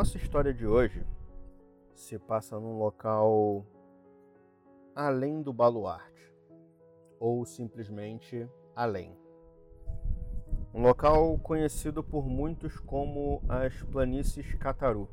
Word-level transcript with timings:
Nossa 0.00 0.16
história 0.16 0.54
de 0.54 0.66
hoje 0.66 1.06
se 1.94 2.18
passa 2.18 2.58
num 2.58 2.78
local 2.78 3.66
além 4.94 5.42
do 5.42 5.52
baluarte, 5.52 6.34
ou 7.18 7.44
simplesmente 7.44 8.48
além. 8.74 9.14
Um 10.72 10.80
local 10.80 11.38
conhecido 11.40 12.02
por 12.02 12.26
muitos 12.26 12.80
como 12.80 13.42
as 13.46 13.82
planícies 13.82 14.54
Cataru. 14.54 15.06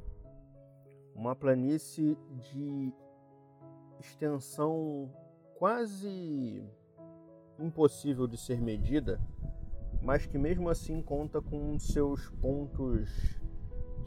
Uma 1.14 1.36
planície 1.36 2.18
de 2.40 2.94
extensão 4.00 5.12
quase 5.60 6.66
impossível 7.60 8.26
de 8.26 8.38
ser 8.38 8.62
medida, 8.62 9.20
mas 10.02 10.26
que 10.26 10.38
mesmo 10.38 10.70
assim 10.70 11.02
conta 11.02 11.42
com 11.42 11.78
seus 11.78 12.30
pontos 12.30 13.38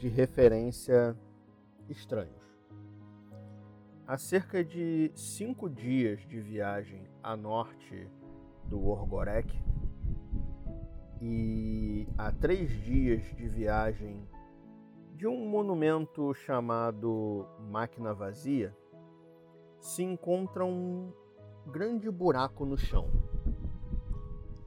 de 0.01 0.09
referência 0.09 1.15
estranhos. 1.87 2.41
Há 4.07 4.17
cerca 4.17 4.65
de 4.65 5.13
cinco 5.15 5.69
dias 5.69 6.27
de 6.27 6.41
viagem 6.41 7.07
a 7.23 7.37
norte 7.37 8.09
do 8.65 8.83
Orgorek 8.83 9.63
e 11.21 12.09
há 12.17 12.33
três 12.33 12.71
dias 12.83 13.23
de 13.37 13.47
viagem 13.47 14.27
de 15.17 15.27
um 15.27 15.47
monumento 15.47 16.33
chamado 16.33 17.47
Máquina 17.71 18.15
Vazia, 18.15 18.75
se 19.79 20.03
encontra 20.03 20.65
um 20.65 21.13
grande 21.67 22.11
buraco 22.11 22.65
no 22.65 22.79
chão. 22.79 23.07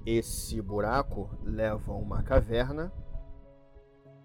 Esse 0.05 0.61
buraco 0.61 1.27
leva 1.43 1.91
a 1.91 1.95
uma 1.95 2.21
caverna 2.21 2.93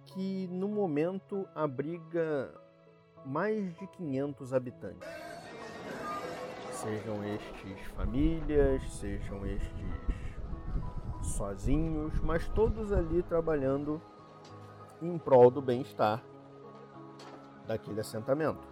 que 0.09 0.48
no 0.48 0.69
momento 0.69 1.47
abriga 1.55 2.53
mais 3.25 3.75
de 3.77 3.87
500 3.87 4.55
habitantes. 4.55 5.09
Sejam 6.70 7.25
estes 7.25 7.87
famílias, 7.97 8.83
sejam 8.92 9.45
estes 9.45 9.98
sozinhos, 11.23 12.19
mas 12.20 12.48
todos 12.48 12.92
ali 12.92 13.23
trabalhando 13.23 14.01
em 15.03 15.19
prol 15.19 15.51
do 15.51 15.61
bem-estar 15.61 16.23
daquele 17.67 18.01
assentamento. 18.01 18.67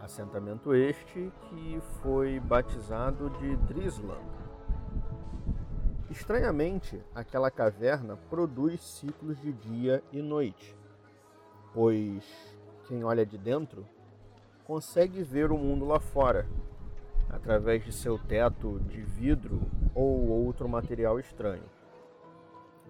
Assentamento 0.00 0.74
este 0.74 1.32
que 1.48 1.80
foi 2.02 2.38
batizado 2.38 3.30
de 3.30 3.56
Drisland. 3.56 4.45
Estranhamente, 6.10 7.02
aquela 7.14 7.50
caverna 7.50 8.16
produz 8.30 8.80
ciclos 8.80 9.40
de 9.40 9.52
dia 9.52 10.02
e 10.12 10.22
noite, 10.22 10.76
pois 11.74 12.24
quem 12.86 13.02
olha 13.02 13.26
de 13.26 13.36
dentro 13.36 13.84
consegue 14.64 15.22
ver 15.24 15.50
o 15.50 15.58
mundo 15.58 15.84
lá 15.84 15.98
fora, 15.98 16.46
através 17.28 17.84
de 17.84 17.92
seu 17.92 18.18
teto 18.18 18.78
de 18.80 19.02
vidro 19.02 19.60
ou 19.94 20.28
outro 20.28 20.68
material 20.68 21.18
estranho. 21.18 21.64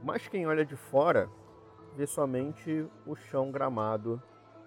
Mas 0.03 0.29
quem 0.29 0.47
olha 0.47 0.65
de 0.65 0.77
fora 0.77 1.29
vê 1.97 2.07
somente 2.07 2.87
o 3.07 3.17
chão 3.17 3.51
gramado 3.51 4.23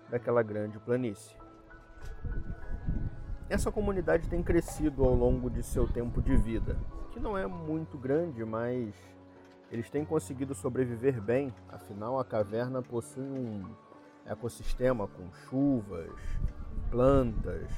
daquela 0.10 0.42
grande 0.42 0.80
planície. 0.80 1.38
Essa 3.48 3.72
comunidade 3.72 4.28
tem 4.28 4.42
crescido 4.42 5.04
ao 5.04 5.14
longo 5.14 5.50
de 5.50 5.62
seu 5.62 5.88
tempo 5.88 6.20
de 6.20 6.36
vida, 6.36 6.76
que 7.20 7.24
não 7.24 7.38
é 7.38 7.46
muito 7.46 7.98
grande, 7.98 8.46
mas 8.46 8.96
eles 9.70 9.90
têm 9.90 10.06
conseguido 10.06 10.56
sobreviver 10.56 11.22
bem, 11.22 11.54
afinal 11.68 12.18
a 12.18 12.24
caverna 12.24 12.82
possui 12.82 13.22
um 13.22 13.76
ecossistema 14.26 15.06
com 15.06 15.30
chuvas, 15.50 16.18
plantas 16.90 17.70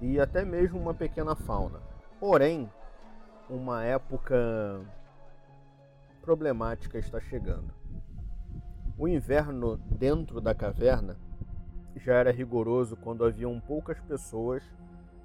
e 0.00 0.20
até 0.20 0.44
mesmo 0.44 0.78
uma 0.78 0.94
pequena 0.94 1.34
fauna. 1.34 1.80
Porém, 2.20 2.70
uma 3.50 3.82
época 3.82 4.80
problemática 6.20 6.98
está 6.98 7.18
chegando. 7.18 7.74
O 8.96 9.08
inverno 9.08 9.76
dentro 9.76 10.40
da 10.40 10.54
caverna 10.54 11.16
já 11.96 12.14
era 12.14 12.30
rigoroso 12.30 12.96
quando 12.96 13.24
haviam 13.24 13.58
poucas 13.58 13.98
pessoas 14.02 14.62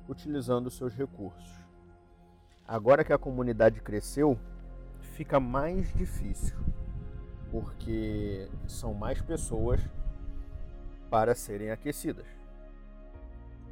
utilizando 0.10 0.72
seus 0.72 0.96
recursos. 0.96 1.57
Agora 2.68 3.02
que 3.02 3.14
a 3.14 3.18
comunidade 3.18 3.80
cresceu, 3.80 4.38
fica 5.14 5.40
mais 5.40 5.94
difícil, 5.94 6.58
porque 7.50 8.50
são 8.68 8.94
mais 8.94 9.22
pessoas 9.22 9.80
para 11.10 11.34
serem 11.34 11.72
aquecidas. 11.72 12.26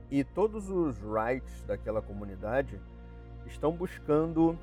E 0.09 0.23
todos 0.23 0.69
os 0.69 0.97
rights 0.99 1.63
daquela 1.63 2.01
comunidade 2.01 2.79
estão 3.45 3.73
buscando 3.73 4.57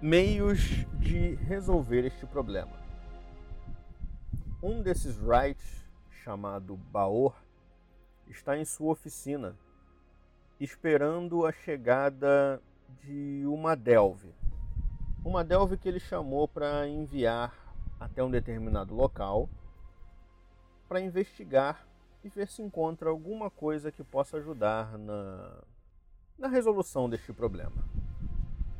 meios 0.00 0.60
de 0.98 1.34
resolver 1.34 2.06
este 2.06 2.24
problema. 2.24 2.72
Um 4.62 4.80
desses 4.80 5.18
rights, 5.18 5.84
chamado 6.22 6.74
Baor, 6.74 7.36
está 8.26 8.56
em 8.56 8.64
sua 8.64 8.92
oficina, 8.92 9.54
esperando 10.58 11.44
a 11.44 11.52
chegada 11.52 12.62
de 13.04 13.44
uma 13.46 13.76
Delve. 13.76 14.34
Uma 15.24 15.44
Delve 15.44 15.76
que 15.76 15.88
ele 15.88 16.00
chamou 16.00 16.48
para 16.48 16.88
enviar 16.88 17.54
até 18.00 18.22
um 18.22 18.30
determinado 18.30 18.94
local 18.94 19.48
para 20.88 21.00
investigar 21.00 21.86
e 22.22 22.28
ver 22.28 22.48
se 22.48 22.62
encontra 22.62 23.10
alguma 23.10 23.50
coisa 23.50 23.92
que 23.92 24.02
possa 24.02 24.38
ajudar 24.38 24.96
na, 24.98 25.62
na 26.38 26.48
resolução 26.48 27.08
deste 27.08 27.32
problema. 27.32 27.84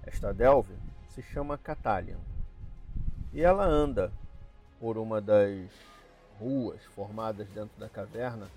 Esta 0.03 0.33
Delve 0.33 0.75
se 1.09 1.23
chama 1.23 1.59
Catalian 1.59 2.19
e 3.33 3.43
ela 3.43 3.65
anda 3.65 4.11
por 4.81 4.97
uma 4.97 5.21
das 5.21 5.71
ruas 6.39 6.83
formadas 6.95 7.49
dentro 7.49 7.79
da 7.79 7.89
caverna 7.89 8.49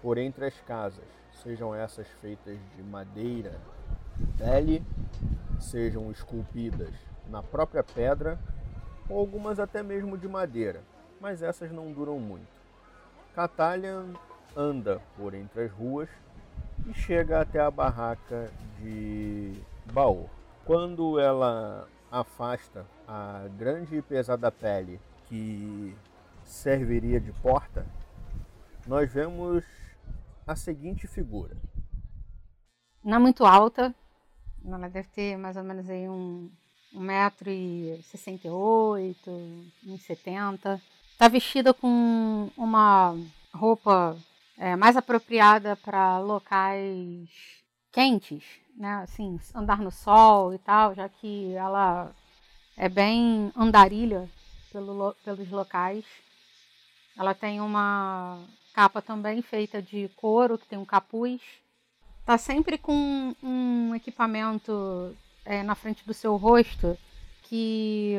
por 0.00 0.18
entre 0.18 0.46
as 0.46 0.58
casas, 0.62 1.04
sejam 1.42 1.74
essas 1.74 2.08
feitas 2.20 2.58
de 2.76 2.82
madeira, 2.82 3.60
pele, 4.36 4.84
sejam 5.60 6.10
esculpidas 6.10 6.92
na 7.28 7.42
própria 7.42 7.82
pedra 7.82 8.38
ou 9.08 9.18
algumas 9.18 9.58
até 9.58 9.82
mesmo 9.82 10.16
de 10.16 10.28
madeira, 10.28 10.82
mas 11.20 11.42
essas 11.42 11.70
não 11.70 11.92
duram 11.92 12.18
muito. 12.18 12.48
Catalian 13.34 14.14
anda 14.56 15.00
por 15.16 15.34
entre 15.34 15.64
as 15.64 15.72
ruas 15.72 16.08
e 16.86 16.94
chega 16.94 17.40
até 17.40 17.60
a 17.60 17.70
barraca 17.70 18.50
de 18.78 19.52
Baor. 19.92 20.28
Quando 20.64 21.18
ela 21.18 21.88
afasta 22.10 22.86
a 23.06 23.46
grande 23.56 23.96
e 23.96 24.02
pesada 24.02 24.50
pele 24.50 25.00
que 25.26 25.96
serviria 26.44 27.18
de 27.18 27.32
porta, 27.32 27.86
nós 28.86 29.10
vemos 29.10 29.64
a 30.46 30.54
seguinte 30.54 31.06
figura. 31.06 31.56
Não 33.02 33.16
é 33.16 33.18
muito 33.18 33.44
alta, 33.44 33.94
ela 34.66 34.88
deve 34.88 35.08
ter 35.08 35.36
mais 35.36 35.56
ou 35.56 35.64
menos 35.64 35.88
aí 35.88 36.08
um, 36.08 36.50
um 36.92 37.00
metro 37.00 37.50
e 37.50 38.00
sessenta 38.04 38.46
e 38.46 38.50
oito, 38.50 39.30
um 39.86 39.98
setenta 39.98 40.80
está 41.22 41.28
vestida 41.28 41.72
com 41.72 42.50
uma 42.56 43.16
roupa 43.54 44.18
é, 44.58 44.74
mais 44.74 44.96
apropriada 44.96 45.76
para 45.76 46.18
locais 46.18 47.28
quentes, 47.92 48.42
né? 48.76 48.94
Assim, 49.04 49.38
andar 49.54 49.78
no 49.78 49.92
sol 49.92 50.52
e 50.52 50.58
tal, 50.58 50.94
já 50.96 51.08
que 51.08 51.52
ela 51.54 52.10
é 52.76 52.88
bem 52.88 53.52
andarilha 53.56 54.28
pelo, 54.72 55.14
pelos 55.24 55.48
locais. 55.48 56.04
Ela 57.16 57.34
tem 57.34 57.60
uma 57.60 58.44
capa 58.74 59.00
também 59.00 59.42
feita 59.42 59.80
de 59.80 60.08
couro, 60.16 60.58
que 60.58 60.66
tem 60.66 60.78
um 60.78 60.84
capuz. 60.84 61.40
Está 62.22 62.38
sempre 62.38 62.78
com 62.78 63.34
um 63.42 63.92
equipamento 63.96 65.12
é, 65.44 65.64
na 65.64 65.74
frente 65.74 66.06
do 66.06 66.14
seu 66.14 66.36
rosto 66.36 66.96
que 67.42 68.16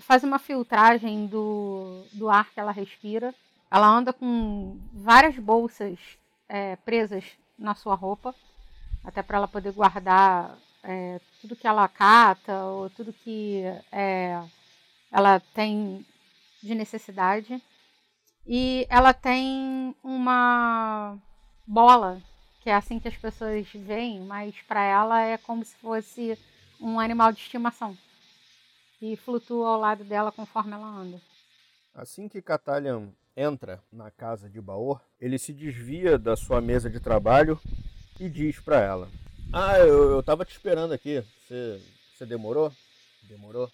faz 0.00 0.22
uma 0.22 0.38
filtragem 0.38 1.26
do, 1.26 2.04
do 2.12 2.28
ar 2.28 2.50
que 2.52 2.60
ela 2.60 2.70
respira. 2.70 3.34
Ela 3.70 3.88
anda 3.88 4.12
com 4.12 4.78
várias 4.92 5.38
bolsas 5.38 5.98
é, 6.46 6.76
presas 6.76 7.24
na 7.58 7.74
sua 7.74 7.94
roupa, 7.94 8.34
até 9.02 9.22
para 9.22 9.38
ela 9.38 9.48
poder 9.48 9.72
guardar 9.72 10.54
é, 10.82 11.18
tudo 11.40 11.56
que 11.56 11.66
ela 11.66 11.88
cata 11.88 12.62
ou 12.66 12.90
tudo 12.90 13.10
que 13.10 13.62
é, 13.90 14.38
ela 15.10 15.40
tem 15.54 16.04
de 16.62 16.74
necessidade. 16.74 17.62
E 18.46 18.86
ela 18.90 19.14
tem 19.14 19.96
uma 20.04 21.16
bola, 21.66 22.22
que 22.66 22.70
é 22.70 22.74
assim 22.74 22.98
que 22.98 23.06
as 23.06 23.16
pessoas 23.16 23.64
veem, 23.72 24.18
mas 24.22 24.52
para 24.62 24.82
ela 24.82 25.22
é 25.22 25.38
como 25.38 25.64
se 25.64 25.76
fosse 25.76 26.36
um 26.80 26.98
animal 26.98 27.30
de 27.30 27.38
estimação 27.38 27.96
e 29.00 29.14
flutua 29.14 29.68
ao 29.68 29.78
lado 29.78 30.02
dela 30.02 30.32
conforme 30.32 30.72
ela 30.72 30.84
anda. 30.84 31.22
Assim 31.94 32.28
que 32.28 32.42
Catalian 32.42 33.10
entra 33.36 33.80
na 33.92 34.10
casa 34.10 34.50
de 34.50 34.60
Baor, 34.60 35.00
ele 35.20 35.38
se 35.38 35.52
desvia 35.52 36.18
da 36.18 36.34
sua 36.34 36.60
mesa 36.60 36.90
de 36.90 36.98
trabalho 36.98 37.56
e 38.18 38.28
diz 38.28 38.58
para 38.58 38.80
ela: 38.80 39.08
Ah, 39.52 39.78
eu, 39.78 40.10
eu 40.10 40.22
tava 40.24 40.44
te 40.44 40.50
esperando 40.50 40.92
aqui. 40.92 41.24
Você, 41.46 41.80
você 42.18 42.26
demorou? 42.26 42.72
Demorou? 43.28 43.70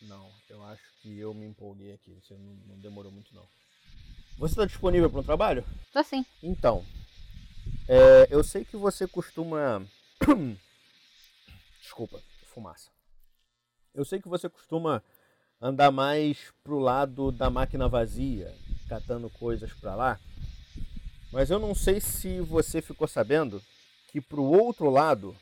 Não, 0.00 0.30
eu 0.48 0.64
acho 0.64 0.82
que 1.02 1.18
eu 1.18 1.34
me 1.34 1.44
empolguei 1.44 1.92
aqui. 1.92 2.18
Você 2.22 2.32
não, 2.32 2.54
não 2.66 2.78
demorou 2.78 3.12
muito, 3.12 3.34
não. 3.34 3.44
Você 4.38 4.54
está 4.54 4.64
disponível 4.64 5.10
para 5.10 5.20
um 5.20 5.22
trabalho? 5.22 5.62
Tô 5.92 6.02
sim. 6.02 6.24
Então, 6.42 6.82
é, 7.88 8.26
eu 8.30 8.42
sei 8.42 8.64
que 8.64 8.76
você 8.76 9.06
costuma. 9.06 9.84
Desculpa, 11.80 12.20
fumaça. 12.52 12.90
Eu 13.94 14.04
sei 14.04 14.20
que 14.20 14.28
você 14.28 14.48
costuma 14.48 15.02
andar 15.60 15.90
mais 15.90 16.52
pro 16.62 16.78
lado 16.78 17.30
da 17.30 17.48
máquina 17.48 17.88
vazia, 17.88 18.54
catando 18.88 19.30
coisas 19.30 19.72
para 19.72 19.94
lá. 19.94 20.20
Mas 21.32 21.50
eu 21.50 21.58
não 21.58 21.74
sei 21.74 22.00
se 22.00 22.40
você 22.40 22.80
ficou 22.80 23.06
sabendo 23.06 23.62
que 24.08 24.20
pro 24.20 24.42
outro 24.42 24.88
lado, 24.88 25.36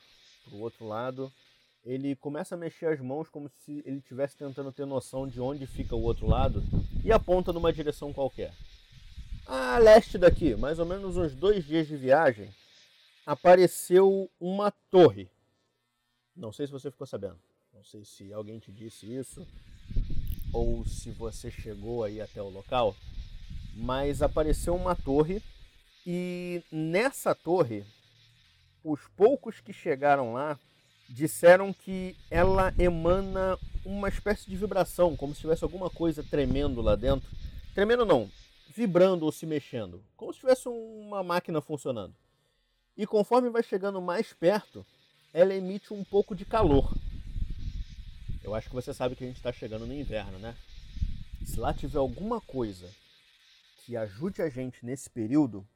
pro 0.45 0.59
outro 0.59 0.87
lado, 0.87 1.33
ele 1.85 2.17
começa 2.17 2.55
a 2.55 2.59
mexer 2.59 2.87
as 2.87 3.01
mãos 3.01 3.29
como 3.29 3.49
se 3.49 3.83
ele 3.85 3.99
estivesse 3.99 4.37
tentando 4.37 4.73
ter 4.73 4.87
noção 4.87 5.29
de 5.29 5.41
onde 5.41 5.67
fica 5.67 5.95
o 5.97 6.03
outro 6.03 6.27
lado 6.27 6.63
e 7.05 7.13
aponta 7.13 7.53
numa 7.53 7.73
direção 7.73 8.13
qualquer. 8.13 8.55
A 9.47 9.79
leste 9.79 10.17
daqui, 10.19 10.55
mais 10.55 10.79
ou 10.79 10.87
menos 10.87 11.17
uns 11.17 11.35
dois 11.35 11.65
dias 11.65 11.87
de 11.87 11.97
viagem, 11.97 12.49
apareceu 13.27 14.31
uma 14.41 14.71
torre. 14.91 15.29
Não 16.35 16.53
sei 16.53 16.67
se 16.67 16.73
você 16.73 16.91
ficou 16.91 17.07
sabendo. 17.07 17.39
Não 17.73 17.85
sei 17.85 18.05
se 18.05 18.33
alguém 18.33 18.59
te 18.59 18.71
disse 18.71 19.13
isso 19.13 19.47
ou 20.53 20.85
se 20.85 21.11
você 21.11 21.51
chegou 21.51 22.05
aí 22.05 22.21
até 22.21 22.41
o 22.43 22.49
local, 22.49 22.95
mas 23.75 24.21
apareceu 24.21 24.75
uma 24.75 24.95
torre 24.95 25.43
e 26.07 26.63
nessa 26.71 27.35
torre, 27.35 27.85
os 28.85 29.01
poucos 29.17 29.61
que 29.61 29.73
chegaram 29.73 30.35
lá 30.35 30.59
disseram 31.09 31.73
que 31.73 32.17
ela 32.31 32.75
emana 32.79 33.59
uma 33.85 34.09
espécie 34.09 34.49
de 34.49 34.57
vibração, 34.57 35.17
como 35.17 35.35
se 35.35 35.41
tivesse 35.41 35.65
alguma 35.65 35.89
coisa 35.89 36.23
tremendo 36.23 36.83
lá 36.83 36.97
dentro. 36.97 37.29
Tremendo 37.75 38.05
não, 38.05 38.31
vibrando 38.75 39.25
ou 39.25 39.33
se 39.33 39.47
mexendo, 39.47 40.03
como 40.17 40.33
se 40.33 40.41
tivesse 40.41 40.69
uma 40.69 41.23
máquina 41.23 41.61
funcionando. 41.61 42.15
E 42.97 43.07
conforme 43.07 43.51
vai 43.51 43.63
chegando 43.63 44.01
mais 44.01 44.33
perto, 44.33 44.85
ela 45.33 45.55
emite 45.55 45.93
um 45.93 46.05
pouco 46.05 46.35
de 46.35 46.45
calor. 46.45 46.93
Eu 48.43 48.55
acho 48.55 48.69
que 48.69 48.75
você 48.75 48.93
sabe 48.93 49.15
que 49.15 49.25
a 49.25 49.27
gente 49.27 49.37
está 49.37 49.53
chegando 49.53 49.87
no 49.87 49.95
inverno, 49.95 50.39
né? 50.39 50.57
Se 51.45 51.59
lá 51.59 51.73
tiver 51.73 51.99
alguma 51.99 52.41
coisa 52.41 52.91
que 53.85 53.97
ajude 53.97 54.43
a 54.43 54.49
gente 54.49 54.85
nesse 54.85 55.09
período, 55.09 55.67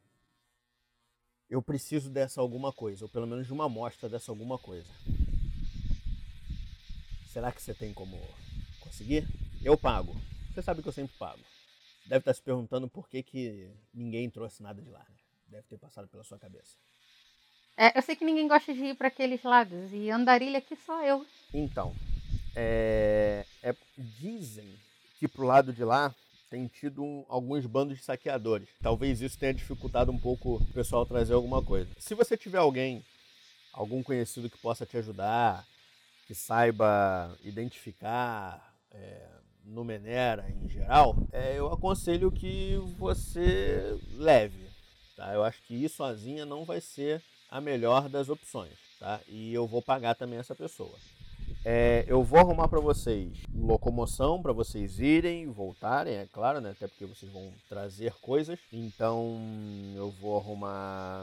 eu 1.49 1.63
preciso 1.63 2.11
dessa 2.11 2.41
alguma 2.41 2.73
coisa, 2.73 3.05
ou 3.05 3.09
pelo 3.09 3.27
menos 3.27 3.47
de 3.47 3.53
uma 3.53 3.67
amostra 3.67 4.09
dessa 4.09 4.33
alguma 4.33 4.59
coisa. 4.59 4.91
Será 7.33 7.53
que 7.53 7.63
você 7.63 7.75
tem 7.75 7.93
como 7.93 8.19
conseguir? 8.81 9.27
Eu 9.63 9.77
pago. 9.77 10.17
Você 10.53 10.63
sabe 10.63 10.83
que 10.83 10.89
eu 10.89 10.93
sempre 10.93 11.17
pago. 11.19 11.41
Deve 12.07 12.19
estar 12.19 12.35
se 12.35 12.43
perguntando 12.43 12.89
por 12.89 13.09
que, 13.09 13.23
que 13.23 13.71
ninguém 13.93 14.31
trouxe 14.31 14.63
nada 14.63 14.81
de 14.81 14.89
lá. 14.89 15.01
Né? 15.01 15.17
Deve 15.49 15.63
ter 15.65 15.79
passado 15.79 16.09
pela 16.09 16.25
sua 16.25 16.39
cabeça. 16.39 16.77
É, 17.77 17.97
eu 17.99 18.03
sei 18.03 18.17
que 18.17 18.25
ninguém 18.25 18.49
gosta 18.49 18.73
de 18.73 18.85
ir 18.85 18.95
para 18.95 19.09
aqueles 19.09 19.43
lados. 19.43 19.93
E 19.93 20.11
andarilha 20.11 20.59
aqui 20.59 20.77
só 20.77 21.03
eu. 21.05 21.27
Então, 21.53 21.95
é, 22.55 23.45
é, 23.63 23.75
dizem 23.99 24.79
que 25.19 25.29
pro 25.29 25.45
lado 25.45 25.73
de 25.73 25.85
lá 25.85 26.15
tem 26.49 26.67
tido 26.69 27.03
um, 27.03 27.25
alguns 27.29 27.67
bandos 27.67 27.99
de 27.99 28.05
saqueadores. 28.05 28.69
Talvez 28.81 29.21
isso 29.21 29.39
tenha 29.39 29.53
dificultado 29.53 30.11
um 30.11 30.19
pouco 30.19 30.57
o 30.57 30.73
pessoal 30.73 31.05
trazer 31.05 31.35
alguma 31.35 31.63
coisa. 31.63 31.91
Se 31.99 32.15
você 32.15 32.37
tiver 32.37 32.59
alguém, 32.59 33.05
algum 33.73 34.03
conhecido 34.03 34.49
que 34.49 34.59
possa 34.59 34.87
te 34.87 34.97
ajudar, 34.97 35.67
que 36.27 36.35
saiba 36.35 37.37
identificar 37.43 38.75
é, 38.91 39.29
Numenera 39.67 40.49
em 40.49 40.69
geral, 40.69 41.17
é, 41.33 41.59
eu 41.59 41.73
aconselho 41.73 42.31
que 42.31 42.77
você 42.99 43.99
leve. 44.15 44.67
Tá? 45.17 45.35
Eu 45.35 45.43
acho 45.43 45.63
que 45.63 45.75
ir 45.75 45.89
sozinha 45.89 46.47
não 46.47 46.65
vai 46.65 46.81
ser 46.81 47.23
a 47.51 47.61
melhor 47.61 48.09
das 48.09 48.29
opções. 48.29 48.73
Tá? 49.01 49.21
E 49.29 49.53
eu 49.53 49.67
vou 49.67 49.83
pagar 49.83 50.15
também 50.15 50.39
essa 50.39 50.55
pessoa. 50.55 50.95
É, 51.65 52.05
eu 52.07 52.23
vou 52.23 52.39
arrumar 52.39 52.69
para 52.69 52.81
vocês 52.81 53.47
locomoção 53.55 54.41
para 54.41 54.53
vocês 54.53 55.01
irem 55.01 55.43
e 55.43 55.47
voltarem, 55.47 56.15
é 56.15 56.27
claro, 56.33 56.61
né? 56.61 56.71
Até 56.71 56.87
porque 56.87 57.05
vocês 57.05 57.31
vão 57.33 57.53
trazer 57.69 58.13
coisas. 58.21 58.59
Então 58.73 59.37
eu 59.97 60.11
vou 60.13 60.39
arrumar. 60.39 61.23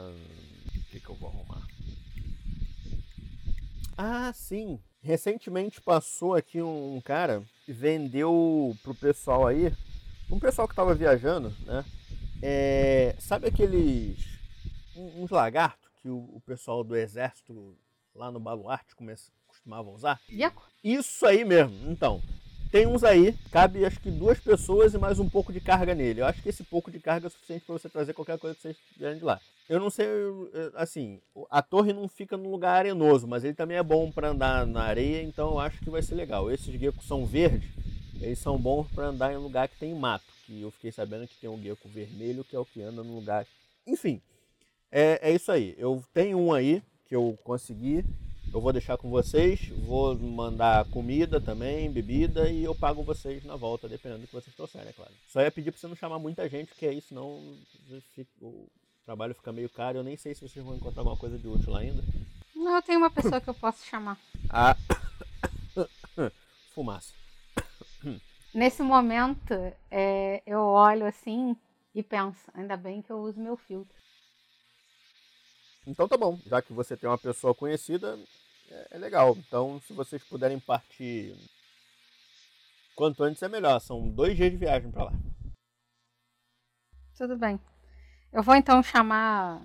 O 0.76 0.92
que, 0.92 1.00
que 1.00 1.10
eu 1.10 1.16
vou 1.16 1.30
arrumar? 1.30 1.66
Ah, 3.98 4.34
sim. 4.34 4.80
Recentemente 5.02 5.82
passou 5.82 6.36
aqui 6.36 6.62
um 6.62 7.00
cara 7.02 7.44
vendeu 7.68 8.76
pro 8.84 8.96
pessoal 8.96 9.48
aí, 9.48 9.74
um 10.30 10.40
pessoal 10.40 10.68
que 10.68 10.76
tava 10.76 10.94
viajando, 10.94 11.54
né? 11.66 11.86
É, 12.42 13.16
sabe 13.20 13.48
aqueles. 13.48 14.18
uns 14.96 15.30
lagartos 15.30 15.90
que 16.02 16.10
o, 16.10 16.18
o 16.18 16.42
pessoal 16.46 16.84
do 16.84 16.96
exército 16.96 17.78
lá 18.14 18.32
no 18.32 18.40
Baluarte 18.40 18.96
começa, 18.96 19.32
costumavam 19.48 19.94
usar? 19.94 20.20
Isso 20.84 21.26
aí 21.26 21.46
mesmo. 21.46 21.90
Então, 21.90 22.22
tem 22.74 22.88
uns 22.88 23.04
aí, 23.04 23.36
cabe 23.52 23.86
acho 23.86 24.00
que 24.00 24.10
duas 24.10 24.40
pessoas 24.40 24.96
e 24.96 24.98
mais 24.98 25.20
um 25.20 25.30
pouco 25.30 25.54
de 25.54 25.62
carga 25.62 25.94
nele. 25.94 26.22
Eu 26.22 26.26
acho 26.26 26.42
que 26.42 26.50
esse 26.50 26.64
pouco 26.64 26.90
de 26.90 27.00
carga 27.00 27.28
é 27.28 27.30
suficiente 27.30 27.64
para 27.64 27.74
você 27.74 27.88
trazer 27.88 28.14
qualquer 28.14 28.40
coisa 28.40 28.56
que 28.56 28.64
vocês 28.64 28.76
tiverem 28.92 29.20
de 29.20 29.24
lá. 29.24 29.40
Eu 29.70 29.80
não 29.80 29.92
sei, 29.92 30.08
assim, 30.74 31.22
a 31.52 31.62
torre 31.62 31.94
não 31.94 32.08
fica 32.08 32.36
num 32.36 32.50
lugar 32.50 32.80
arenoso, 32.80 33.28
mas 33.28 33.44
ele 33.44 33.54
também 33.54 33.78
é 33.78 33.84
bom 33.84 34.12
para 34.12 34.30
andar 34.30 34.66
na 34.66 34.82
areia, 34.82 35.22
então 35.22 35.52
eu 35.52 35.60
acho 35.60 35.78
que 35.82 35.90
vai 35.92 36.02
ser 36.02 36.16
legal. 36.16 36.52
Esses 36.52 36.74
geckos 36.74 37.06
são 37.06 37.28
verdes, 37.28 37.70
eles 38.20 38.40
são 38.40 38.58
bons 38.58 38.88
para 38.92 39.06
andar 39.06 39.32
em 39.32 39.38
lugar 39.38 39.68
que 39.68 39.78
tem 39.78 39.94
mato. 39.94 40.26
Que 40.48 40.64
eu 40.64 40.72
fiquei 40.72 40.92
sabendo 40.92 41.28
que 41.28 41.38
tem 41.38 41.52
um 41.52 41.62
gecko 41.62 41.88
vermelho 41.88 42.44
que 42.44 42.56
é 42.56 42.60
o 42.60 42.66
que 42.66 42.82
anda 42.82 43.04
no 43.04 43.14
lugar. 43.14 43.46
Enfim, 43.86 44.20
é, 44.92 45.20
é 45.22 45.32
isso 45.32 45.52
aí. 45.52 45.76
Eu 45.78 46.04
tenho 46.12 46.40
um 46.40 46.52
aí 46.52 46.82
que 47.06 47.16
eu 47.16 47.38
consegui 47.44 48.04
eu 48.54 48.62
vou 48.62 48.72
deixar 48.72 48.98
com 48.98 49.10
vocês, 49.10 49.68
vou 49.70 50.16
mandar 50.16 50.86
comida 50.90 51.42
também, 51.42 51.92
bebida 51.92 52.48
e 52.50 52.64
eu 52.64 52.76
pago 52.76 53.02
vocês 53.02 53.44
na 53.44 53.56
volta, 53.56 53.90
dependendo 53.90 54.22
do 54.22 54.28
que 54.28 54.34
vocês 54.34 54.56
trouxerem, 54.56 54.90
é 54.90 54.94
claro. 54.94 55.12
Só 55.28 55.42
ia 55.42 55.52
pedir 55.52 55.72
para 55.72 55.80
você 55.80 55.88
não 55.88 55.96
chamar 55.96 56.20
muita 56.20 56.48
gente, 56.48 56.68
porque 56.68 56.86
aí 56.86 57.02
senão 57.02 57.42
o 58.40 58.68
trabalho 59.06 59.34
fica 59.34 59.52
meio 59.52 59.70
caro. 59.70 59.98
Eu 59.98 60.04
nem 60.04 60.16
sei 60.16 60.36
se 60.36 60.48
vocês 60.48 60.64
vão 60.64 60.76
encontrar 60.76 61.02
alguma 61.02 61.18
coisa 61.18 61.36
de 61.36 61.48
útil 61.48 61.74
lá 61.74 61.80
ainda. 61.80 62.04
Não, 62.56 62.76
eu 62.76 62.82
tenho 62.84 63.00
uma 63.00 63.10
pessoa 63.10 63.42
que 63.42 63.50
eu 63.50 63.56
posso 63.56 63.84
chamar. 63.86 64.18
Ah. 64.56 64.78
Fumaça. 66.76 67.12
Nesse 68.54 68.84
momento, 68.84 69.54
é, 69.90 70.44
eu 70.46 70.60
olho 70.60 71.08
assim 71.08 71.56
e 71.96 72.04
penso, 72.04 72.52
ainda 72.54 72.78
bem 72.78 73.02
que 73.02 73.12
eu 73.12 73.18
uso 73.18 73.40
meu 73.40 73.58
filtro. 73.58 73.96
Então 75.88 76.08
tá 76.08 76.16
bom, 76.16 76.40
já 76.46 76.62
que 76.62 76.72
você 76.72 76.96
tem 76.96 77.10
uma 77.10 77.18
pessoa 77.18 77.56
conhecida, 77.56 78.18
é, 78.70 78.88
é 78.92 78.98
legal. 78.98 79.36
Então, 79.38 79.82
se 79.82 79.94
vocês 79.94 80.24
puderem 80.24 80.60
partir 80.60 81.36
quanto 82.96 83.24
antes 83.24 83.42
é 83.44 83.48
melhor. 83.48 83.80
São 83.80 84.10
dois 84.10 84.36
dias 84.36 84.52
de 84.52 84.58
viagem 84.58 84.92
para 84.92 85.06
lá. 85.06 85.14
Tudo 87.18 87.38
bem. 87.38 87.60
Eu 88.32 88.42
vou 88.42 88.56
então 88.56 88.82
chamar 88.82 89.62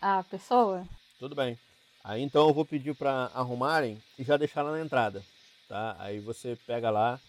a 0.00 0.22
pessoa. 0.24 0.86
Tudo 1.18 1.34
bem. 1.34 1.58
Aí 2.02 2.22
então 2.22 2.48
eu 2.48 2.54
vou 2.54 2.64
pedir 2.64 2.96
para 2.96 3.30
arrumarem 3.32 4.02
e 4.18 4.24
já 4.24 4.36
deixar 4.36 4.62
lá 4.62 4.72
na 4.72 4.80
entrada, 4.80 5.22
tá? 5.68 5.94
Aí 6.00 6.18
você 6.18 6.58
pega 6.66 6.90
lá 6.90 7.20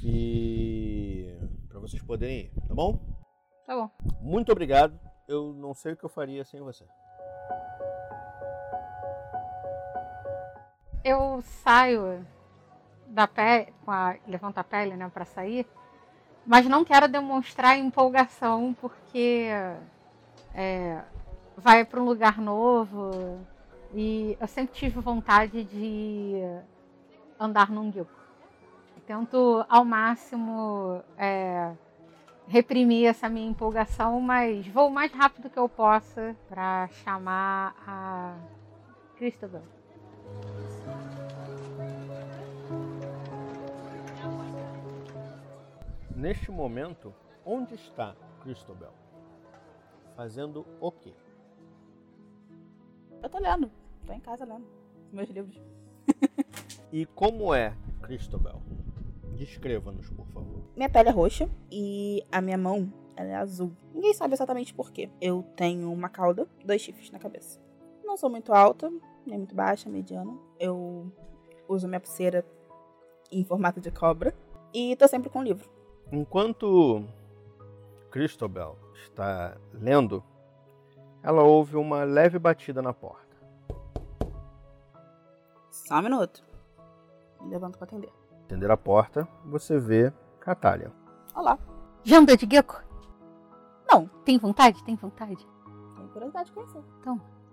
e 0.00 1.36
para 1.68 1.80
vocês 1.80 2.00
poderem 2.00 2.42
ir, 2.42 2.50
tá 2.68 2.74
bom? 2.74 3.00
Tá 3.66 3.74
bom. 3.74 3.90
Muito 4.20 4.52
obrigado. 4.52 4.98
Eu 5.26 5.52
não 5.54 5.74
sei 5.74 5.92
o 5.92 5.96
que 5.96 6.04
eu 6.04 6.08
faria 6.08 6.44
sem 6.44 6.60
você. 6.60 6.84
Eu 11.04 11.40
saio 11.42 12.24
da 13.06 13.26
pele, 13.26 13.72
com 13.84 13.90
a, 13.90 14.16
levanto 14.26 14.58
a 14.58 14.64
pele, 14.64 14.96
né, 14.96 15.10
para 15.12 15.24
sair, 15.24 15.66
mas 16.46 16.66
não 16.66 16.84
quero 16.84 17.08
demonstrar 17.08 17.78
empolgação 17.78 18.74
porque 18.80 19.48
é, 20.54 21.00
vai 21.56 21.84
para 21.84 22.00
um 22.00 22.04
lugar 22.04 22.38
novo 22.38 23.40
e 23.92 24.36
eu 24.40 24.46
sempre 24.46 24.74
tive 24.74 25.00
vontade 25.00 25.64
de 25.64 26.34
andar 27.38 27.70
num 27.70 27.90
guilco. 27.90 28.20
Tento 29.06 29.64
ao 29.68 29.84
máximo 29.84 31.02
é, 31.18 31.72
reprimir 32.46 33.06
essa 33.06 33.28
minha 33.28 33.48
empolgação, 33.48 34.20
mas 34.20 34.66
vou 34.68 34.86
o 34.86 34.90
mais 34.90 35.12
rápido 35.12 35.50
que 35.50 35.58
eu 35.58 35.68
possa 35.68 36.36
para 36.48 36.86
chamar 37.02 37.74
a 37.84 38.36
Christopher. 39.16 39.79
Neste 46.20 46.50
momento, 46.50 47.14
Onde 47.44 47.74
está 47.74 48.14
Christobel? 48.42 48.92
Fazendo 50.14 50.66
o 50.78 50.92
quê? 50.92 51.14
Eu 53.22 53.28
tô 53.30 53.38
lendo. 53.38 53.70
Tô 54.06 54.12
em 54.12 54.20
casa 54.20 54.44
lendo 54.44 54.66
meus 55.12 55.28
livros. 55.30 55.60
E 56.92 57.06
como 57.06 57.54
é 57.54 57.72
Christobel? 58.02 58.60
Descreva-nos, 59.36 60.10
por 60.10 60.26
favor. 60.26 60.60
Minha 60.74 60.90
pele 60.90 61.08
é 61.08 61.12
roxa 61.12 61.48
e 61.70 62.26
a 62.32 62.40
minha 62.40 62.58
mão 62.58 62.92
ela 63.14 63.28
é 63.28 63.34
azul. 63.36 63.70
Ninguém 63.94 64.12
sabe 64.12 64.34
exatamente 64.34 64.74
por 64.74 64.90
quê. 64.90 65.08
Eu 65.20 65.44
tenho 65.54 65.92
uma 65.92 66.08
cauda, 66.08 66.48
dois 66.64 66.82
chifres 66.82 67.12
na 67.12 67.20
cabeça. 67.20 67.60
Não 68.04 68.16
sou 68.16 68.28
muito 68.28 68.52
alta, 68.52 68.92
nem 69.24 69.38
muito 69.38 69.54
baixa, 69.54 69.88
mediana. 69.88 70.36
Eu 70.58 71.12
uso 71.68 71.86
minha 71.86 72.00
pulseira 72.00 72.44
em 73.30 73.44
formato 73.44 73.80
de 73.80 73.92
cobra 73.92 74.34
e 74.74 74.96
tô 74.96 75.06
sempre 75.06 75.30
com 75.30 75.38
um 75.38 75.44
livro. 75.44 75.70
Enquanto 76.12 77.04
Christobel 78.10 78.76
está 78.96 79.56
lendo, 79.72 80.24
ela 81.22 81.44
ouve 81.44 81.76
uma 81.76 82.02
leve 82.02 82.36
batida 82.36 82.82
na 82.82 82.92
porta. 82.92 83.36
Só 85.70 85.98
um 85.98 86.02
minuto. 86.02 86.42
Me 87.40 87.50
levanto 87.50 87.78
pra 87.78 87.86
atender. 87.86 88.10
Atender 88.44 88.68
a 88.72 88.76
porta, 88.76 89.28
você 89.44 89.78
vê 89.78 90.12
Catalia. 90.40 90.90
Olá. 91.32 91.56
Janda 92.02 92.36
de 92.36 92.44
gecko? 92.50 92.82
Não. 93.88 94.08
Tem 94.24 94.36
vontade? 94.36 94.82
Tem 94.82 94.96
vontade? 94.96 95.46
Tenho 95.94 96.08
curiosidade 96.08 96.46
de 96.46 96.52
conhecer. 96.52 96.82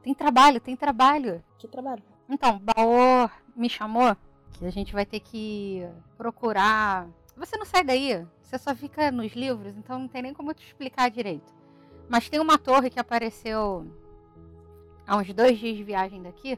Tem 0.01 0.15
trabalho, 0.15 0.59
tem 0.59 0.75
trabalho. 0.75 1.43
Que 1.59 1.67
trabalho? 1.67 2.01
Então, 2.27 2.59
Baor 2.59 3.29
me 3.55 3.69
chamou 3.69 4.17
que 4.53 4.65
a 4.65 4.71
gente 4.71 4.93
vai 4.93 5.05
ter 5.05 5.19
que 5.19 5.87
procurar. 6.17 7.07
Você 7.35 7.55
não 7.55 7.65
sai 7.65 7.83
daí, 7.83 8.25
você 8.47 8.57
só 8.57 8.73
fica 8.73 9.11
nos 9.11 9.33
livros, 9.33 9.75
então 9.77 9.99
não 9.99 10.07
tem 10.07 10.21
nem 10.21 10.33
como 10.33 10.51
eu 10.51 10.55
te 10.55 10.65
explicar 10.65 11.09
direito. 11.11 11.53
Mas 12.09 12.29
tem 12.29 12.39
uma 12.39 12.57
torre 12.57 12.89
que 12.89 12.99
apareceu 12.99 13.85
há 15.05 15.17
uns 15.17 15.33
dois 15.33 15.57
dias 15.59 15.75
de 15.75 15.83
viagem 15.83 16.21
daqui. 16.23 16.57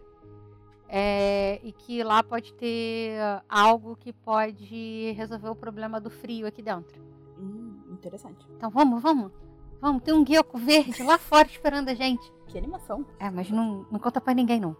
é, 0.89 1.59
e 1.63 1.71
que 1.71 2.03
lá 2.03 2.23
pode 2.23 2.51
ter 2.55 3.19
algo 3.47 3.95
que 3.95 4.11
pode 4.11 5.11
resolver 5.11 5.49
o 5.49 5.55
problema 5.55 6.01
do 6.01 6.09
frio 6.09 6.47
aqui 6.47 6.63
dentro. 6.63 6.99
Hum, 7.37 7.79
interessante. 7.91 8.45
Então 8.57 8.69
vamos, 8.71 9.01
vamos. 9.01 9.31
Vamos, 9.79 10.01
tem 10.03 10.13
um 10.13 10.23
guioco 10.25 10.57
verde 10.57 11.03
lá 11.03 11.17
fora 11.17 11.47
esperando 11.47 11.89
a 11.89 11.93
gente. 11.93 12.29
Que 12.47 12.57
animação. 12.57 13.05
É, 13.19 13.29
mas 13.29 13.49
não, 13.49 13.85
não 13.91 13.99
conta 13.99 14.19
pra 14.19 14.33
ninguém, 14.33 14.59
não. 14.59 14.75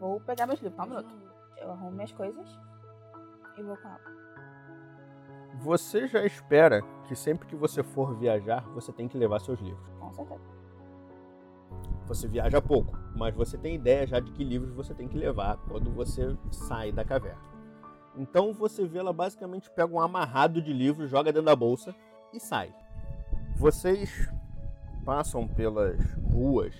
Vou 0.00 0.18
pegar 0.20 0.46
meus 0.46 0.60
livros. 0.60 0.76
Só 0.76 0.82
um 0.84 0.88
minuto. 0.88 1.14
Eu 1.58 1.70
arrumo 1.70 1.92
minhas 1.92 2.12
coisas 2.12 2.48
e 3.56 3.62
vou 3.62 3.76
com 3.76 3.88
ela. 3.88 4.00
Você 5.60 6.06
já 6.06 6.24
espera 6.24 6.82
que 7.06 7.14
sempre 7.14 7.46
que 7.46 7.56
você 7.56 7.82
for 7.82 8.14
viajar, 8.16 8.62
você 8.74 8.92
tem 8.92 9.08
que 9.08 9.16
levar 9.16 9.40
seus 9.40 9.60
livros. 9.60 9.86
Com 9.98 10.12
certeza. 10.12 10.54
Você 12.06 12.28
viaja 12.28 12.60
pouco, 12.60 12.98
mas 13.16 13.34
você 13.34 13.56
tem 13.56 13.74
ideia 13.74 14.06
já 14.06 14.20
de 14.20 14.30
que 14.32 14.44
livros 14.44 14.74
você 14.74 14.92
tem 14.92 15.08
que 15.08 15.16
levar 15.16 15.56
quando 15.68 15.90
você 15.90 16.36
sai 16.50 16.92
da 16.92 17.04
caverna. 17.04 17.40
Então 18.16 18.52
você 18.52 18.86
vê 18.86 18.98
ela 18.98 19.12
basicamente 19.12 19.70
pega 19.70 19.92
um 19.92 20.00
amarrado 20.00 20.60
de 20.60 20.72
livros, 20.72 21.10
joga 21.10 21.32
dentro 21.32 21.46
da 21.46 21.56
bolsa 21.56 21.94
e 22.32 22.38
sai. 22.38 22.74
Vocês 23.56 24.30
passam 25.04 25.48
pelas 25.48 25.98
ruas. 26.30 26.74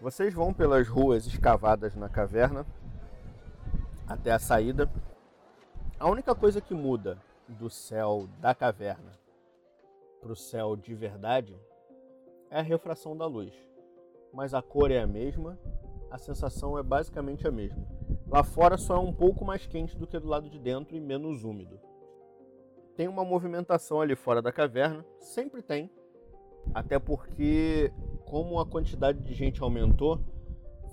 Vocês 0.00 0.34
vão 0.34 0.52
pelas 0.52 0.88
ruas 0.88 1.26
escavadas 1.26 1.94
na 1.94 2.08
caverna 2.08 2.66
até 4.06 4.32
a 4.32 4.38
saída. 4.38 4.90
A 6.00 6.08
única 6.08 6.34
coisa 6.34 6.62
que 6.62 6.72
muda 6.72 7.18
do 7.46 7.68
céu 7.68 8.26
da 8.40 8.54
caverna 8.54 9.12
para 10.18 10.32
o 10.32 10.36
céu 10.36 10.74
de 10.74 10.94
verdade 10.94 11.54
é 12.48 12.58
a 12.58 12.62
refração 12.62 13.14
da 13.14 13.26
luz. 13.26 13.52
Mas 14.32 14.54
a 14.54 14.62
cor 14.62 14.90
é 14.90 14.98
a 14.98 15.06
mesma, 15.06 15.58
a 16.10 16.16
sensação 16.16 16.78
é 16.78 16.82
basicamente 16.82 17.46
a 17.46 17.50
mesma. 17.50 17.86
Lá 18.28 18.42
fora 18.42 18.78
só 18.78 18.96
é 18.96 18.98
um 18.98 19.12
pouco 19.12 19.44
mais 19.44 19.66
quente 19.66 19.94
do 19.94 20.06
que 20.06 20.18
do 20.18 20.26
lado 20.26 20.48
de 20.48 20.58
dentro 20.58 20.96
e 20.96 21.00
menos 21.00 21.44
úmido. 21.44 21.78
Tem 22.96 23.06
uma 23.06 23.22
movimentação 23.22 24.00
ali 24.00 24.16
fora 24.16 24.40
da 24.40 24.50
caverna, 24.50 25.04
sempre 25.18 25.60
tem, 25.60 25.90
até 26.72 26.98
porque, 26.98 27.92
como 28.24 28.58
a 28.58 28.64
quantidade 28.64 29.18
de 29.20 29.34
gente 29.34 29.62
aumentou, 29.62 30.18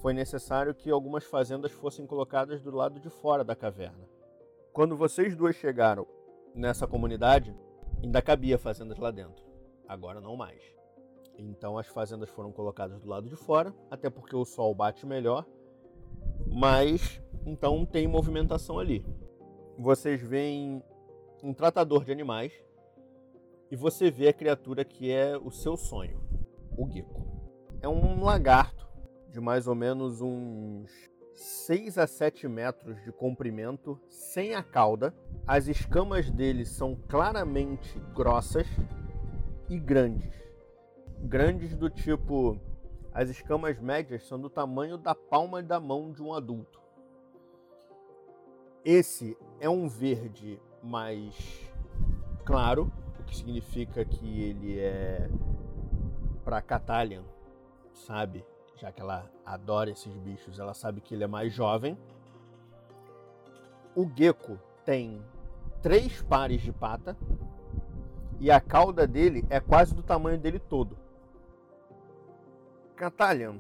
foi 0.02 0.14
necessário 0.14 0.76
que 0.76 0.92
algumas 0.92 1.24
fazendas 1.24 1.72
fossem 1.72 2.06
colocadas 2.06 2.62
do 2.62 2.72
lado 2.72 3.00
de 3.00 3.10
fora 3.10 3.46
da 3.46 3.56
caverna. 3.56 4.17
Quando 4.78 4.96
vocês 4.96 5.36
duas 5.36 5.56
chegaram 5.56 6.06
nessa 6.54 6.86
comunidade, 6.86 7.52
ainda 8.04 8.22
cabia 8.22 8.60
fazendas 8.60 9.00
lá 9.00 9.10
dentro. 9.10 9.44
Agora 9.88 10.22
não 10.22 10.36
mais. 10.36 10.62
Então 11.36 11.80
as 11.80 11.88
fazendas 11.88 12.30
foram 12.30 12.52
colocadas 12.52 13.02
do 13.02 13.10
lado 13.10 13.28
de 13.28 13.36
fora, 13.36 13.74
até 13.90 14.08
porque 14.08 14.36
o 14.36 14.46
sol 14.46 14.76
bate 14.76 15.04
melhor. 15.04 15.48
Mas 16.46 17.20
então 17.44 17.88
tem 17.88 18.08
movimentação 18.08 18.78
ali. 18.78 19.04
Vocês 19.80 20.22
veem 20.22 20.84
um 21.42 21.56
tratador 21.56 22.06
de 22.06 22.12
animais 22.12 22.54
e 23.72 23.76
você 23.76 24.12
vê 24.12 24.28
a 24.28 24.34
criatura 24.34 24.86
que 24.86 25.12
é 25.12 25.36
o 25.36 25.50
seu 25.50 25.76
sonho, 25.76 26.22
o 26.78 26.88
gecko. 26.88 27.26
É 27.82 27.90
um 27.90 28.24
lagarto 28.24 28.88
de 29.32 29.42
mais 29.42 29.68
ou 29.68 29.74
menos 29.74 30.22
uns 30.22 30.92
6 31.38 32.00
a 32.00 32.08
7 32.08 32.48
metros 32.48 33.00
de 33.04 33.12
comprimento, 33.12 34.00
sem 34.10 34.56
a 34.56 34.64
cauda. 34.64 35.14
As 35.46 35.68
escamas 35.68 36.32
dele 36.32 36.66
são 36.66 36.96
claramente 37.08 38.00
grossas 38.16 38.66
e 39.70 39.78
grandes. 39.78 40.34
Grandes 41.20 41.76
do 41.76 41.92
tipo. 41.92 42.60
As 43.14 43.30
escamas 43.30 43.80
médias 43.80 44.28
são 44.28 44.40
do 44.40 44.50
tamanho 44.50 44.98
da 44.98 45.14
palma 45.14 45.62
da 45.62 45.80
mão 45.80 46.12
de 46.12 46.24
um 46.24 46.34
adulto. 46.34 46.82
Esse 48.84 49.38
é 49.60 49.70
um 49.70 49.88
verde 49.88 50.60
mais 50.82 51.36
claro, 52.46 52.92
o 53.20 53.24
que 53.24 53.36
significa 53.36 54.04
que 54.04 54.42
ele 54.42 54.80
é 54.80 55.30
para 56.44 56.62
Catalian, 56.64 57.24
sabe? 57.94 58.44
Já 58.78 58.92
que 58.92 59.02
ela 59.02 59.30
adora 59.44 59.90
esses 59.90 60.16
bichos, 60.18 60.60
ela 60.60 60.74
sabe 60.74 61.02
que 61.02 61.16
ele 61.16 61.24
é 61.24 61.28
mais 61.28 61.52
jovem. 61.52 61.98
O 63.96 64.08
gecko 64.16 64.60
tem 64.86 65.22
três 65.82 66.22
pares 66.22 66.62
de 66.62 66.72
pata 66.72 67.18
e 68.40 68.52
a 68.52 68.62
cauda 68.62 69.08
dele 69.08 69.44
é 69.50 69.60
quase 69.60 69.96
do 69.96 70.04
tamanho 70.04 70.38
dele 70.38 70.60
todo. 70.60 70.96
Catalian, 72.96 73.60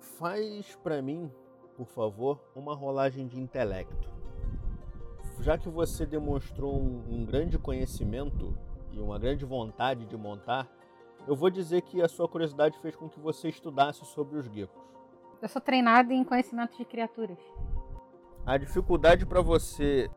faz 0.00 0.74
para 0.82 1.02
mim, 1.02 1.30
por 1.76 1.86
favor, 1.86 2.40
uma 2.54 2.74
rolagem 2.74 3.26
de 3.26 3.38
intelecto. 3.38 4.10
Já 5.40 5.58
que 5.58 5.68
você 5.68 6.06
demonstrou 6.06 6.74
um, 6.74 7.04
um 7.10 7.24
grande 7.26 7.58
conhecimento 7.58 8.56
e 8.90 8.98
uma 8.98 9.18
grande 9.18 9.44
vontade 9.44 10.06
de 10.06 10.16
montar, 10.16 10.66
eu 11.26 11.34
vou 11.34 11.50
dizer 11.50 11.82
que 11.82 12.00
a 12.00 12.08
sua 12.08 12.28
curiosidade 12.28 12.78
fez 12.78 12.94
com 12.94 13.08
que 13.08 13.18
você 13.18 13.48
estudasse 13.48 14.04
sobre 14.04 14.38
os 14.38 14.46
geckos. 14.46 14.82
Eu 15.42 15.48
sou 15.48 15.60
treinada 15.60 16.14
em 16.14 16.24
conhecimento 16.24 16.76
de 16.76 16.84
criaturas. 16.84 17.38
A 18.44 18.56
dificuldade 18.56 19.26
para 19.26 19.40
você 19.40 20.08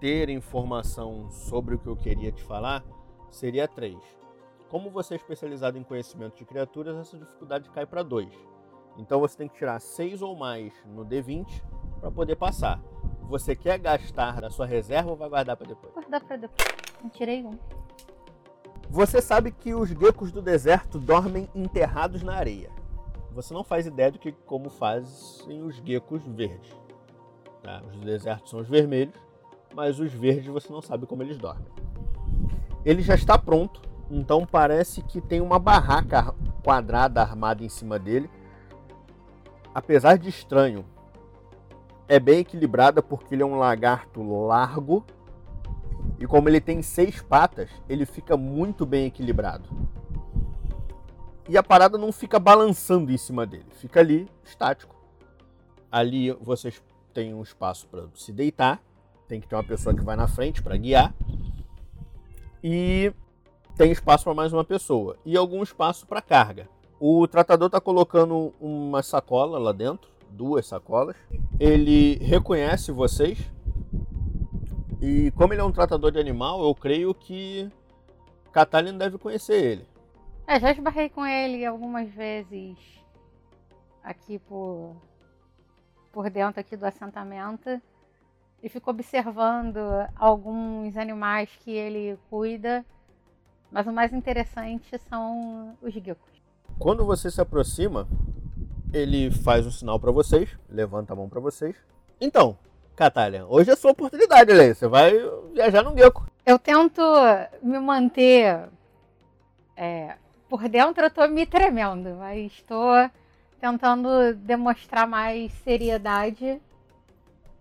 ter 0.00 0.28
informação 0.28 1.30
sobre 1.30 1.74
o 1.74 1.78
que 1.78 1.86
eu 1.86 1.96
queria 1.96 2.32
te 2.32 2.42
falar 2.42 2.84
seria 3.30 3.66
3. 3.66 3.96
Como 4.68 4.90
você 4.90 5.14
é 5.14 5.16
especializado 5.16 5.76
em 5.76 5.82
conhecimento 5.82 6.36
de 6.36 6.44
criaturas, 6.44 6.96
essa 6.96 7.18
dificuldade 7.18 7.68
cai 7.70 7.84
para 7.84 8.02
2. 8.02 8.28
Então 8.96 9.20
você 9.20 9.36
tem 9.36 9.48
que 9.48 9.56
tirar 9.56 9.80
6 9.80 10.22
ou 10.22 10.36
mais 10.36 10.72
no 10.86 11.04
D20 11.04 11.62
para 12.00 12.10
poder 12.10 12.36
passar. 12.36 12.80
Você 13.22 13.56
quer 13.56 13.78
gastar 13.78 14.40
da 14.40 14.50
sua 14.50 14.66
reserva 14.66 15.10
ou 15.10 15.16
vai 15.16 15.28
guardar 15.28 15.56
para 15.56 15.66
depois? 15.66 15.92
Guardar 15.92 16.22
pra 16.24 16.36
depois. 16.36 16.68
Eu 17.02 17.10
tirei 17.10 17.44
um. 17.44 17.58
Você 18.92 19.22
sabe 19.22 19.52
que 19.52 19.74
os 19.74 19.88
geckos 19.88 20.30
do 20.30 20.42
deserto 20.42 20.98
dormem 20.98 21.48
enterrados 21.54 22.22
na 22.22 22.34
areia. 22.34 22.70
Você 23.30 23.54
não 23.54 23.64
faz 23.64 23.86
ideia 23.86 24.12
do 24.12 24.18
que 24.18 24.32
como 24.32 24.68
fazem 24.68 25.62
os 25.62 25.76
geckos 25.76 26.22
verdes. 26.26 26.76
tá? 27.62 27.82
Os 27.88 27.96
do 27.96 28.04
deserto 28.04 28.50
são 28.50 28.60
os 28.60 28.68
vermelhos, 28.68 29.14
mas 29.74 29.98
os 29.98 30.12
verdes 30.12 30.44
você 30.44 30.70
não 30.70 30.82
sabe 30.82 31.06
como 31.06 31.22
eles 31.22 31.38
dormem. 31.38 31.64
Ele 32.84 33.00
já 33.00 33.14
está 33.14 33.38
pronto, 33.38 33.80
então 34.10 34.44
parece 34.44 35.00
que 35.00 35.22
tem 35.22 35.40
uma 35.40 35.58
barraca 35.58 36.34
quadrada 36.62 37.22
armada 37.22 37.64
em 37.64 37.70
cima 37.70 37.98
dele. 37.98 38.28
Apesar 39.74 40.18
de 40.18 40.28
estranho, 40.28 40.84
é 42.06 42.20
bem 42.20 42.40
equilibrada 42.40 43.02
porque 43.02 43.34
ele 43.34 43.42
é 43.42 43.46
um 43.46 43.56
lagarto 43.56 44.22
largo 44.46 45.02
e 46.18 46.26
como 46.26 46.48
ele 46.48 46.60
tem 46.60 46.82
seis 46.82 47.20
patas, 47.20 47.70
ele 47.88 48.06
fica 48.06 48.36
muito 48.36 48.86
bem 48.86 49.06
equilibrado. 49.06 49.68
E 51.48 51.56
a 51.56 51.62
parada 51.62 51.98
não 51.98 52.12
fica 52.12 52.38
balançando 52.38 53.12
em 53.12 53.16
cima 53.16 53.44
dele, 53.44 53.66
fica 53.72 54.00
ali 54.00 54.28
estático. 54.44 54.94
Ali 55.90 56.32
vocês 56.40 56.82
têm 57.12 57.34
um 57.34 57.42
espaço 57.42 57.86
para 57.88 58.04
se 58.14 58.32
deitar, 58.32 58.80
tem 59.28 59.40
que 59.40 59.48
ter 59.48 59.56
uma 59.56 59.64
pessoa 59.64 59.94
que 59.94 60.02
vai 60.02 60.16
na 60.16 60.28
frente 60.28 60.62
para 60.62 60.76
guiar. 60.76 61.14
e 62.62 63.12
tem 63.76 63.90
espaço 63.90 64.24
para 64.24 64.34
mais 64.34 64.52
uma 64.52 64.64
pessoa 64.64 65.16
e 65.24 65.36
algum 65.36 65.62
espaço 65.62 66.06
para 66.06 66.20
carga. 66.20 66.68
O 67.00 67.26
tratador 67.26 67.66
está 67.66 67.80
colocando 67.80 68.54
uma 68.60 69.02
sacola 69.02 69.58
lá 69.58 69.72
dentro, 69.72 70.08
duas 70.30 70.66
sacolas. 70.66 71.16
Ele 71.58 72.16
reconhece 72.18 72.92
vocês 72.92 73.38
e 75.02 75.32
como 75.32 75.52
ele 75.52 75.60
é 75.60 75.64
um 75.64 75.72
tratador 75.72 76.12
de 76.12 76.20
animal, 76.20 76.62
eu 76.62 76.72
creio 76.76 77.12
que 77.12 77.68
Catalina 78.52 78.96
deve 78.96 79.18
conhecer 79.18 79.60
ele. 79.60 79.86
É, 80.46 80.60
já 80.60 80.70
esbarrei 80.70 81.08
com 81.08 81.26
ele 81.26 81.66
algumas 81.66 82.08
vezes 82.08 82.78
aqui 84.00 84.38
por, 84.38 84.94
por 86.12 86.30
dentro 86.30 86.60
aqui 86.60 86.76
do 86.76 86.86
assentamento 86.86 87.82
e 88.62 88.68
fico 88.68 88.90
observando 88.90 89.78
alguns 90.14 90.96
animais 90.96 91.50
que 91.64 91.72
ele 91.72 92.16
cuida, 92.30 92.86
mas 93.72 93.88
o 93.88 93.92
mais 93.92 94.12
interessante 94.12 94.96
são 95.08 95.76
os 95.82 95.92
geckos. 95.92 96.30
Quando 96.78 97.04
você 97.04 97.28
se 97.28 97.40
aproxima, 97.40 98.06
ele 98.92 99.32
faz 99.32 99.66
um 99.66 99.70
sinal 99.72 99.98
para 99.98 100.12
vocês, 100.12 100.56
levanta 100.68 101.12
a 101.12 101.16
mão 101.16 101.28
para 101.28 101.40
vocês. 101.40 101.74
Então, 102.20 102.56
Catalina, 103.02 103.44
hoje 103.48 103.68
é 103.68 103.72
a 103.72 103.76
sua 103.76 103.90
oportunidade, 103.90 104.52
Lei. 104.52 104.74
Você 104.74 104.86
vai 104.86 105.12
viajar 105.52 105.82
no 105.82 105.96
gecko. 105.96 106.24
Eu 106.46 106.56
tento 106.56 107.02
me 107.60 107.80
manter 107.80 108.68
é, 109.76 110.14
por 110.48 110.68
dentro, 110.68 111.02
eu 111.02 111.10
tô 111.10 111.26
me 111.26 111.44
tremendo, 111.44 112.14
mas 112.16 112.52
estou 112.52 113.10
tentando 113.60 114.34
demonstrar 114.34 115.08
mais 115.08 115.50
seriedade. 115.64 116.60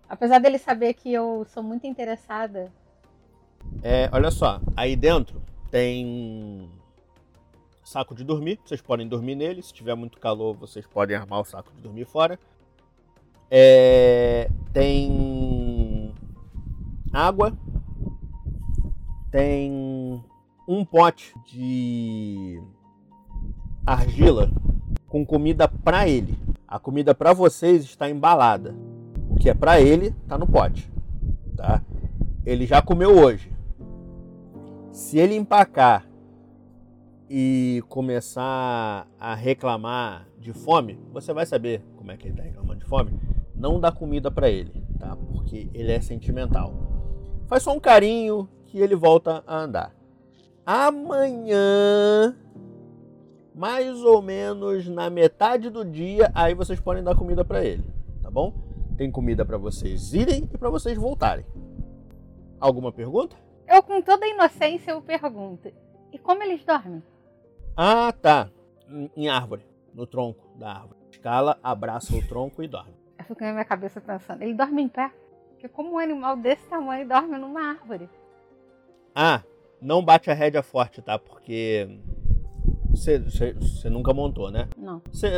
Apesar 0.08 0.38
dele 0.38 0.60
saber 0.60 0.94
que 0.94 1.12
eu 1.12 1.44
sou 1.50 1.64
muito 1.64 1.88
interessada. 1.88 2.72
É, 3.82 4.12
olha 4.14 4.30
só, 4.30 4.62
aí 4.78 4.96
dentro 4.96 5.42
tem 5.72 6.70
saco 7.84 8.14
de 8.14 8.24
dormir, 8.24 8.60
vocês 8.64 8.80
podem 8.80 9.08
dormir 9.08 9.34
nele. 9.34 9.64
Se 9.64 9.74
tiver 9.74 9.96
muito 9.96 10.20
calor, 10.20 10.56
vocês 10.56 10.86
podem 10.86 11.16
armar 11.18 11.40
o 11.40 11.46
saco 11.46 11.74
de 11.74 11.82
dormir 11.82 12.06
fora. 12.06 12.38
É, 13.54 14.50
tem 14.72 16.14
água, 17.12 17.52
tem 19.30 20.24
um 20.66 20.86
pote 20.86 21.34
de 21.46 22.64
argila 23.86 24.50
com 25.06 25.26
comida 25.26 25.68
para 25.68 26.08
ele. 26.08 26.38
A 26.66 26.80
comida 26.80 27.14
para 27.14 27.34
vocês 27.34 27.84
está 27.84 28.10
embalada. 28.10 28.74
O 29.30 29.36
que 29.36 29.50
é 29.50 29.54
para 29.54 29.82
ele 29.82 30.16
está 30.24 30.38
no 30.38 30.48
pote, 30.48 30.90
tá? 31.58 31.84
Ele 32.46 32.66
já 32.66 32.82
comeu 32.82 33.20
hoje. 33.20 33.52
Se 34.94 35.18
ele 35.20 35.36
empacar 35.36 36.08
e 37.30 37.84
começar 37.90 39.08
a 39.20 39.36
reclamar 39.36 40.26
de 40.40 40.54
fome, 40.54 40.98
você 41.12 41.34
vai 41.34 41.46
saber 41.46 41.84
como 41.98 42.12
é 42.12 42.18
que 42.18 42.28
ele 42.28 42.34
está 42.34 42.44
reclamando 42.44 42.80
de 42.80 42.86
fome. 42.86 43.12
Não 43.62 43.80
dá 43.80 43.92
comida 43.92 44.32
para 44.32 44.50
ele, 44.50 44.84
tá? 44.98 45.16
Porque 45.16 45.70
ele 45.72 45.92
é 45.92 46.02
sentimental. 46.02 46.74
Faz 47.46 47.62
só 47.62 47.72
um 47.72 47.80
carinho 47.80 48.50
que 48.66 48.80
ele 48.80 48.96
volta 48.96 49.44
a 49.46 49.60
andar. 49.60 49.96
Amanhã 50.66 52.36
mais 53.54 54.02
ou 54.04 54.20
menos 54.20 54.88
na 54.88 55.12
metade 55.12 55.70
do 55.70 55.86
dia, 55.86 56.32
aí 56.34 56.56
vocês 56.56 56.80
podem 56.80 57.04
dar 57.04 57.16
comida 57.16 57.46
para 57.46 57.64
ele, 57.64 57.84
tá 58.24 58.32
bom? 58.32 58.52
Tem 58.98 59.12
comida 59.12 59.46
para 59.46 59.60
vocês 59.60 60.12
irem 60.12 60.50
e 60.52 60.58
para 60.58 60.72
vocês 60.72 60.98
voltarem. 60.98 61.46
Alguma 62.60 62.92
pergunta? 62.92 63.36
Eu, 63.68 63.84
com 63.84 64.02
toda 64.02 64.26
a 64.26 64.30
inocência, 64.30 64.90
eu 64.90 65.04
pergunto: 65.04 65.72
e 66.12 66.18
como 66.18 66.42
eles 66.42 66.66
dormem? 66.66 67.04
Ah, 67.78 68.12
tá. 68.12 68.50
Em 69.16 69.30
árvore, 69.30 69.64
no 69.94 70.08
tronco 70.08 70.48
da 70.58 70.72
árvore. 70.72 71.00
Escala, 71.12 71.60
abraça 71.62 72.16
o 72.16 72.28
tronco 72.28 72.64
e 72.64 72.68
dorme. 72.68 73.01
Fico 73.32 73.46
na 73.46 73.54
minha 73.54 73.64
cabeça 73.64 74.02
pensando: 74.02 74.42
ele 74.42 74.54
dorme 74.54 74.82
em 74.82 74.90
pé? 74.90 75.10
Porque 75.52 75.70
como 75.70 75.94
um 75.94 75.98
animal 75.98 76.36
desse 76.36 76.68
tamanho 76.68 77.08
dorme 77.08 77.38
numa 77.38 77.62
árvore? 77.62 78.10
Ah, 79.16 79.42
não 79.82 80.04
bate 80.04 80.30
a 80.30 80.34
rédea 80.34 80.62
forte, 80.62 81.02
tá? 81.02 81.18
Porque 81.18 81.98
você 82.90 83.90
nunca 83.90 84.14
montou, 84.14 84.52
né? 84.52 84.68
Não. 84.76 85.02
Cê, 85.14 85.30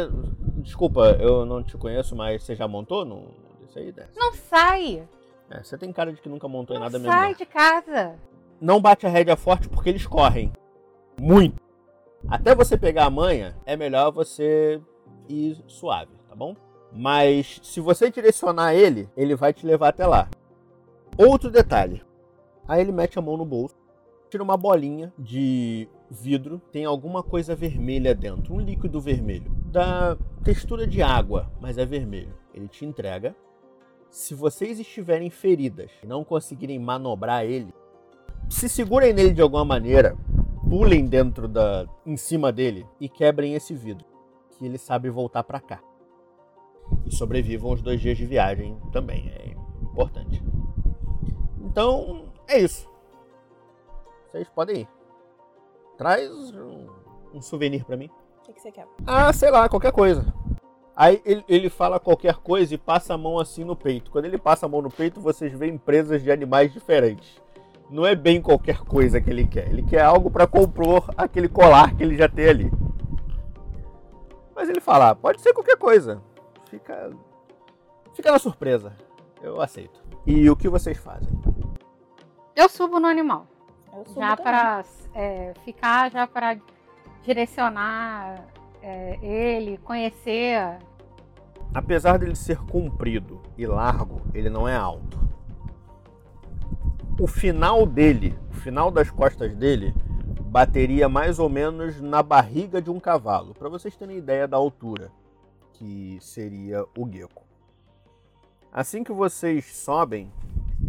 desculpa, 0.58 1.16
eu 1.20 1.46
não 1.46 1.64
te 1.64 1.78
conheço, 1.78 2.16
mas 2.16 2.42
você 2.42 2.56
já 2.56 2.68
montou 2.68 3.06
desse 3.62 3.78
aí? 3.78 3.92
Desse? 3.92 4.18
Não 4.18 4.34
sai! 4.34 5.08
Você 5.62 5.76
é, 5.76 5.78
tem 5.78 5.94
cara 5.94 6.12
de 6.12 6.20
que 6.20 6.30
nunca 6.30 6.48
montou 6.48 6.76
não 6.76 6.82
em 6.82 6.86
nada 6.86 6.98
mesmo. 6.98 7.14
Sai 7.14 7.36
de 7.36 7.46
casa! 7.46 8.16
Não 8.60 8.82
bate 8.82 9.06
a 9.06 9.10
rédea 9.10 9.36
forte 9.36 9.70
porque 9.70 9.90
eles 9.90 10.08
correm. 10.08 10.52
Muito. 11.22 11.62
Até 12.28 12.56
você 12.56 12.76
pegar 12.76 13.06
a 13.06 13.12
manha, 13.12 13.56
é 13.68 13.76
melhor 13.76 14.12
você 14.12 14.82
ir 15.30 15.64
suave, 15.68 16.12
tá 16.28 16.36
bom? 16.36 16.56
Mas 16.96 17.60
se 17.64 17.80
você 17.80 18.10
direcionar 18.10 18.74
ele, 18.74 19.10
ele 19.18 19.36
vai 19.36 19.52
te 19.54 19.66
levar 19.66 19.90
até 19.90 20.06
lá. 20.06 20.30
Outro 21.18 21.50
detalhe. 21.50 22.02
Aí 22.68 22.82
ele 22.82 22.92
mete 22.92 23.18
a 23.18 23.22
mão 23.22 23.36
no 23.36 23.46
bolso, 23.46 23.76
tira 24.30 24.44
uma 24.44 24.56
bolinha 24.56 25.12
de 25.18 25.88
vidro 26.14 26.62
tem 26.72 26.86
alguma 26.86 27.24
coisa 27.24 27.56
vermelha 27.56 28.14
dentro, 28.14 28.54
um 28.54 28.60
líquido 28.60 29.02
vermelho, 29.02 29.52
da 29.66 30.16
textura 30.44 30.86
de 30.86 31.02
água, 31.02 31.52
mas 31.60 31.78
é 31.78 31.86
vermelho. 31.86 32.34
Ele 32.54 32.68
te 32.68 32.86
entrega. 32.86 33.36
Se 34.10 34.36
vocês 34.36 34.80
estiverem 34.80 35.32
feridas 35.32 35.90
e 36.04 36.08
não 36.08 36.24
conseguirem 36.24 36.78
manobrar 36.78 37.44
ele, 37.44 37.74
se 38.48 38.70
segurem 38.70 39.12
nele 39.12 39.34
de 39.34 39.42
alguma 39.42 39.66
maneira, 39.66 40.16
pulem 40.70 41.08
dentro 41.08 41.48
da 41.48 41.88
em 42.06 42.16
cima 42.16 42.52
dele 42.52 42.86
e 43.00 43.10
quebrem 43.10 43.56
esse 43.56 43.74
vidro, 43.74 44.06
que 44.52 44.66
ele 44.66 44.78
sabe 44.78 45.10
voltar 45.10 45.44
para 45.44 45.60
cá. 45.60 45.82
Sobrevivam 47.14 47.72
os 47.72 47.82
dois 47.82 48.02
dias 48.02 48.18
de 48.18 48.26
viagem 48.26 48.78
também, 48.92 49.30
é 49.30 49.56
importante. 49.82 50.42
Então, 51.62 52.26
é 52.48 52.60
isso. 52.60 52.90
Vocês 54.32 54.50
podem 54.50 54.82
ir. 54.82 54.88
Traz 55.98 56.30
um, 56.52 56.88
um 57.34 57.42
souvenir 57.42 57.86
para 57.86 57.96
mim. 57.96 58.10
O 58.40 58.46
que, 58.46 58.54
que, 58.54 58.62
você 58.62 58.72
quer? 58.72 58.88
Ah, 59.06 59.32
sei 59.32 59.52
lá, 59.52 59.70
qualquer 59.70 59.92
coisa. 59.92 60.34
Aí 60.96 61.22
ele, 61.24 61.44
ele 61.48 61.70
fala 61.70 62.00
qualquer 62.00 62.36
coisa 62.36 62.74
e 62.74 62.78
passa 62.78 63.14
a 63.14 63.18
mão 63.18 63.40
assim 63.40 63.64
no 63.64 63.76
peito. 63.76 64.12
Quando 64.12 64.26
ele 64.26 64.38
passa 64.38 64.66
a 64.66 64.70
mão 64.70 64.82
no 64.82 64.92
peito, 64.92 65.22
vocês 65.22 65.54
veem 65.54 65.78
presas 65.78 66.22
de 66.22 66.32
animais 66.32 66.74
diferentes. 66.74 67.42
Não 67.90 68.06
é 68.06 68.16
bem 68.16 68.42
qualquer 68.42 68.80
coisa 68.80 69.22
que 69.22 69.30
ele 69.30 69.46
quer. 69.46 69.70
Ele 69.70 69.84
quer 69.84 70.02
algo 70.02 70.32
para 70.32 70.48
compor 70.48 71.12
aquele 71.16 71.48
colar 71.48 71.96
que 71.96 72.04
ele 72.04 72.18
já 72.18 72.28
tem 72.28 72.48
ali. 72.48 72.72
Mas 74.56 74.70
ele 74.70 74.82
fala, 74.82 75.12
ah, 75.12 75.16
pode 75.16 75.42
ser 75.42 75.54
qualquer 75.54 75.78
coisa. 75.78 76.22
Fica, 76.74 77.12
fica 78.16 78.32
na 78.32 78.40
surpresa. 78.40 78.94
Eu 79.44 79.62
aceito. 79.62 80.02
E 80.26 80.50
o 80.50 80.56
que 80.56 80.68
vocês 80.68 80.98
fazem? 80.98 81.30
Eu 82.56 82.68
subo 82.68 83.00
no 83.00 83.06
animal. 83.06 83.46
Eu 83.96 84.04
subo 84.06 84.20
já 84.20 84.36
para 84.36 84.84
é, 85.14 85.54
ficar, 85.64 86.10
já 86.10 86.26
para 86.26 86.58
direcionar 87.22 88.44
é, 88.82 89.20
ele, 89.22 89.78
conhecer. 89.84 90.80
Apesar 91.76 92.18
dele 92.18 92.36
ser 92.36 92.58
comprido 92.58 93.40
e 93.56 93.68
largo, 93.68 94.24
ele 94.34 94.50
não 94.50 94.68
é 94.68 94.76
alto. 94.76 95.20
O 97.20 97.28
final 97.28 97.86
dele, 97.86 98.36
o 98.50 98.56
final 98.56 98.90
das 98.90 99.12
costas 99.12 99.56
dele, 99.56 99.94
bateria 100.46 101.08
mais 101.08 101.38
ou 101.38 101.50
menos 101.50 102.02
na 102.02 102.24
barriga 102.24 102.82
de 102.82 102.90
um 102.90 103.00
cavalo, 103.00 103.54
para 103.54 103.70
vocês 103.70 103.96
terem 103.96 104.18
ideia 104.18 104.48
da 104.48 104.58
altura 104.58 105.12
que 105.74 106.18
seria 106.22 106.84
o 106.98 107.10
gecko. 107.12 107.44
Assim 108.72 109.04
que 109.04 109.12
vocês 109.12 109.66
sobem, 109.76 110.32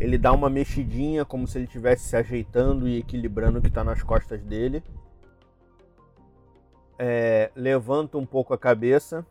ele 0.00 0.16
dá 0.16 0.32
uma 0.32 0.48
mexidinha, 0.48 1.24
como 1.24 1.46
se 1.46 1.58
ele 1.58 1.66
estivesse 1.66 2.08
se 2.08 2.16
ajeitando 2.16 2.88
e 2.88 2.98
equilibrando 2.98 3.58
o 3.58 3.62
que 3.62 3.68
está 3.68 3.84
nas 3.84 4.02
costas 4.02 4.42
dele. 4.42 4.82
É, 6.98 7.50
levanta 7.54 8.16
um 8.16 8.24
pouco 8.24 8.54
a 8.54 8.58
cabeça 8.58 9.26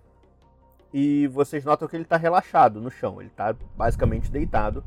e 0.94 1.28
vocês 1.28 1.66
notam 1.66 1.88
que 1.88 1.96
ele 1.96 2.04
está 2.04 2.18
relaxado 2.18 2.80
no 2.80 2.92
chão. 2.92 3.20
Ele 3.20 3.30
está 3.30 3.56
basicamente 3.76 4.30
deitado, 4.30 4.84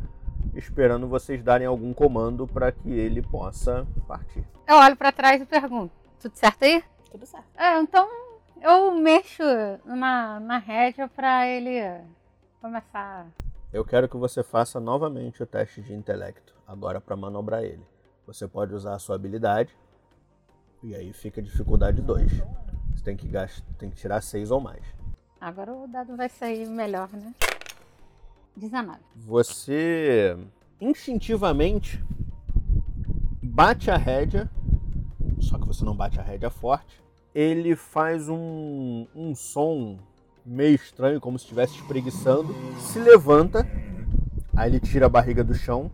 esperando 0.54 1.08
vocês 1.08 1.42
darem 1.42 1.66
algum 1.66 1.92
comando 1.92 2.46
para 2.46 2.70
que 2.70 2.90
ele 2.90 3.20
possa 3.20 3.86
partir. 4.06 4.44
Eu 4.66 4.76
olho 4.76 4.96
para 4.96 5.10
trás 5.10 5.42
e 5.42 5.46
pergunto: 5.46 5.92
tudo 6.20 6.36
certo 6.36 6.62
aí? 6.62 6.84
Tudo 7.10 7.26
certo. 7.26 7.46
É, 7.56 7.80
então 7.80 8.08
eu 8.60 8.94
mexo 8.94 9.42
na, 9.84 10.40
na 10.40 10.58
rédea 10.58 11.08
para 11.08 11.46
ele 11.46 11.80
começar 12.60 13.26
eu 13.76 13.84
quero 13.84 14.08
que 14.08 14.16
você 14.16 14.42
faça 14.42 14.80
novamente 14.80 15.42
o 15.42 15.46
teste 15.46 15.82
de 15.82 15.92
intelecto, 15.92 16.54
agora 16.66 16.98
para 16.98 17.14
manobrar 17.14 17.62
ele. 17.62 17.84
Você 18.26 18.48
pode 18.48 18.72
usar 18.72 18.94
a 18.94 18.98
sua 18.98 19.16
habilidade, 19.16 19.76
e 20.82 20.94
aí 20.94 21.12
fica 21.12 21.42
dificuldade 21.42 22.00
2. 22.00 22.32
Você 22.94 23.04
tem 23.04 23.16
que, 23.16 23.28
gastar, 23.28 23.66
tem 23.76 23.90
que 23.90 23.96
tirar 23.96 24.22
6 24.22 24.50
ou 24.50 24.60
mais. 24.60 24.82
Agora 25.38 25.74
o 25.74 25.86
dado 25.86 26.16
vai 26.16 26.28
sair 26.28 26.66
melhor, 26.66 27.10
né? 27.12 27.34
19. 28.56 28.98
Você 29.14 30.34
instintivamente 30.80 32.02
bate 33.42 33.90
a 33.90 33.96
rédea, 33.98 34.48
só 35.40 35.58
que 35.58 35.66
você 35.66 35.84
não 35.84 35.94
bate 35.94 36.18
a 36.18 36.22
rédea 36.22 36.48
forte. 36.48 37.04
Ele 37.36 37.76
faz 37.76 38.30
um, 38.30 39.06
um 39.14 39.34
som 39.34 39.98
meio 40.42 40.74
estranho, 40.74 41.20
como 41.20 41.38
se 41.38 41.44
estivesse 41.44 41.74
espreguiçando, 41.74 42.56
se 42.80 42.98
levanta, 42.98 43.68
aí 44.56 44.70
ele 44.70 44.80
tira 44.80 45.04
a 45.04 45.08
barriga 45.10 45.44
do 45.44 45.54
chão, 45.54 45.90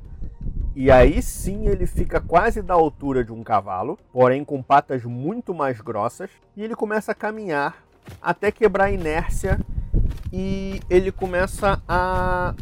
e 0.77 0.89
aí 0.89 1.21
sim 1.21 1.67
ele 1.67 1.85
fica 1.85 2.21
quase 2.21 2.63
da 2.63 2.75
altura 2.75 3.25
de 3.25 3.33
um 3.33 3.43
cavalo, 3.43 3.99
porém 4.13 4.45
com 4.45 4.63
patas 4.63 5.03
muito 5.03 5.53
mais 5.53 5.81
grossas, 5.81 6.31
e 6.57 6.63
ele 6.63 6.77
começa 6.77 7.11
a 7.11 7.15
caminhar 7.15 7.83
até 8.23 8.53
quebrar 8.53 8.85
a 8.85 8.93
inércia 8.93 9.59
e 10.33 10.81
ele 10.89 11.11
começa 11.11 11.83
a 11.89 12.55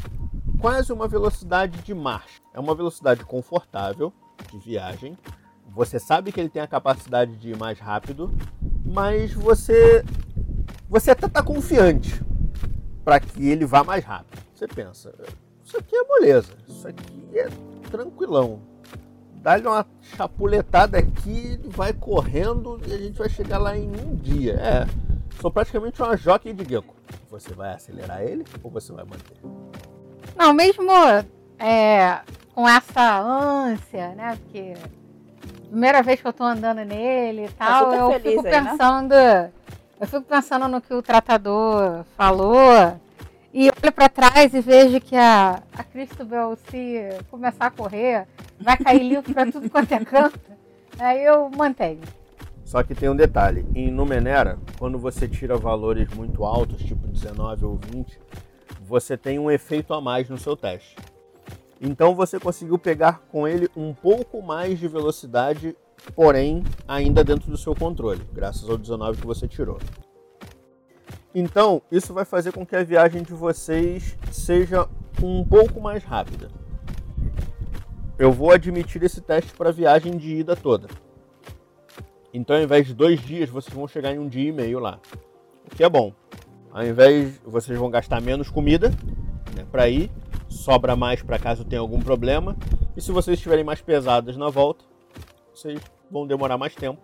quase 0.59 0.91
uma 0.91 1.07
velocidade 1.07 1.83
de 1.83 1.93
marcha. 1.93 2.41
É 2.55 2.59
uma 2.59 2.75
velocidade 2.75 3.27
confortável 3.27 4.11
de 4.51 4.59
viagem. 4.59 5.19
Você 5.69 5.99
sabe 5.99 6.33
que 6.33 6.41
ele 6.41 6.49
tem 6.49 6.63
a 6.63 6.67
capacidade 6.67 7.37
de 7.37 7.51
ir 7.51 7.57
mais 7.57 7.79
rápido, 7.79 8.33
mas 8.85 9.33
você 9.33 10.05
você 10.89 11.13
até 11.13 11.27
está 11.27 11.43
confiante 11.43 12.21
para 13.05 13.21
que 13.21 13.49
ele 13.49 13.65
vá 13.65 13.85
mais 13.85 14.05
rápido. 14.05 14.43
Você 14.55 14.67
pensa, 14.67 15.15
isso 15.65 15.77
aqui 15.77 15.97
é 15.97 16.03
moleza, 16.03 16.53
isso 16.69 16.87
aqui 16.87 17.25
é 17.33 17.49
tranquilão. 17.91 18.61
Dá-lhe 19.37 19.67
uma 19.67 19.87
chapuletada 20.03 20.99
aqui, 20.99 21.59
vai 21.65 21.93
correndo 21.93 22.81
e 22.87 22.93
a 22.93 22.99
gente 22.99 23.19
vai 23.19 23.29
chegar 23.29 23.59
lá 23.59 23.77
em 23.77 23.89
um 23.89 24.17
dia. 24.17 24.55
É, 24.55 24.87
sou 25.41 25.51
praticamente 25.51 26.03
uma 26.03 26.17
jockey 26.17 26.53
de 26.53 26.69
gecko. 26.69 26.95
Você 27.31 27.55
vai 27.55 27.73
acelerar 27.73 28.23
ele 28.23 28.45
ou 28.63 28.71
você 28.71 28.93
vai 28.93 29.05
manter? 29.05 29.37
Não, 30.37 30.53
mesmo 30.53 30.91
é, 31.59 32.21
com 32.55 32.69
essa 32.69 33.21
ânsia, 33.21 34.15
né? 34.15 34.37
Porque 34.37 34.75
primeira 35.71 36.03
vez 36.03 36.21
que 36.21 36.27
eu 36.27 36.33
tô 36.33 36.43
andando 36.43 36.85
nele 36.85 37.45
e 37.45 37.49
tá 37.51 37.67
tal, 37.67 37.93
eu 37.93 38.21
fico 38.21 38.29
aí, 38.29 38.43
né? 38.43 38.51
pensando. 38.51 39.15
Né? 39.15 39.51
Eu 40.01 40.07
fico 40.07 40.23
pensando 40.23 40.69
no 40.69 40.81
que 40.81 40.93
o 40.93 41.03
tratador 41.03 42.05
falou. 42.17 42.99
E 43.53 43.69
olho 43.69 43.93
para 43.93 44.09
trás 44.09 44.55
e 44.55 44.61
vejo 44.61 45.01
que 45.01 45.17
a, 45.17 45.61
a 45.77 45.83
Cristobal, 45.83 46.57
se 46.71 47.09
começar 47.31 47.67
a 47.67 47.71
correr, 47.71 48.27
vai 48.61 48.77
cair 48.77 49.03
livro 49.03 49.35
para 49.35 49.51
tudo 49.51 49.69
quanto 49.69 49.93
é 49.93 50.05
canto. 50.05 50.39
Aí 50.99 51.25
eu 51.25 51.51
mantenho. 51.51 52.01
Só 52.65 52.83
que 52.85 52.95
tem 52.95 53.09
um 53.09 53.17
detalhe: 53.17 53.67
em 53.75 53.91
Numenera, 53.91 54.59
quando 54.79 54.99
você 54.99 55.27
tira 55.27 55.57
valores 55.57 56.09
muito 56.15 56.45
altos, 56.45 56.81
tipo 56.83 57.09
19 57.09 57.65
ou 57.65 57.81
20, 57.93 58.19
você 58.83 59.17
tem 59.17 59.39
um 59.39 59.51
efeito 59.51 59.93
a 59.93 60.01
mais 60.01 60.29
no 60.29 60.39
seu 60.39 60.57
teste. 60.57 60.95
Então 61.81 62.15
você 62.15 62.39
conseguiu 62.39 62.79
pegar 62.79 63.23
com 63.31 63.49
ele 63.49 63.71
um 63.75 63.95
pouco 63.95 64.43
mais 64.43 64.79
de 64.79 64.87
velocidade, 64.87 65.75
porém 66.15 66.63
ainda 66.87 67.25
dentro 67.25 67.51
do 67.51 67.57
seu 67.57 67.75
controle, 67.75 68.23
graças 68.33 68.69
ao 68.69 68.77
19 68.77 69.21
que 69.21 69.27
você 69.27 69.49
tirou. 69.49 69.79
Então, 71.35 71.81
isso 71.93 72.13
vai 72.13 72.25
fazer 72.25 72.53
com 72.53 72.67
que 72.67 72.75
a 72.75 72.83
viagem 72.83 73.23
de 73.23 73.33
vocês 73.33 74.19
seja 74.33 74.89
um 75.23 75.45
pouco 75.45 75.81
mais 75.81 76.03
rápida. 76.03 76.49
Eu 78.19 78.33
vou 78.33 78.51
admitir 78.51 79.03
esse 79.05 79.21
teste 79.21 79.53
para 79.53 79.69
a 79.69 79.73
viagem 79.73 80.17
de 80.17 80.35
ida 80.35 80.57
toda. 80.57 80.89
Então, 82.35 82.57
ao 82.57 82.63
invés 82.63 82.87
de 82.87 82.95
dois 82.95 83.21
dias, 83.21 83.49
vocês 83.49 83.75
vão 83.75 83.87
chegar 83.87 84.13
em 84.13 84.19
um 84.19 84.29
dia 84.29 84.49
e 84.49 84.53
meio 84.53 84.81
lá. 84.81 85.01
O 85.65 85.75
que 85.75 85.85
é 85.85 85.89
bom. 85.89 86.13
Ao 86.73 86.85
invés, 86.85 87.41
vocês 87.45 87.79
vão 87.79 87.91
gastar 87.91 88.21
menos 88.21 88.51
comida 88.51 88.91
né, 89.55 89.65
para 89.71 89.89
ir, 89.89 90.11
sobra 90.51 90.95
mais 90.95 91.23
para 91.23 91.39
caso 91.39 91.65
tenha 91.65 91.81
algum 91.81 92.01
problema. 92.01 92.57
E 92.95 93.01
se 93.01 93.13
vocês 93.13 93.39
estiverem 93.39 93.65
mais 93.65 93.81
pesadas 93.81 94.37
na 94.37 94.51
volta, 94.51 94.85
vocês 95.55 95.81
vão 96.11 96.27
demorar 96.27 96.59
mais 96.59 96.75
tempo 96.75 97.01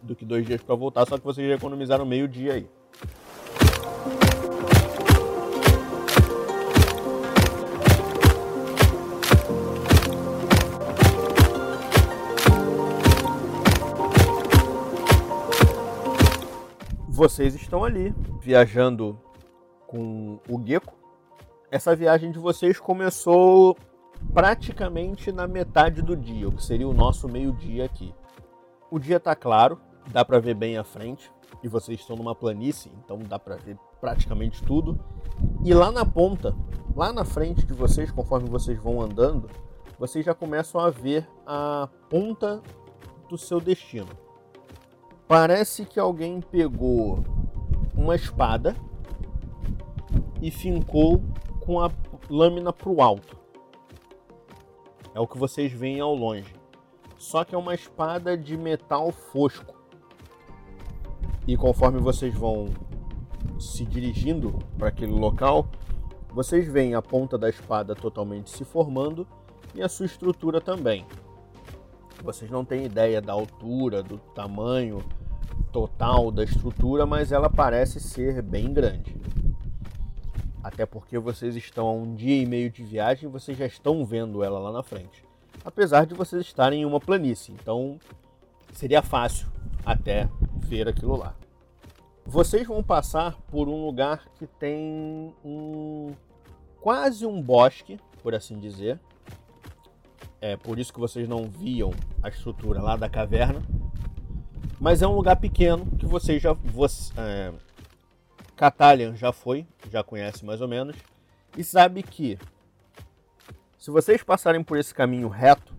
do 0.00 0.14
que 0.14 0.24
dois 0.24 0.46
dias 0.46 0.62
para 0.62 0.76
voltar, 0.76 1.06
só 1.08 1.18
que 1.18 1.24
vocês 1.24 1.48
já 1.48 1.54
economizaram 1.54 2.06
meio 2.06 2.28
dia 2.28 2.52
aí. 2.54 2.66
vocês 17.22 17.54
estão 17.54 17.84
ali 17.84 18.12
viajando 18.40 19.16
com 19.86 20.40
o 20.48 20.60
Gecko. 20.66 21.01
Essa 21.72 21.96
viagem 21.96 22.30
de 22.30 22.38
vocês 22.38 22.78
começou 22.78 23.78
praticamente 24.34 25.32
na 25.32 25.48
metade 25.48 26.02
do 26.02 26.14
dia, 26.14 26.46
o 26.46 26.52
que 26.52 26.62
seria 26.62 26.86
o 26.86 26.92
nosso 26.92 27.26
meio-dia 27.26 27.86
aqui. 27.86 28.14
O 28.90 28.98
dia 28.98 29.16
está 29.16 29.34
claro, 29.34 29.80
dá 30.08 30.22
para 30.22 30.38
ver 30.38 30.52
bem 30.52 30.76
à 30.76 30.84
frente, 30.84 31.32
e 31.62 31.68
vocês 31.68 31.98
estão 31.98 32.14
numa 32.14 32.34
planície, 32.34 32.92
então 33.02 33.18
dá 33.20 33.38
para 33.38 33.56
ver 33.56 33.78
praticamente 34.02 34.62
tudo. 34.62 35.02
E 35.64 35.72
lá 35.72 35.90
na 35.90 36.04
ponta, 36.04 36.54
lá 36.94 37.10
na 37.10 37.24
frente 37.24 37.64
de 37.64 37.72
vocês, 37.72 38.10
conforme 38.10 38.50
vocês 38.50 38.78
vão 38.78 39.00
andando, 39.00 39.48
vocês 39.98 40.26
já 40.26 40.34
começam 40.34 40.78
a 40.78 40.90
ver 40.90 41.26
a 41.46 41.88
ponta 42.10 42.60
do 43.30 43.38
seu 43.38 43.58
destino. 43.58 44.10
Parece 45.26 45.86
que 45.86 45.98
alguém 45.98 46.38
pegou 46.38 47.24
uma 47.96 48.14
espada 48.14 48.76
e 50.42 50.50
fincou 50.50 51.22
com 51.64 51.80
a 51.80 51.90
lâmina 52.28 52.72
para 52.72 52.88
o 52.90 53.02
alto. 53.02 53.36
É 55.14 55.20
o 55.20 55.26
que 55.26 55.38
vocês 55.38 55.72
veem 55.72 56.00
ao 56.00 56.14
longe. 56.14 56.54
Só 57.16 57.44
que 57.44 57.54
é 57.54 57.58
uma 57.58 57.74
espada 57.74 58.36
de 58.36 58.56
metal 58.56 59.12
fosco. 59.12 59.74
E 61.46 61.56
conforme 61.56 62.00
vocês 62.00 62.34
vão 62.34 62.68
se 63.58 63.84
dirigindo 63.84 64.58
para 64.76 64.88
aquele 64.88 65.12
local, 65.12 65.66
vocês 66.30 66.66
veem 66.66 66.94
a 66.94 67.02
ponta 67.02 67.36
da 67.36 67.48
espada 67.48 67.94
totalmente 67.94 68.50
se 68.50 68.64
formando 68.64 69.26
e 69.74 69.82
a 69.82 69.88
sua 69.88 70.06
estrutura 70.06 70.60
também. 70.60 71.06
Vocês 72.22 72.50
não 72.50 72.64
têm 72.64 72.84
ideia 72.84 73.20
da 73.20 73.32
altura, 73.32 74.02
do 74.02 74.18
tamanho 74.18 75.04
total 75.72 76.30
da 76.30 76.44
estrutura, 76.44 77.06
mas 77.06 77.32
ela 77.32 77.50
parece 77.50 77.98
ser 77.98 78.42
bem 78.42 78.72
grande. 78.72 79.16
Até 80.62 80.86
porque 80.86 81.18
vocês 81.18 81.56
estão 81.56 81.86
a 81.88 81.92
um 81.92 82.14
dia 82.14 82.42
e 82.42 82.46
meio 82.46 82.70
de 82.70 82.84
viagem 82.84 83.28
e 83.28 83.32
vocês 83.32 83.58
já 83.58 83.66
estão 83.66 84.04
vendo 84.04 84.44
ela 84.44 84.58
lá 84.58 84.70
na 84.70 84.82
frente. 84.82 85.24
Apesar 85.64 86.06
de 86.06 86.14
vocês 86.14 86.42
estarem 86.42 86.82
em 86.82 86.84
uma 86.84 87.00
planície, 87.00 87.52
então 87.52 87.98
seria 88.72 89.02
fácil 89.02 89.48
até 89.84 90.28
ver 90.58 90.88
aquilo 90.88 91.16
lá. 91.16 91.34
Vocês 92.24 92.66
vão 92.66 92.82
passar 92.82 93.36
por 93.50 93.68
um 93.68 93.84
lugar 93.84 94.24
que 94.36 94.46
tem 94.46 95.34
um 95.44 96.12
quase 96.80 97.26
um 97.26 97.40
bosque, 97.40 97.98
por 98.22 98.34
assim 98.34 98.58
dizer. 98.58 98.98
É 100.40 100.56
por 100.56 100.78
isso 100.78 100.92
que 100.92 101.00
vocês 101.00 101.28
não 101.28 101.44
viam 101.48 101.92
a 102.22 102.28
estrutura 102.28 102.80
lá 102.80 102.96
da 102.96 103.08
caverna, 103.08 103.62
mas 104.80 105.00
é 105.02 105.06
um 105.06 105.14
lugar 105.14 105.36
pequeno 105.36 105.86
que 105.96 106.06
você 106.06 106.38
já. 106.38 106.52
Você, 106.52 107.12
é, 107.16 107.52
Catalian 108.62 109.16
já 109.16 109.32
foi, 109.32 109.66
já 109.90 110.04
conhece 110.04 110.44
mais 110.44 110.60
ou 110.60 110.68
menos. 110.68 110.94
E 111.58 111.64
sabe 111.64 112.00
que 112.00 112.38
se 113.76 113.90
vocês 113.90 114.22
passarem 114.22 114.62
por 114.62 114.78
esse 114.78 114.94
caminho 114.94 115.26
reto, 115.26 115.74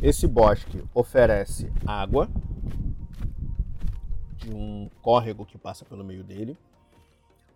esse 0.00 0.24
bosque 0.24 0.84
oferece 0.94 1.68
água 1.84 2.28
de 4.36 4.54
um 4.54 4.88
córrego 5.02 5.44
que 5.44 5.58
passa 5.58 5.84
pelo 5.84 6.04
meio 6.04 6.22
dele. 6.22 6.56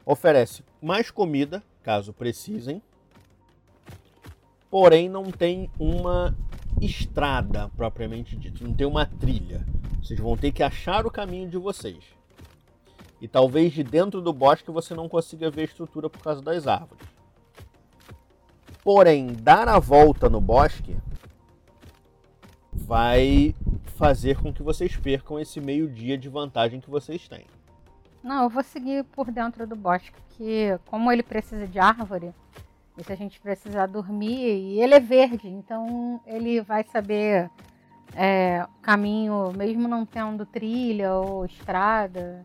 Oferece 0.04 0.64
mais 0.82 1.12
comida, 1.12 1.62
caso 1.80 2.12
precisem. 2.12 2.82
Porém, 4.68 5.08
não 5.08 5.30
tem 5.30 5.70
uma 5.78 6.36
estrada 6.80 7.68
propriamente 7.76 8.34
dita, 8.34 8.64
não 8.64 8.74
tem 8.74 8.84
uma 8.84 9.06
trilha. 9.06 9.64
Vocês 10.02 10.18
vão 10.18 10.36
ter 10.36 10.50
que 10.50 10.64
achar 10.64 11.06
o 11.06 11.10
caminho 11.10 11.48
de 11.48 11.56
vocês. 11.56 12.18
E 13.20 13.28
talvez 13.28 13.72
de 13.72 13.82
dentro 13.82 14.20
do 14.20 14.32
bosque 14.32 14.70
você 14.70 14.94
não 14.94 15.08
consiga 15.08 15.50
ver 15.50 15.62
a 15.62 15.64
estrutura 15.64 16.08
por 16.08 16.22
causa 16.22 16.40
das 16.40 16.66
árvores. 16.66 17.06
Porém, 18.82 19.34
dar 19.34 19.68
a 19.68 19.78
volta 19.78 20.28
no 20.28 20.40
bosque 20.40 20.96
vai 22.72 23.54
fazer 23.96 24.40
com 24.40 24.52
que 24.52 24.62
vocês 24.62 24.96
percam 24.96 25.38
esse 25.38 25.60
meio-dia 25.60 26.16
de 26.16 26.28
vantagem 26.28 26.80
que 26.80 26.88
vocês 26.88 27.28
têm. 27.28 27.46
Não, 28.22 28.44
eu 28.44 28.50
vou 28.50 28.62
seguir 28.62 29.04
por 29.04 29.30
dentro 29.30 29.66
do 29.66 29.76
bosque, 29.76 30.12
porque 30.12 30.78
como 30.86 31.12
ele 31.12 31.22
precisa 31.22 31.66
de 31.66 31.78
árvore, 31.78 32.34
e 32.98 33.04
se 33.04 33.12
a 33.12 33.16
gente 33.16 33.40
precisar 33.40 33.86
dormir, 33.86 34.58
e 34.58 34.80
ele 34.80 34.94
é 34.94 35.00
verde, 35.00 35.48
então 35.48 36.20
ele 36.26 36.60
vai 36.60 36.84
saber 36.84 37.50
é, 38.14 38.66
caminho, 38.82 39.52
mesmo 39.56 39.86
não 39.86 40.04
tendo 40.04 40.44
trilha 40.44 41.14
ou 41.14 41.44
estrada. 41.44 42.44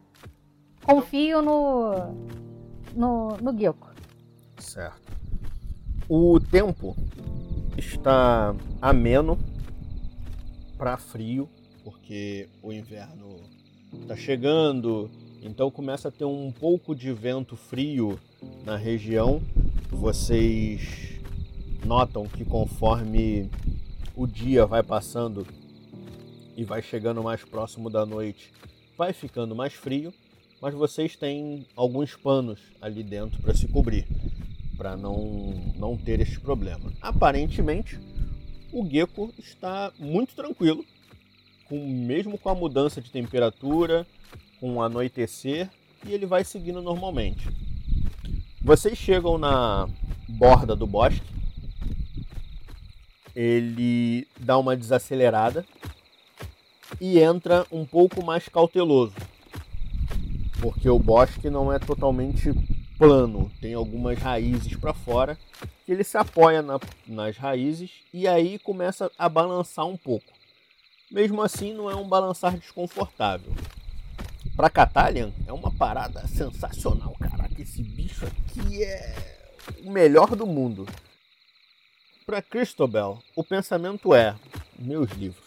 Confio 0.86 1.42
no, 1.42 2.14
no, 2.96 3.38
no. 3.42 3.76
Certo. 4.60 5.02
O 6.08 6.40
tempo 6.40 6.96
está 7.76 8.56
ameno, 8.80 9.36
para 10.78 10.96
frio, 10.98 11.50
porque 11.84 12.48
o 12.62 12.72
inverno 12.72 13.38
está 14.00 14.16
chegando, 14.16 15.10
então 15.42 15.72
começa 15.72 16.10
a 16.10 16.12
ter 16.12 16.26
um 16.26 16.52
pouco 16.52 16.96
de 16.96 17.12
vento 17.12 17.56
frio 17.56 18.20
na 18.64 18.76
região. 18.76 19.42
Vocês 19.90 21.20
notam 21.84 22.26
que 22.26 22.46
conforme 22.46 23.50
o 24.16 24.28
dia 24.28 24.68
vai 24.68 24.84
passando 24.84 25.48
e 26.56 26.64
vai 26.64 26.84
chegando 26.84 27.24
mais 27.24 27.44
próximo 27.44 27.90
da 27.90 28.06
noite, 28.06 28.54
vai 28.96 29.14
ficando 29.14 29.56
mais 29.56 29.74
frio, 29.74 30.14
mas 30.66 30.74
vocês 30.74 31.16
têm 31.16 31.64
alguns 31.76 32.16
panos 32.16 32.60
ali 32.82 33.04
dentro 33.04 33.40
para 33.40 33.54
se 33.54 33.68
cobrir, 33.68 34.08
para 34.76 34.98
não, 34.98 35.54
não 35.76 35.96
ter 35.96 36.20
este 36.20 36.40
problema. 36.40 36.92
Aparentemente, 37.00 38.00
o 38.74 38.84
gecko 38.84 39.32
está 39.38 39.94
muito 40.00 40.34
tranquilo, 40.34 40.84
com, 41.70 41.78
mesmo 41.88 42.36
com 42.40 42.50
a 42.50 42.56
mudança 42.56 43.00
de 43.00 43.12
temperatura, 43.12 44.08
com 44.60 44.78
o 44.78 44.82
anoitecer, 44.82 45.70
e 46.04 46.12
ele 46.12 46.26
vai 46.26 46.44
seguindo 46.44 46.82
normalmente. 46.82 47.48
Vocês 48.60 48.98
chegam 48.98 49.38
na 49.38 49.88
borda 50.28 50.76
do 50.76 50.88
bosque, 50.88 51.22
ele 53.36 54.28
dá 54.40 54.58
uma 54.58 54.76
desacelerada 54.76 55.64
e 57.00 57.20
entra 57.20 57.68
um 57.72 57.86
pouco 57.86 58.26
mais 58.26 58.50
cauteloso, 58.50 59.14
porque 60.66 60.90
o 60.90 60.98
bosque 60.98 61.48
não 61.48 61.72
é 61.72 61.78
totalmente 61.78 62.52
plano, 62.98 63.52
tem 63.62 63.76
algumas 63.76 64.18
raízes 64.18 64.76
para 64.76 64.96
fora 64.96 65.38
que 65.86 65.92
ele 65.92 66.04
se 66.04 66.18
apoia 66.18 66.64
na, 66.64 66.80
nas 67.06 67.38
raízes 67.38 67.92
e 68.12 68.28
aí 68.28 68.58
começa 68.58 69.12
a 69.16 69.30
balançar 69.30 69.86
um 69.86 69.96
pouco. 69.96 70.26
Mesmo 71.12 71.44
assim, 71.44 71.72
não 71.72 71.88
é 71.88 71.96
um 71.96 72.10
balançar 72.10 72.58
desconfortável. 72.58 73.54
Para 74.56 74.72
Catalian 74.72 75.32
é 75.46 75.54
uma 75.54 75.70
parada 75.70 76.26
sensacional, 76.28 77.16
caraca, 77.20 77.62
esse 77.62 77.84
bicho 77.84 78.26
aqui 78.26 78.84
é 78.84 79.46
o 79.84 79.92
melhor 79.92 80.36
do 80.36 80.48
mundo. 80.48 80.88
Para 82.26 82.42
Christobel, 82.42 83.20
o 83.36 83.44
pensamento 83.44 84.16
é: 84.16 84.36
meus 84.80 85.12
livros. 85.12 85.46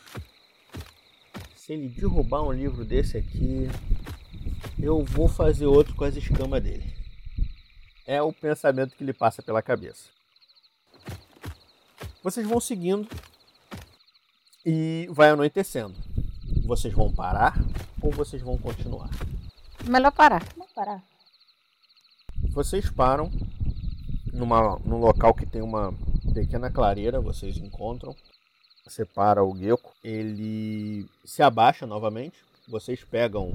Se 1.57 1.73
ele 1.73 1.89
derrubar 1.89 2.45
um 2.45 2.53
livro 2.53 2.85
desse 2.85 3.19
aqui, 3.19 3.69
eu 4.79 5.05
vou 5.05 5.29
fazer 5.29 5.67
outro 5.67 5.95
com 5.95 6.05
as 6.05 6.17
escamas 6.17 6.63
dele. 6.63 6.93
É 8.07 8.23
o 8.23 8.33
pensamento 8.33 8.97
que 8.97 9.05
lhe 9.05 9.13
passa 9.13 9.43
pela 9.43 9.63
cabeça. 9.63 10.09
Vocês 12.23 12.47
vão 12.47 12.61
seguindo 12.61 13.09
e 14.65 15.09
vai 15.11 15.31
anoitecendo. 15.31 15.95
Vocês 16.65 16.93
vão 16.93 17.13
parar 17.13 17.55
ou 18.01 18.11
vocês 18.11 18.43
vão 18.43 18.59
continuar? 18.59 19.11
Melhor 19.87 20.13
parar. 20.13 20.45
Vamos 20.57 20.73
parar. 20.73 21.03
Vocês 22.51 22.91
param 22.91 23.31
numa, 24.33 24.79
num 24.85 24.99
local 24.99 25.35
que 25.35 25.47
tem 25.47 25.63
uma 25.63 25.93
pequena 26.33 26.71
clareira, 26.71 27.21
vocês 27.21 27.57
encontram. 27.57 28.15
Separa 28.87 29.45
o 29.45 29.57
gecko. 29.57 29.93
Ele 30.03 31.07
se 31.25 31.43
abaixa 31.43 31.87
novamente. 31.87 32.39
Vocês 32.69 33.05
pegam. 33.05 33.53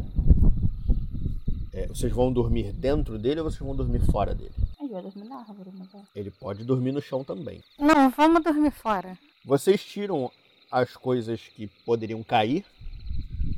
É, 1.73 1.88
vocês 1.88 2.12
vão 2.12 2.31
dormir 2.31 2.71
dentro 2.71 3.17
dele 3.17 3.39
ou 3.39 3.49
vocês 3.49 3.59
vão 3.59 3.75
dormir 3.75 3.99
fora 4.12 4.36
dele? 4.36 4.53
Gente 4.79 4.91
vai 4.91 5.01
dormir 5.01 5.27
na 5.27 5.38
árvore, 5.38 5.71
mas 5.73 5.93
é. 5.95 6.03
Ele 6.15 6.29
pode 6.29 6.63
dormir 6.63 6.91
no 6.91 7.01
chão 7.01 7.23
também. 7.23 7.63
Não, 7.79 8.12
vamos 8.12 8.43
dormir 8.43 8.69
fora. 8.71 9.17
Vocês 9.43 9.83
tiram 9.83 10.31
as 10.71 10.95
coisas 10.95 11.41
que 11.41 11.67
poderiam 11.83 12.21
cair. 12.21 12.63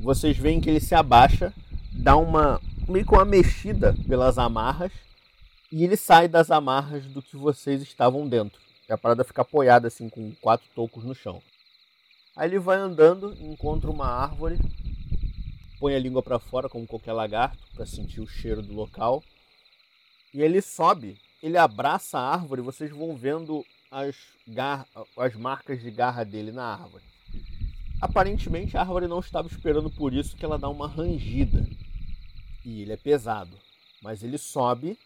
Vocês 0.00 0.36
veem 0.36 0.60
que 0.60 0.70
ele 0.70 0.80
se 0.80 0.94
abaixa, 0.94 1.52
dá 1.92 2.16
uma 2.16 2.60
meio 2.88 3.04
que 3.04 3.12
uma 3.12 3.24
mexida 3.24 3.94
pelas 4.06 4.38
amarras 4.38 4.92
e 5.70 5.84
ele 5.84 5.96
sai 5.96 6.28
das 6.28 6.50
amarras 6.50 7.04
do 7.06 7.20
que 7.20 7.36
vocês 7.36 7.82
estavam 7.82 8.26
dentro. 8.26 8.60
E 8.88 8.92
a 8.92 8.96
parada 8.96 9.24
fica 9.24 9.42
apoiada 9.42 9.88
assim 9.88 10.08
com 10.08 10.32
quatro 10.40 10.66
tocos 10.74 11.04
no 11.04 11.14
chão. 11.14 11.42
Aí 12.34 12.48
ele 12.48 12.58
vai 12.58 12.78
andando, 12.78 13.34
encontra 13.40 13.90
uma 13.90 14.06
árvore, 14.06 14.58
põe 15.78 15.94
a 15.94 15.98
língua 15.98 16.22
para 16.22 16.38
fora 16.38 16.68
como 16.68 16.86
qualquer 16.86 17.12
lagarto 17.12 17.58
para 17.74 17.86
sentir 17.86 18.20
o 18.20 18.26
cheiro 18.26 18.62
do 18.62 18.74
local. 18.74 19.22
E 20.32 20.40
ele 20.40 20.60
sobe, 20.60 21.18
ele 21.42 21.56
abraça 21.56 22.18
a 22.18 22.34
árvore, 22.34 22.60
vocês 22.60 22.90
vão 22.90 23.16
vendo 23.16 23.64
as, 23.90 24.16
gar... 24.48 24.86
as 25.16 25.34
marcas 25.34 25.80
de 25.80 25.90
garra 25.90 26.24
dele 26.24 26.52
na 26.52 26.64
árvore. 26.64 27.04
Aparentemente 28.00 28.76
a 28.76 28.80
árvore 28.80 29.06
não 29.06 29.20
estava 29.20 29.48
esperando 29.48 29.90
por 29.90 30.12
isso 30.12 30.36
que 30.36 30.44
ela 30.44 30.58
dá 30.58 30.68
uma 30.68 30.88
rangida. 30.88 31.66
E 32.64 32.82
ele 32.82 32.92
é 32.92 32.96
pesado, 32.96 33.56
mas 34.02 34.22
ele 34.22 34.36
sobe, 34.36 34.98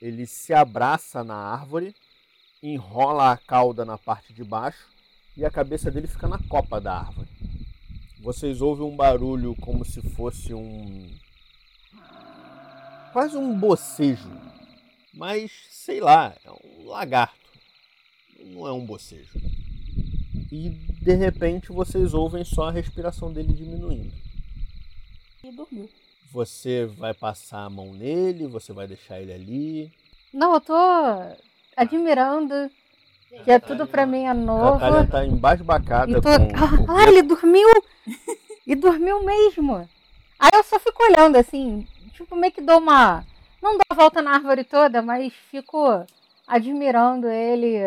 ele 0.00 0.26
se 0.26 0.54
abraça 0.54 1.24
na 1.24 1.34
árvore, 1.34 1.94
enrola 2.62 3.32
a 3.32 3.36
cauda 3.36 3.84
na 3.84 3.98
parte 3.98 4.32
de 4.32 4.44
baixo 4.44 4.88
e 5.36 5.44
a 5.44 5.50
cabeça 5.50 5.90
dele 5.90 6.06
fica 6.06 6.28
na 6.28 6.38
copa 6.48 6.80
da 6.80 6.98
árvore. 6.98 7.33
Vocês 8.24 8.62
ouvem 8.62 8.86
um 8.86 8.96
barulho 8.96 9.54
como 9.60 9.84
se 9.84 10.00
fosse 10.00 10.54
um 10.54 11.14
quase 13.12 13.36
um 13.36 13.54
bocejo, 13.54 14.30
mas 15.12 15.52
sei 15.68 16.00
lá, 16.00 16.34
é 16.42 16.50
um 16.50 16.86
lagarto. 16.86 17.50
Não 18.46 18.66
é 18.66 18.72
um 18.72 18.86
bocejo. 18.86 19.38
E 20.50 20.70
de 20.70 21.14
repente 21.14 21.68
vocês 21.68 22.14
ouvem 22.14 22.44
só 22.44 22.68
a 22.68 22.72
respiração 22.72 23.30
dele 23.30 23.52
diminuindo. 23.52 24.14
E 25.42 25.52
dormiu. 25.52 25.90
Você 26.32 26.86
vai 26.86 27.12
passar 27.12 27.64
a 27.64 27.70
mão 27.70 27.92
nele, 27.92 28.46
você 28.46 28.72
vai 28.72 28.88
deixar 28.88 29.20
ele 29.20 29.34
ali. 29.34 29.92
Não, 30.32 30.54
eu 30.54 30.60
tô 30.62 30.74
admirando. 31.76 32.70
Que 33.42 33.50
é 33.50 33.58
tudo 33.58 33.86
pra 33.86 34.06
mim 34.06 34.24
é 34.24 34.34
novo. 34.34 34.78
Catália 34.78 35.06
tá 35.06 35.24
embasbacada 35.24 36.10
E 36.10 36.14
tô... 36.14 36.22
com, 36.22 36.92
Ah, 36.92 37.08
ele 37.08 37.22
dormiu! 37.22 37.68
E 38.66 38.74
dormiu 38.74 39.22
mesmo. 39.24 39.88
Aí 40.38 40.50
eu 40.54 40.62
só 40.64 40.78
fico 40.78 41.02
olhando 41.02 41.36
assim, 41.36 41.86
tipo, 42.12 42.34
meio 42.36 42.52
que 42.52 42.60
dou 42.60 42.78
uma. 42.78 43.24
Não 43.62 43.72
dou 43.72 43.82
a 43.90 43.94
volta 43.94 44.20
na 44.22 44.34
árvore 44.34 44.64
toda, 44.64 45.02
mas 45.02 45.32
fico 45.50 46.06
admirando 46.46 47.28
ele, 47.28 47.78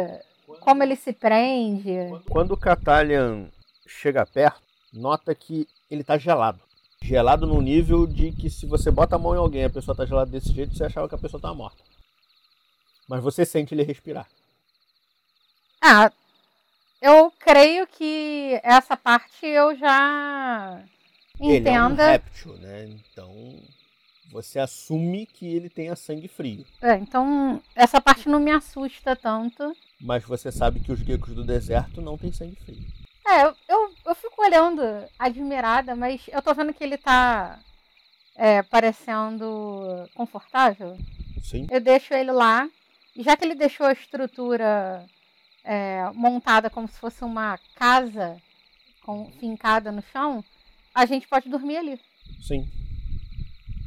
como 0.61 0.83
ele 0.83 0.95
se 0.95 1.13
prende. 1.13 1.91
Quando 2.29 2.51
o 2.53 2.57
Catalian 2.57 3.47
chega 3.85 4.25
perto, 4.25 4.61
nota 4.93 5.33
que 5.35 5.67
ele 5.89 6.03
tá 6.03 6.17
gelado. 6.17 6.59
Gelado 7.01 7.45
no 7.45 7.61
nível 7.61 8.07
de 8.07 8.31
que 8.31 8.49
se 8.49 8.65
você 8.65 8.89
bota 8.89 9.15
a 9.15 9.19
mão 9.19 9.35
em 9.35 9.39
alguém 9.39 9.61
e 9.61 9.65
a 9.65 9.69
pessoa 9.69 9.95
tá 9.95 10.05
gelada 10.05 10.31
desse 10.31 10.51
jeito, 10.51 10.75
você 10.75 10.83
achava 10.83 11.07
que 11.07 11.15
a 11.15 11.19
pessoa 11.19 11.39
tá 11.39 11.53
morta. 11.53 11.83
Mas 13.07 13.23
você 13.23 13.45
sente 13.45 13.73
ele 13.73 13.83
respirar. 13.83 14.27
Ah, 15.81 16.11
eu 17.01 17.31
creio 17.39 17.87
que 17.87 18.59
essa 18.63 18.97
parte 18.97 19.45
eu 19.45 19.75
já 19.75 20.83
Ele 21.39 21.69
é 21.69 21.83
um 21.83 21.93
réptil, 21.93 22.53
né? 22.57 22.85
Então 22.85 23.61
você 24.31 24.59
assume 24.59 25.25
que 25.25 25.45
ele 25.45 25.69
tenha 25.69 25.95
sangue 25.95 26.27
frio. 26.27 26.65
É, 26.81 26.95
então 26.95 27.61
essa 27.75 28.01
parte 28.01 28.27
não 28.27 28.39
me 28.39 28.51
assusta 28.51 29.15
tanto. 29.15 29.71
Mas 30.01 30.23
você 30.23 30.51
sabe 30.51 30.79
que 30.79 30.91
os 30.91 30.99
geckos 30.99 31.33
do 31.33 31.43
deserto 31.43 32.01
não 32.01 32.17
têm 32.17 32.31
sangue 32.31 32.55
frio. 32.55 32.85
É, 33.25 33.43
eu, 33.43 33.55
eu, 33.67 33.93
eu 34.05 34.15
fico 34.15 34.41
olhando, 34.41 34.81
admirada, 35.19 35.95
mas 35.95 36.21
eu 36.29 36.41
tô 36.41 36.53
vendo 36.53 36.73
que 36.73 36.83
ele 36.83 36.97
tá 36.97 37.59
é, 38.35 38.61
parecendo 38.63 40.07
confortável. 40.13 40.97
Sim. 41.43 41.67
Eu 41.69 41.81
deixo 41.81 42.13
ele 42.13 42.31
lá. 42.31 42.69
E 43.15 43.23
já 43.23 43.35
que 43.35 43.43
ele 43.43 43.55
deixou 43.55 43.85
a 43.85 43.93
estrutura 43.93 45.05
é, 45.67 46.09
montada 46.13 46.69
como 46.69 46.87
se 46.87 46.97
fosse 46.97 47.25
uma 47.25 47.59
casa 47.75 48.41
com, 49.03 49.29
fincada 49.33 49.91
no 49.91 50.01
chão, 50.01 50.43
a 50.95 51.05
gente 51.05 51.27
pode 51.27 51.49
dormir 51.49 51.77
ali. 51.77 51.99
Sim. 52.41 52.65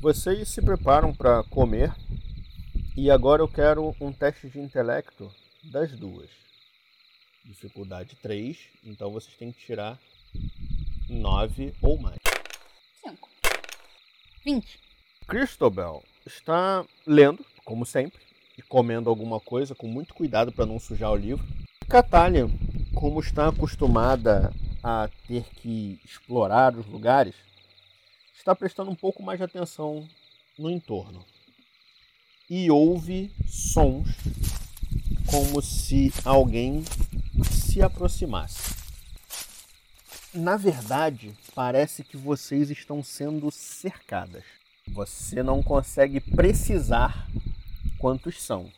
Vocês 0.00 0.48
se 0.50 0.60
preparam 0.60 1.14
para 1.14 1.42
comer 1.44 1.92
e 2.94 3.10
agora 3.10 3.40
eu 3.42 3.48
quero 3.48 3.96
um 3.98 4.12
teste 4.12 4.50
de 4.50 4.60
intelecto 4.60 5.32
das 5.64 5.92
duas. 5.92 6.28
Dificuldade 7.44 8.14
3, 8.16 8.58
então 8.84 9.10
vocês 9.10 9.34
têm 9.36 9.50
que 9.50 9.64
tirar 9.64 9.98
9 11.08 11.74
ou 11.80 11.98
mais. 11.98 12.18
Cinco. 13.02 13.28
20. 14.44 14.78
Christobel 15.26 16.04
está 16.26 16.84
lendo, 17.06 17.44
como 17.64 17.86
sempre, 17.86 18.20
e 18.58 18.62
comendo 18.62 19.08
alguma 19.08 19.40
coisa 19.40 19.74
com 19.74 19.86
muito 19.86 20.12
cuidado 20.12 20.52
para 20.52 20.66
não 20.66 20.78
sujar 20.78 21.10
o 21.10 21.16
livro. 21.16 21.59
Catalia, 21.90 22.48
como 22.94 23.18
está 23.18 23.48
acostumada 23.48 24.54
a 24.80 25.10
ter 25.26 25.42
que 25.56 25.98
explorar 26.04 26.72
os 26.76 26.86
lugares, 26.86 27.34
está 28.32 28.54
prestando 28.54 28.92
um 28.92 28.94
pouco 28.94 29.24
mais 29.24 29.40
de 29.40 29.44
atenção 29.44 30.08
no 30.56 30.70
entorno. 30.70 31.24
E 32.48 32.70
ouve 32.70 33.32
sons 33.44 34.06
como 35.28 35.60
se 35.60 36.12
alguém 36.24 36.84
se 37.50 37.82
aproximasse. 37.82 38.72
Na 40.32 40.56
verdade, 40.56 41.36
parece 41.56 42.04
que 42.04 42.16
vocês 42.16 42.70
estão 42.70 43.02
sendo 43.02 43.50
cercadas. 43.50 44.44
Você 44.86 45.42
não 45.42 45.60
consegue 45.60 46.20
precisar 46.20 47.28
quantos 47.98 48.40
são, 48.40 48.70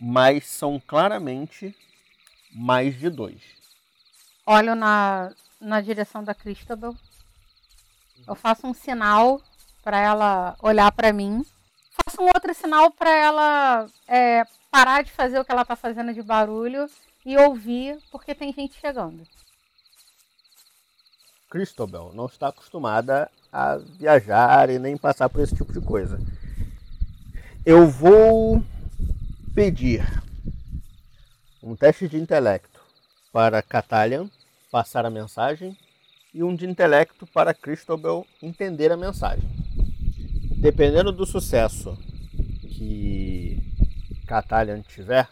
mas 0.00 0.48
são 0.48 0.82
claramente 0.84 1.72
mais 2.52 2.98
de 2.98 3.08
dois. 3.08 3.40
Olho 4.46 4.74
na, 4.74 5.32
na 5.60 5.80
direção 5.80 6.22
da 6.22 6.34
Cristabel. 6.34 6.94
Eu 8.26 8.34
faço 8.34 8.66
um 8.66 8.74
sinal 8.74 9.40
para 9.82 9.98
ela 9.98 10.56
olhar 10.60 10.90
para 10.92 11.12
mim. 11.12 11.44
Faço 12.04 12.22
um 12.22 12.26
outro 12.26 12.54
sinal 12.54 12.90
para 12.90 13.10
ela 13.10 13.88
é, 14.06 14.44
parar 14.70 15.02
de 15.02 15.10
fazer 15.10 15.38
o 15.38 15.44
que 15.44 15.52
ela 15.52 15.62
está 15.62 15.76
fazendo 15.76 16.12
de 16.14 16.22
barulho 16.22 16.88
e 17.24 17.36
ouvir, 17.36 17.98
porque 18.10 18.34
tem 18.34 18.52
gente 18.52 18.80
chegando. 18.80 19.22
Cristobal 21.50 22.12
não 22.14 22.26
está 22.26 22.48
acostumada 22.48 23.30
a 23.52 23.76
viajar 23.76 24.70
e 24.70 24.78
nem 24.78 24.96
passar 24.96 25.28
por 25.28 25.42
esse 25.42 25.54
tipo 25.54 25.72
de 25.72 25.80
coisa. 25.80 26.18
Eu 27.64 27.86
vou 27.86 28.64
pedir 29.54 30.02
um 31.62 31.76
teste 31.76 32.08
de 32.08 32.16
intelecto 32.16 32.80
para 33.32 33.62
Catalian 33.62 34.28
passar 34.70 35.06
a 35.06 35.10
mensagem 35.10 35.76
e 36.34 36.42
um 36.42 36.54
de 36.56 36.66
intelecto 36.66 37.26
para 37.26 37.54
Cristobal 37.54 38.26
entender 38.42 38.90
a 38.90 38.96
mensagem. 38.96 39.48
Dependendo 40.58 41.12
do 41.12 41.24
sucesso 41.24 41.96
que 42.68 43.58
Catalian 44.26 44.82
tiver, 44.82 45.28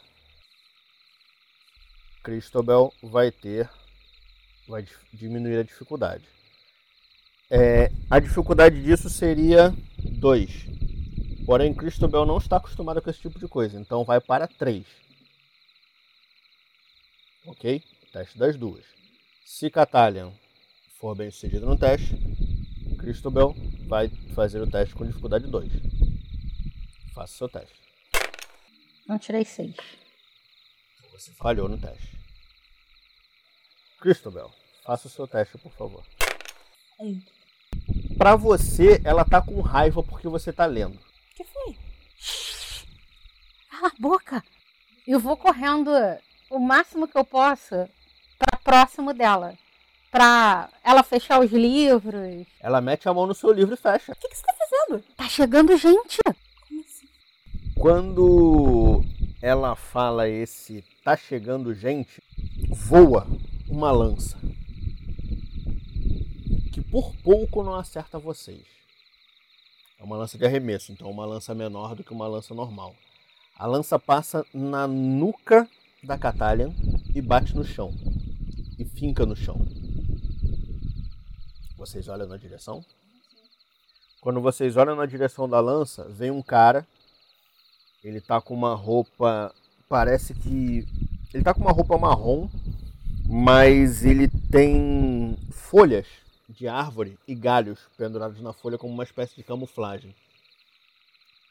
Cristobal 2.22 2.92
vai 3.02 3.32
ter 3.32 3.68
vai 4.68 4.86
diminuir 5.12 5.58
a 5.58 5.64
dificuldade. 5.64 6.24
É, 7.50 7.90
a 8.08 8.20
dificuldade 8.20 8.80
disso 8.80 9.10
seria 9.10 9.74
2. 9.98 10.68
Porém, 11.44 11.74
Cristobal 11.74 12.24
não 12.24 12.38
está 12.38 12.58
acostumado 12.58 13.02
com 13.02 13.10
esse 13.10 13.20
tipo 13.20 13.40
de 13.40 13.48
coisa, 13.48 13.80
então 13.80 14.04
vai 14.04 14.20
para 14.20 14.46
3. 14.46 15.09
Ok? 17.46 17.82
Teste 18.12 18.38
das 18.38 18.56
duas. 18.56 18.84
Se 19.44 19.70
Catalian 19.70 20.32
for 20.98 21.14
bem 21.14 21.30
sucedido 21.30 21.66
no 21.66 21.78
teste, 21.78 22.14
Cristobal 22.98 23.54
vai 23.86 24.08
fazer 24.34 24.60
o 24.60 24.70
teste 24.70 24.94
com 24.94 25.06
dificuldade 25.06 25.46
2. 25.46 25.72
Faça 27.14 27.36
seu 27.36 27.48
teste. 27.48 27.74
Não 29.08 29.18
tirei 29.18 29.44
6. 29.44 29.74
Você 31.12 31.32
falhou 31.32 31.68
no 31.68 31.78
teste. 31.80 32.18
Cristobal, 34.00 34.54
faça 34.84 35.08
o 35.08 35.10
seu 35.10 35.26
teste, 35.26 35.58
por 35.58 35.72
favor. 35.72 36.04
Um. 36.98 37.20
Pra 38.16 38.36
você, 38.36 39.00
ela 39.04 39.24
tá 39.24 39.40
com 39.40 39.60
raiva 39.60 40.02
porque 40.02 40.28
você 40.28 40.52
tá 40.52 40.66
lendo. 40.66 40.96
O 40.96 41.34
que 41.36 41.44
foi? 41.44 41.78
Cala 43.70 43.88
a 43.88 44.00
boca! 44.00 44.44
Eu 45.06 45.18
vou 45.18 45.36
correndo 45.36 45.90
o 46.50 46.58
máximo 46.58 47.06
que 47.06 47.16
eu 47.16 47.24
posso 47.24 47.88
para 48.36 48.58
próximo 48.62 49.14
dela. 49.14 49.56
Pra 50.10 50.68
ela 50.82 51.04
fechar 51.04 51.38
os 51.38 51.52
livros. 51.52 52.44
Ela 52.60 52.80
mete 52.80 53.08
a 53.08 53.14
mão 53.14 53.28
no 53.28 53.34
seu 53.34 53.52
livro 53.52 53.74
e 53.74 53.76
fecha. 53.76 54.10
O 54.10 54.16
que, 54.16 54.28
que 54.28 54.36
você 54.36 54.42
tá 54.42 54.54
fazendo? 54.58 55.04
Tá 55.16 55.28
chegando 55.28 55.76
gente! 55.76 56.18
Como 56.66 56.80
assim? 56.80 57.08
Quando 57.78 59.04
ela 59.40 59.76
fala 59.76 60.28
esse 60.28 60.84
tá 61.04 61.16
chegando 61.16 61.72
gente, 61.72 62.20
voa 62.68 63.24
uma 63.68 63.92
lança 63.92 64.36
que 66.72 66.80
por 66.80 67.14
pouco 67.22 67.62
não 67.62 67.76
acerta 67.76 68.18
vocês. 68.18 68.64
É 69.96 70.02
uma 70.02 70.16
lança 70.16 70.36
de 70.36 70.44
arremesso, 70.44 70.90
então 70.90 71.06
é 71.06 71.10
uma 71.10 71.24
lança 71.24 71.54
menor 71.54 71.94
do 71.94 72.02
que 72.02 72.12
uma 72.12 72.26
lança 72.26 72.52
normal. 72.52 72.96
A 73.56 73.66
lança 73.66 73.98
passa 73.98 74.44
na 74.52 74.88
nuca 74.88 75.68
da 76.02 76.18
Catalian 76.18 76.72
e 77.14 77.20
bate 77.20 77.54
no 77.54 77.64
chão. 77.64 77.94
E 78.78 78.84
finca 78.84 79.26
no 79.26 79.36
chão. 79.36 79.66
Vocês 81.76 82.08
olham 82.08 82.26
na 82.26 82.36
direção? 82.36 82.84
Quando 84.20 84.40
vocês 84.40 84.76
olham 84.76 84.94
na 84.94 85.06
direção 85.06 85.48
da 85.48 85.60
lança, 85.60 86.04
vem 86.08 86.30
um 86.30 86.42
cara. 86.42 86.86
Ele 88.04 88.20
tá 88.20 88.40
com 88.40 88.54
uma 88.54 88.74
roupa. 88.74 89.54
Parece 89.88 90.34
que. 90.34 90.86
Ele 91.32 91.42
tá 91.42 91.54
com 91.54 91.60
uma 91.60 91.72
roupa 91.72 91.96
marrom, 91.96 92.48
mas 93.26 94.04
ele 94.04 94.28
tem 94.50 95.38
folhas 95.50 96.06
de 96.48 96.66
árvore 96.66 97.18
e 97.26 97.34
galhos 97.34 97.78
pendurados 97.96 98.40
na 98.40 98.52
folha 98.52 98.76
como 98.76 98.92
uma 98.92 99.04
espécie 99.04 99.36
de 99.36 99.42
camuflagem. 99.42 100.14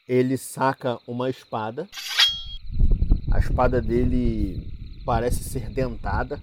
Ele 0.06 0.36
saca 0.36 0.98
uma 1.06 1.30
espada. 1.30 1.88
A 3.30 3.38
espada 3.38 3.80
dele 3.80 4.66
parece 5.04 5.44
ser 5.44 5.70
dentada, 5.70 6.40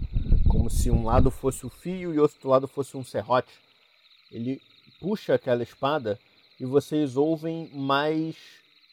como 0.47 0.69
se 0.69 0.89
um 0.89 1.03
lado 1.03 1.29
fosse 1.29 1.65
o 1.65 1.69
fio 1.69 2.13
e 2.13 2.19
outro 2.19 2.49
lado 2.49 2.67
fosse 2.67 2.95
um 2.95 3.03
serrote. 3.03 3.51
Ele 4.31 4.61
puxa 4.99 5.35
aquela 5.35 5.63
espada 5.63 6.17
e 6.59 6.65
vocês 6.65 7.17
ouvem 7.17 7.69
mais 7.73 8.35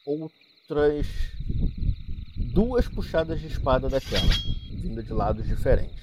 outras 0.04 1.06
duas 2.36 2.88
puxadas 2.88 3.40
de 3.40 3.46
espada 3.46 3.88
daquela, 3.88 4.32
vinda 4.72 5.02
de 5.02 5.12
lados 5.12 5.46
diferentes. 5.46 6.02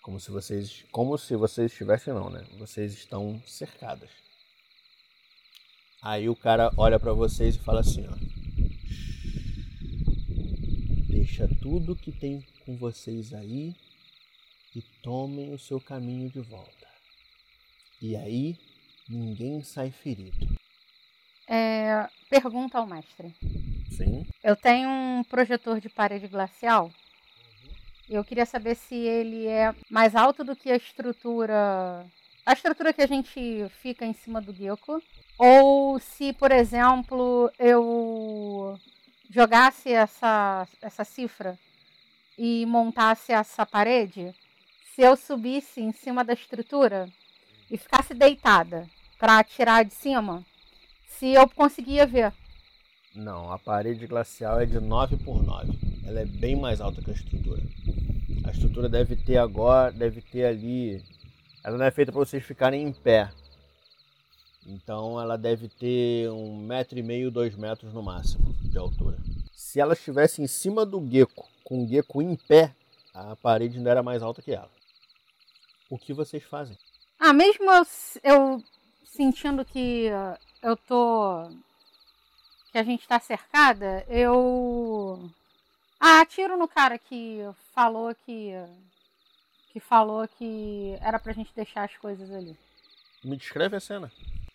Como 0.00 0.18
se 0.18 0.30
vocês, 0.30 0.84
como 0.90 1.18
se 1.18 1.36
vocês 1.36 1.70
estivessem 1.70 2.14
não, 2.14 2.30
né? 2.30 2.44
Vocês 2.58 2.92
estão 2.92 3.40
cercadas. 3.46 4.10
Aí 6.00 6.28
o 6.28 6.34
cara 6.34 6.72
olha 6.76 6.98
para 6.98 7.12
vocês 7.12 7.54
e 7.56 7.58
fala 7.58 7.80
assim, 7.80 8.06
ó. 8.08 8.41
Deixa 11.22 11.48
tudo 11.62 11.94
que 11.94 12.10
tem 12.10 12.44
com 12.66 12.76
vocês 12.76 13.32
aí 13.32 13.72
e 14.74 14.82
tomem 15.00 15.54
o 15.54 15.58
seu 15.58 15.80
caminho 15.80 16.28
de 16.28 16.40
volta. 16.40 16.88
E 18.02 18.16
aí 18.16 18.58
ninguém 19.08 19.62
sai 19.62 19.92
ferido. 19.92 20.48
É, 21.46 22.08
pergunta 22.28 22.76
ao 22.76 22.88
mestre. 22.88 23.32
Sim. 23.96 24.26
Eu 24.42 24.56
tenho 24.56 24.88
um 24.88 25.22
projetor 25.22 25.80
de 25.80 25.88
parede 25.88 26.26
glacial. 26.26 26.90
Eu 28.10 28.24
queria 28.24 28.44
saber 28.44 28.74
se 28.74 28.96
ele 28.96 29.46
é 29.46 29.72
mais 29.88 30.16
alto 30.16 30.42
do 30.42 30.56
que 30.56 30.72
a 30.72 30.76
estrutura. 30.76 32.04
A 32.44 32.52
estrutura 32.52 32.92
que 32.92 33.00
a 33.00 33.06
gente 33.06 33.68
fica 33.80 34.04
em 34.04 34.12
cima 34.12 34.40
do 34.40 34.52
gecko. 34.52 35.00
Ou 35.38 36.00
se, 36.00 36.32
por 36.32 36.50
exemplo, 36.50 37.48
eu 37.60 38.76
jogasse 39.32 39.90
essa, 39.90 40.68
essa 40.82 41.04
cifra 41.04 41.58
e 42.36 42.66
montasse 42.66 43.32
essa 43.32 43.64
parede, 43.64 44.34
se 44.94 45.00
eu 45.00 45.16
subisse 45.16 45.80
em 45.80 45.90
cima 45.90 46.22
da 46.22 46.34
estrutura 46.34 47.08
e 47.70 47.78
ficasse 47.78 48.12
deitada 48.12 48.86
para 49.18 49.42
tirar 49.42 49.84
de 49.84 49.94
cima, 49.94 50.44
se 51.08 51.32
eu 51.32 51.48
conseguia 51.48 52.06
ver. 52.06 52.30
Não, 53.14 53.50
a 53.50 53.58
parede 53.58 54.06
glacial 54.06 54.60
é 54.60 54.66
de 54.66 54.78
9 54.78 55.16
por 55.18 55.42
9. 55.42 55.78
Ela 56.06 56.20
é 56.20 56.26
bem 56.26 56.54
mais 56.54 56.80
alta 56.80 57.00
que 57.00 57.10
a 57.10 57.14
estrutura. 57.14 57.62
A 58.44 58.50
estrutura 58.50 58.88
deve 58.88 59.16
ter 59.16 59.38
agora, 59.38 59.92
deve 59.92 60.20
ter 60.20 60.44
ali. 60.44 61.02
Ela 61.64 61.78
não 61.78 61.86
é 61.86 61.90
feita 61.90 62.12
para 62.12 62.18
vocês 62.18 62.44
ficarem 62.44 62.82
em 62.82 62.92
pé. 62.92 63.30
Então 64.66 65.20
ela 65.20 65.36
deve 65.36 65.68
ter 65.68 66.30
um 66.30 66.56
metro 66.56 66.98
e 66.98 67.02
meio, 67.02 67.30
dois 67.30 67.54
metros 67.56 67.92
no 67.92 68.02
máximo 68.02 68.54
de 68.62 68.78
altura. 68.78 69.18
Se 69.52 69.80
ela 69.80 69.94
estivesse 69.94 70.40
em 70.40 70.46
cima 70.46 70.86
do 70.86 71.04
gecko, 71.10 71.48
com 71.64 71.84
o 71.84 71.88
gecko 71.88 72.22
em 72.22 72.36
pé, 72.36 72.74
a 73.12 73.36
parede 73.36 73.78
ainda 73.78 73.90
era 73.90 74.02
mais 74.02 74.22
alta 74.22 74.42
que 74.42 74.52
ela. 74.52 74.70
O 75.90 75.98
que 75.98 76.12
vocês 76.12 76.42
fazem? 76.42 76.76
Ah, 77.18 77.32
mesmo 77.32 77.70
eu, 77.70 77.86
eu 78.22 78.64
sentindo 79.04 79.64
que 79.64 80.08
uh, 80.10 80.38
eu 80.62 80.76
tô. 80.76 81.50
que 82.70 82.78
a 82.78 82.82
gente 82.82 83.06
tá 83.06 83.20
cercada, 83.20 84.04
eu. 84.08 85.30
Ah, 86.00 86.20
atiro 86.20 86.56
no 86.56 86.66
cara 86.66 86.98
que 86.98 87.40
falou 87.74 88.14
que. 88.26 88.52
que 89.72 89.80
falou 89.80 90.26
que 90.26 90.96
era 91.00 91.18
pra 91.18 91.32
gente 91.32 91.54
deixar 91.54 91.84
as 91.84 91.96
coisas 91.96 92.30
ali. 92.30 92.56
Me 93.22 93.36
descreve 93.36 93.76
a 93.76 93.80
cena. 93.80 94.10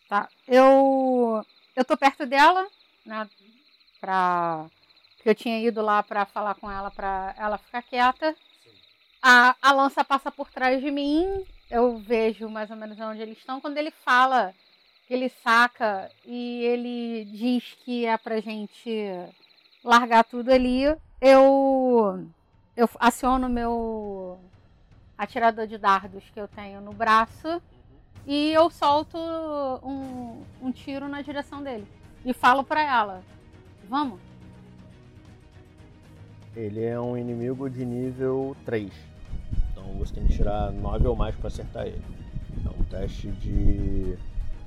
Tá. 0.09 0.29
Eu. 0.47 1.43
Eu 1.75 1.85
tô 1.85 1.97
perto 1.97 2.25
dela, 2.25 2.67
né? 3.05 3.27
Pra. 3.99 4.65
Porque 5.15 5.29
eu 5.29 5.35
tinha 5.35 5.59
ido 5.59 5.81
lá 5.81 6.01
pra 6.03 6.25
falar 6.25 6.55
com 6.55 6.69
ela 6.71 6.89
pra 6.91 7.35
ela 7.37 7.57
ficar 7.57 7.81
quieta. 7.81 8.35
A, 9.21 9.55
a 9.61 9.71
lança 9.71 10.03
passa 10.03 10.31
por 10.31 10.49
trás 10.49 10.81
de 10.81 10.91
mim. 10.91 11.45
Eu 11.69 11.97
vejo 11.97 12.47
mais 12.49 12.69
ou 12.69 12.77
menos 12.77 12.99
onde 12.99 13.21
eles 13.21 13.37
estão. 13.37 13.59
Quando 13.59 13.77
ele 13.77 13.91
fala 13.91 14.53
ele 15.09 15.29
saca 15.29 16.11
e 16.25 16.63
ele 16.63 17.25
diz 17.25 17.77
que 17.83 18.05
é 18.05 18.17
pra 18.17 18.41
gente 18.41 19.09
largar 19.83 20.23
tudo 20.23 20.51
ali, 20.51 20.83
eu 21.21 22.27
eu 22.75 22.89
aciono 22.99 23.49
meu 23.49 24.39
atirador 25.17 25.65
de 25.65 25.77
dardos 25.77 26.23
que 26.33 26.39
eu 26.39 26.47
tenho 26.47 26.81
no 26.81 26.93
braço 26.93 27.61
e 28.25 28.51
eu 28.51 28.69
solto 28.69 29.17
um, 29.17 30.41
um 30.61 30.71
tiro 30.71 31.07
na 31.07 31.21
direção 31.21 31.61
dele. 31.61 31.87
E 32.25 32.33
falo 32.33 32.63
pra 32.63 32.81
ela: 32.81 33.23
Vamos. 33.89 34.19
Ele 36.55 36.83
é 36.83 36.99
um 36.99 37.15
inimigo 37.15 37.69
de 37.69 37.85
nível 37.85 38.55
3. 38.65 38.91
Então 39.71 39.83
você 39.93 40.15
tem 40.15 40.25
que 40.25 40.33
tirar 40.33 40.71
9 40.71 41.07
ou 41.07 41.15
mais 41.15 41.35
para 41.35 41.47
acertar 41.47 41.85
ele. 41.85 42.01
É 42.65 42.69
um 42.69 42.83
teste 42.85 43.27
de 43.27 44.17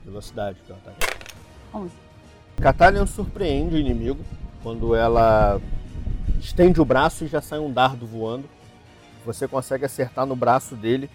velocidade 0.05 0.59
que 0.65 0.73
ataque. 0.73 1.07
11. 1.75 1.93
Catalion 2.61 3.07
surpreende 3.07 3.75
o 3.75 3.79
inimigo 3.79 4.25
quando 4.63 4.95
ela 4.95 5.61
estende 6.39 6.81
o 6.81 6.85
braço 6.85 7.25
e 7.25 7.29
já 7.29 7.41
sai 7.41 7.59
um 7.59 7.73
dardo 7.73 8.07
voando. 8.07 8.49
Você 9.27 9.47
consegue 9.47 9.85
acertar 9.85 10.25
no 10.25 10.37
braço 10.37 10.75
dele. 10.75 11.11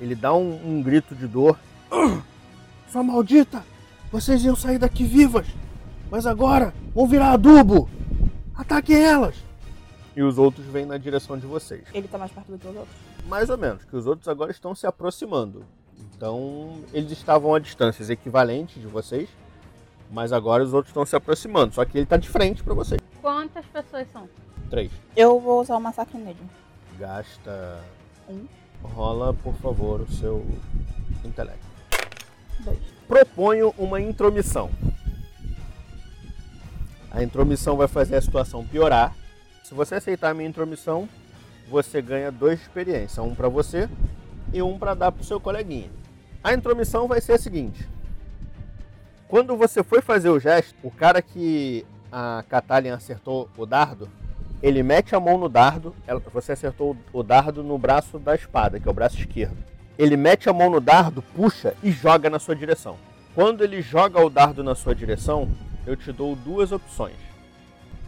Ele 0.00 0.14
dá 0.14 0.34
um, 0.34 0.60
um 0.64 0.82
grito 0.82 1.14
de 1.14 1.26
dor. 1.26 1.58
"Ah! 1.90 2.22
Sua 2.90 3.02
maldita! 3.02 3.64
Vocês 4.10 4.44
iam 4.44 4.56
sair 4.56 4.78
daqui 4.78 5.04
vivas! 5.04 5.46
Mas 6.10 6.26
agora 6.26 6.72
vão 6.94 7.06
virar 7.06 7.32
adubo! 7.32 7.88
Ataquem 8.54 8.96
elas! 8.96 9.34
E 10.14 10.22
os 10.22 10.38
outros 10.38 10.64
vêm 10.66 10.86
na 10.86 10.96
direção 10.96 11.38
de 11.38 11.46
vocês. 11.46 11.82
Ele 11.92 12.08
tá 12.08 12.16
mais 12.16 12.32
perto 12.32 12.50
do 12.50 12.58
que 12.58 12.66
os 12.66 12.76
outros. 12.76 12.96
Mais 13.28 13.50
ou 13.50 13.58
menos, 13.58 13.84
que 13.84 13.94
os 13.94 14.06
outros 14.06 14.28
agora 14.28 14.50
estão 14.50 14.74
se 14.74 14.86
aproximando. 14.86 15.64
Então, 16.16 16.80
eles 16.92 17.12
estavam 17.12 17.54
a 17.54 17.58
distâncias 17.58 18.08
equivalentes 18.08 18.80
de 18.80 18.86
vocês, 18.86 19.28
mas 20.10 20.32
agora 20.32 20.64
os 20.64 20.72
outros 20.72 20.90
estão 20.90 21.04
se 21.04 21.14
aproximando. 21.14 21.74
Só 21.74 21.84
que 21.84 21.98
ele 21.98 22.04
está 22.04 22.16
de 22.16 22.28
frente 22.28 22.62
para 22.62 22.72
vocês. 22.72 23.00
Quantas 23.20 23.66
pessoas 23.66 24.06
são? 24.12 24.26
Três. 24.70 24.90
Eu 25.14 25.38
vou 25.38 25.60
usar 25.60 25.76
o 25.76 25.80
massacre 25.80 26.16
nele. 26.16 26.38
Gasta. 26.98 27.84
Um. 28.28 28.46
Rola, 28.82 29.34
por 29.34 29.54
favor, 29.56 30.00
o 30.00 30.10
seu 30.10 30.46
intelecto. 31.24 31.65
Proponho 33.06 33.74
uma 33.78 34.00
intromissão. 34.00 34.70
A 37.10 37.22
intromissão 37.22 37.76
vai 37.76 37.88
fazer 37.88 38.16
a 38.16 38.20
situação 38.20 38.66
piorar. 38.66 39.14
Se 39.64 39.74
você 39.74 39.94
aceitar 39.94 40.30
a 40.30 40.34
minha 40.34 40.48
intromissão, 40.48 41.08
você 41.68 42.02
ganha 42.02 42.30
dois 42.30 42.58
de 42.58 42.64
experiência, 42.64 43.22
um 43.22 43.34
para 43.34 43.48
você 43.48 43.88
e 44.52 44.62
um 44.62 44.78
para 44.78 44.94
dar 44.94 45.12
para 45.12 45.22
o 45.22 45.24
seu 45.24 45.40
coleguinha. 45.40 45.90
A 46.42 46.52
intromissão 46.54 47.08
vai 47.08 47.20
ser 47.20 47.32
a 47.32 47.38
seguinte: 47.38 47.88
quando 49.28 49.56
você 49.56 49.82
foi 49.82 50.00
fazer 50.00 50.28
o 50.28 50.38
gesto, 50.38 50.74
o 50.82 50.90
cara 50.90 51.20
que 51.20 51.84
a 52.12 52.44
Catalin 52.48 52.90
acertou 52.90 53.48
o 53.56 53.66
dardo, 53.66 54.08
ele 54.62 54.82
mete 54.82 55.14
a 55.14 55.20
mão 55.20 55.38
no 55.38 55.48
dardo, 55.48 55.94
você 56.32 56.52
acertou 56.52 56.96
o 57.12 57.22
dardo 57.22 57.62
no 57.62 57.76
braço 57.76 58.18
da 58.18 58.34
espada, 58.34 58.78
que 58.78 58.86
é 58.86 58.90
o 58.90 58.94
braço 58.94 59.18
esquerdo. 59.18 59.56
Ele 59.98 60.16
mete 60.16 60.48
a 60.48 60.52
mão 60.52 60.70
no 60.70 60.80
dardo, 60.80 61.22
puxa 61.22 61.74
e 61.82 61.90
joga 61.90 62.28
na 62.28 62.38
sua 62.38 62.54
direção. 62.54 62.96
Quando 63.34 63.64
ele 63.64 63.80
joga 63.80 64.24
o 64.24 64.30
dardo 64.30 64.62
na 64.62 64.74
sua 64.74 64.94
direção, 64.94 65.48
eu 65.86 65.96
te 65.96 66.12
dou 66.12 66.36
duas 66.36 66.72
opções. 66.72 67.16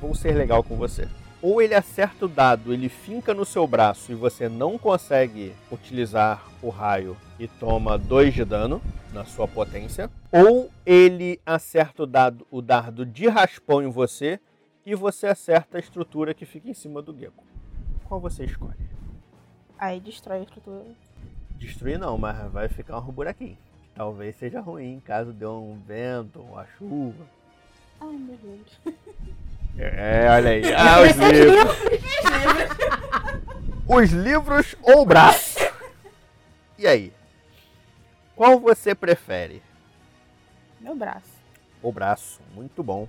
Vou 0.01 0.15
ser 0.15 0.33
legal 0.33 0.63
com 0.63 0.77
você. 0.77 1.09
Ou 1.41 1.63
ele 1.63 1.75
acerta 1.75 2.27
o 2.27 2.29
dado, 2.29 2.73
ele 2.73 2.89
finca 2.89 3.33
no 3.33 3.45
seu 3.45 3.67
braço 3.67 4.11
e 4.11 4.15
você 4.15 4.49
não 4.49 4.77
consegue 4.77 5.55
utilizar 5.71 6.45
o 6.61 6.69
raio 6.69 7.17
e 7.39 7.47
toma 7.47 7.97
2 7.97 8.35
de 8.35 8.45
dano 8.45 8.83
na 9.13 9.25
sua 9.25 9.47
potência. 9.47 10.11
Ou 10.33 10.69
ele 10.85 11.41
acerta 11.47 12.03
o, 12.03 12.07
dado, 12.07 12.47
o 12.51 12.61
dardo 12.61 13.07
de 13.07 13.29
raspão 13.29 13.83
em 13.83 13.91
você 13.91 14.41
e 14.85 14.95
você 14.95 15.29
acerta 15.29 15.79
a 15.79 15.81
estrutura 15.81 16.35
que 16.35 16.45
fica 16.45 16.69
em 16.69 16.75
cima 16.75 17.01
do 17.01 17.17
gecko. 17.17 17.45
Qual 18.05 18.21
você 18.21 18.45
escolhe? 18.45 18.89
Aí 19.79 20.01
destrói 20.01 20.41
a 20.41 20.43
estrutura. 20.43 20.85
Destruir 21.59 21.99
não, 21.99 22.17
mas 22.17 22.51
vai 22.51 22.69
ficar 22.69 22.99
um 22.99 23.13
buraquinho. 23.13 23.59
Talvez 23.95 24.37
seja 24.37 24.61
ruim 24.61 25.03
caso 25.05 25.33
dê 25.33 25.45
um 25.45 25.79
vento, 25.87 26.41
uma 26.41 26.65
chuva. 26.79 27.27
Ai, 28.01 28.13
meu 28.13 28.37
Deus. 28.37 28.97
É, 29.77 30.29
olha 30.31 30.51
aí. 30.51 30.63
Ah, 30.75 31.03
os 31.03 31.17
livros. 31.17 31.77
Os 33.89 34.11
livros 34.11 34.77
ou 34.83 35.03
o 35.03 35.07
braço? 35.07 35.59
E 36.79 36.87
aí? 36.87 37.13
Qual 38.37 38.61
você 38.61 38.95
prefere? 38.95 39.63
Meu 40.81 40.95
braço. 40.95 41.33
O 41.83 41.91
braço, 41.91 42.41
muito 42.55 42.83
bom. 42.83 43.09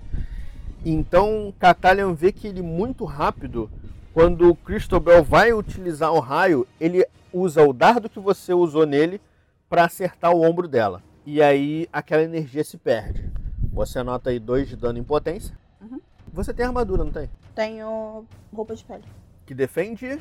Então, 0.84 1.52
Catalion 1.58 2.14
vê 2.14 2.32
que 2.32 2.48
ele 2.48 2.62
muito 2.62 3.04
rápido, 3.04 3.70
quando 4.12 4.48
o 4.48 4.56
Cristobal 4.56 5.22
vai 5.22 5.52
utilizar 5.52 6.12
o 6.12 6.18
raio, 6.20 6.66
ele 6.80 7.06
usa 7.32 7.62
o 7.62 7.72
dardo 7.72 8.08
que 8.08 8.18
você 8.18 8.52
usou 8.52 8.86
nele 8.86 9.20
para 9.68 9.84
acertar 9.84 10.32
o 10.32 10.42
ombro 10.42 10.66
dela. 10.66 11.02
E 11.24 11.40
aí 11.40 11.88
aquela 11.92 12.22
energia 12.22 12.64
se 12.64 12.76
perde. 12.76 13.30
Você 13.72 13.98
anota 13.98 14.30
aí 14.30 14.38
dois 14.38 14.68
de 14.68 14.76
dano 14.76 14.98
em 14.98 15.04
potência. 15.04 15.56
Uhum. 15.80 16.00
Você 16.32 16.52
tem 16.52 16.66
armadura, 16.66 17.04
não 17.04 17.12
tem? 17.12 17.30
Tenho 17.54 18.24
roupa 18.52 18.74
de 18.74 18.84
pele. 18.84 19.04
que 19.46 19.54
defende. 19.54 20.20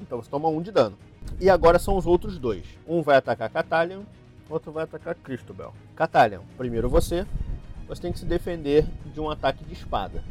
Então 0.00 0.20
você 0.20 0.30
toma 0.30 0.48
um 0.48 0.60
de 0.60 0.70
dano. 0.70 0.96
E 1.40 1.50
agora 1.50 1.78
são 1.78 1.96
os 1.96 2.06
outros 2.06 2.38
dois. 2.38 2.64
Um 2.86 3.02
vai 3.02 3.16
atacar 3.16 3.50
Catalion, 3.50 4.02
outro 4.48 4.72
vai 4.72 4.84
atacar 4.84 5.14
Cristobal. 5.14 5.74
Catalion, 5.94 6.42
primeiro 6.56 6.88
você. 6.88 7.26
Você 7.88 8.02
tem 8.02 8.12
que 8.12 8.18
se 8.18 8.24
defender 8.24 8.86
de 9.12 9.20
um 9.20 9.30
ataque 9.30 9.64
de 9.64 9.72
espada. 9.72 10.22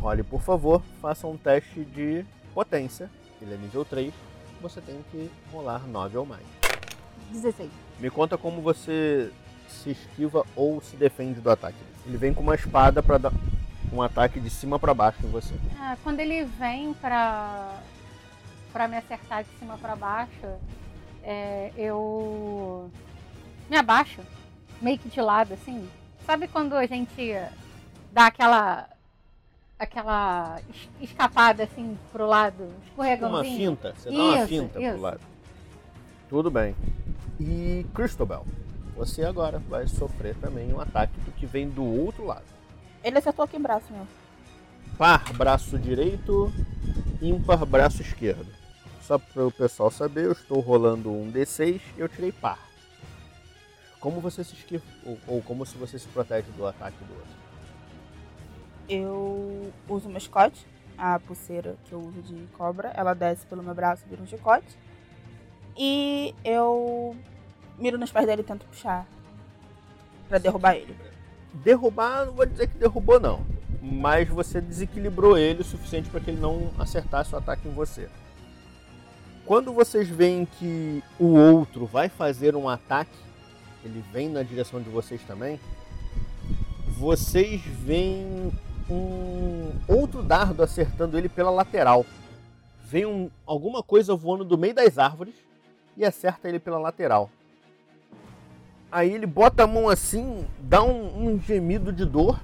Role, 0.00 0.22
por 0.22 0.40
favor, 0.40 0.82
faça 1.00 1.26
um 1.26 1.36
teste 1.36 1.84
de 1.84 2.24
potência. 2.54 3.10
Ele 3.42 3.54
é 3.54 3.56
nível 3.56 3.84
3. 3.84 4.12
Você 4.66 4.80
tem 4.80 5.04
que 5.12 5.30
rolar 5.52 5.86
9 5.86 6.18
ou 6.18 6.26
mais. 6.26 6.42
16. 7.30 7.70
Me 8.00 8.10
conta 8.10 8.36
como 8.36 8.60
você 8.60 9.30
se 9.68 9.90
esquiva 9.90 10.44
ou 10.56 10.80
se 10.80 10.96
defende 10.96 11.40
do 11.40 11.48
ataque. 11.48 11.78
Ele 12.04 12.16
vem 12.16 12.34
com 12.34 12.42
uma 12.42 12.56
espada 12.56 13.00
para 13.00 13.16
dar 13.16 13.32
um 13.92 14.02
ataque 14.02 14.40
de 14.40 14.50
cima 14.50 14.76
para 14.76 14.92
baixo 14.92 15.24
em 15.24 15.30
você. 15.30 15.54
Ah, 15.78 15.96
quando 16.02 16.18
ele 16.18 16.44
vem 16.44 16.92
pra, 16.94 17.80
pra 18.72 18.88
me 18.88 18.96
acertar 18.96 19.44
de 19.44 19.50
cima 19.60 19.78
pra 19.78 19.94
baixo, 19.94 20.46
é, 21.22 21.70
eu 21.76 22.90
me 23.70 23.76
abaixo, 23.76 24.20
meio 24.82 24.98
que 24.98 25.08
de 25.08 25.20
lado, 25.20 25.54
assim. 25.54 25.88
Sabe 26.26 26.48
quando 26.48 26.74
a 26.74 26.86
gente 26.86 27.40
dá 28.10 28.26
aquela 28.26 28.88
aquela 29.78 30.60
es- 30.70 30.88
escapada 31.10 31.64
assim 31.64 31.98
pro 32.12 32.26
lado, 32.26 32.64
Uma 32.64 32.84
escorregãozinho? 32.86 33.56
finta, 33.76 33.94
você 33.96 34.10
dá 34.10 34.16
uma 34.16 34.38
Isso, 34.38 34.46
finta 34.48 34.80
isso. 34.80 34.92
pro 34.92 35.00
lado. 35.02 35.20
Tudo 36.28 36.50
bem. 36.50 36.74
E 37.38 37.84
Cristobal, 37.94 38.46
você 38.96 39.24
agora 39.24 39.58
vai 39.58 39.86
sofrer 39.86 40.34
também 40.36 40.72
um 40.72 40.80
ataque 40.80 41.18
do 41.20 41.30
que 41.32 41.46
vem 41.46 41.68
do 41.68 41.84
outro 41.84 42.24
lado. 42.24 42.44
Ele 43.04 43.18
acertou 43.18 43.44
aqui 43.44 43.56
o 43.56 43.60
braço, 43.60 43.92
meu. 43.92 44.06
Par, 44.98 45.32
braço 45.34 45.78
direito, 45.78 46.50
ímpar, 47.20 47.64
braço 47.66 48.00
esquerdo. 48.02 48.46
Só 49.02 49.18
para 49.18 49.46
o 49.46 49.52
pessoal 49.52 49.90
saber, 49.90 50.24
eu 50.24 50.32
estou 50.32 50.58
rolando 50.58 51.12
um 51.12 51.30
D6 51.30 51.80
e 51.96 52.00
eu 52.00 52.08
tirei 52.08 52.32
par. 52.32 52.58
Como 54.00 54.20
você 54.20 54.42
se 54.42 54.54
esquiva, 54.54 54.82
ou, 55.04 55.18
ou 55.28 55.42
como 55.42 55.64
se 55.66 55.76
você 55.76 55.98
se 55.98 56.08
protege 56.08 56.50
do 56.56 56.66
ataque 56.66 56.96
do 57.04 57.12
outro. 57.14 57.45
Eu 58.88 59.72
uso 59.88 60.08
meu 60.08 60.20
chicote, 60.20 60.66
a 60.96 61.18
pulseira 61.18 61.76
que 61.84 61.92
eu 61.92 62.00
uso 62.00 62.22
de 62.22 62.46
cobra. 62.56 62.92
Ela 62.94 63.14
desce 63.14 63.46
pelo 63.46 63.62
meu 63.62 63.74
braço, 63.74 64.04
vira 64.08 64.22
um 64.22 64.26
chicote. 64.26 64.78
E 65.76 66.34
eu 66.44 67.16
miro 67.78 67.98
nos 67.98 68.10
pés 68.10 68.26
dele 68.26 68.42
e 68.42 68.44
tento 68.44 68.64
puxar 68.66 69.06
pra 70.28 70.38
derrubar 70.38 70.74
ele. 70.74 70.96
Derrubar, 71.52 72.26
não 72.26 72.32
vou 72.32 72.46
dizer 72.46 72.68
que 72.68 72.78
derrubou 72.78 73.20
não, 73.20 73.44
mas 73.80 74.28
você 74.28 74.60
desequilibrou 74.60 75.38
ele 75.38 75.62
o 75.62 75.64
suficiente 75.64 76.08
para 76.10 76.20
que 76.20 76.30
ele 76.30 76.40
não 76.40 76.70
acertasse 76.78 77.34
o 77.34 77.38
ataque 77.38 77.68
em 77.68 77.72
você. 77.72 78.08
Quando 79.44 79.72
vocês 79.72 80.08
veem 80.08 80.44
que 80.44 81.02
o 81.18 81.36
outro 81.36 81.86
vai 81.86 82.08
fazer 82.08 82.56
um 82.56 82.68
ataque, 82.68 83.16
ele 83.84 84.02
vem 84.12 84.28
na 84.28 84.42
direção 84.42 84.82
de 84.82 84.90
vocês 84.90 85.22
também, 85.22 85.60
vocês 86.98 87.60
veem 87.62 88.50
um 88.88 89.72
outro 89.88 90.22
dardo 90.22 90.62
acertando 90.62 91.16
ele 91.18 91.28
pela 91.28 91.50
lateral. 91.50 92.04
Vem 92.84 93.04
um- 93.06 93.30
alguma 93.44 93.82
coisa 93.82 94.14
voando 94.14 94.44
do 94.44 94.56
meio 94.56 94.74
das 94.74 94.98
árvores 94.98 95.34
e 95.96 96.04
acerta 96.04 96.48
ele 96.48 96.58
pela 96.58 96.78
lateral. 96.78 97.30
Aí 98.90 99.12
ele 99.12 99.26
bota 99.26 99.64
a 99.64 99.66
mão 99.66 99.88
assim, 99.88 100.46
dá 100.60 100.82
um, 100.82 101.26
um 101.28 101.40
gemido 101.40 101.92
de 101.92 102.04
dor. 102.04 102.40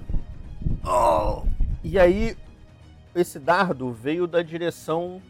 Oh! 0.85 1.43
E 1.83 1.97
aí 1.97 2.35
esse 3.15 3.39
dardo 3.39 3.91
veio 3.91 4.27
da 4.27 4.41
direção 4.41 5.21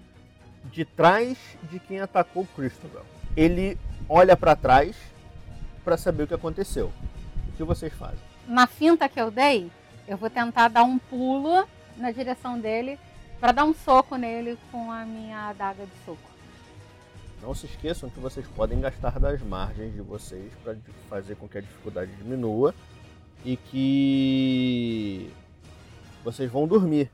de 0.71 0.83
trás 0.85 1.37
de 1.69 1.79
quem 1.79 1.99
atacou 1.99 2.47
Christopher. 2.55 3.01
Ele 3.35 3.77
olha 4.09 4.35
pra 4.35 4.55
trás 4.55 4.95
pra 5.83 5.97
saber 5.97 6.23
o 6.23 6.27
que 6.27 6.33
aconteceu. 6.33 6.91
O 7.49 7.51
que 7.57 7.63
vocês 7.63 7.93
fazem? 7.93 8.19
Na 8.47 8.65
finta 8.65 9.07
que 9.07 9.19
eu 9.19 9.29
dei, 9.29 9.69
eu 10.07 10.17
vou 10.17 10.29
tentar 10.29 10.67
dar 10.67 10.83
um 10.83 10.97
pulo 10.97 11.67
na 11.97 12.11
direção 12.11 12.59
dele 12.59 12.99
pra 13.39 13.51
dar 13.51 13.65
um 13.65 13.73
soco 13.73 14.15
nele 14.15 14.57
com 14.71 14.91
a 14.91 15.05
minha 15.05 15.49
adaga 15.49 15.85
de 15.85 16.05
soco. 16.05 16.31
Não 17.41 17.53
se 17.53 17.65
esqueçam 17.65 18.09
que 18.09 18.19
vocês 18.19 18.47
podem 18.47 18.79
gastar 18.79 19.19
das 19.19 19.41
margens 19.41 19.93
de 19.93 20.01
vocês 20.01 20.51
para 20.63 20.77
fazer 21.09 21.35
com 21.35 21.47
que 21.47 21.57
a 21.57 21.61
dificuldade 21.61 22.15
diminua 22.15 22.73
e 23.43 23.57
que 23.57 25.33
vocês 26.23 26.49
vão 26.49 26.65
dormir. 26.65 27.11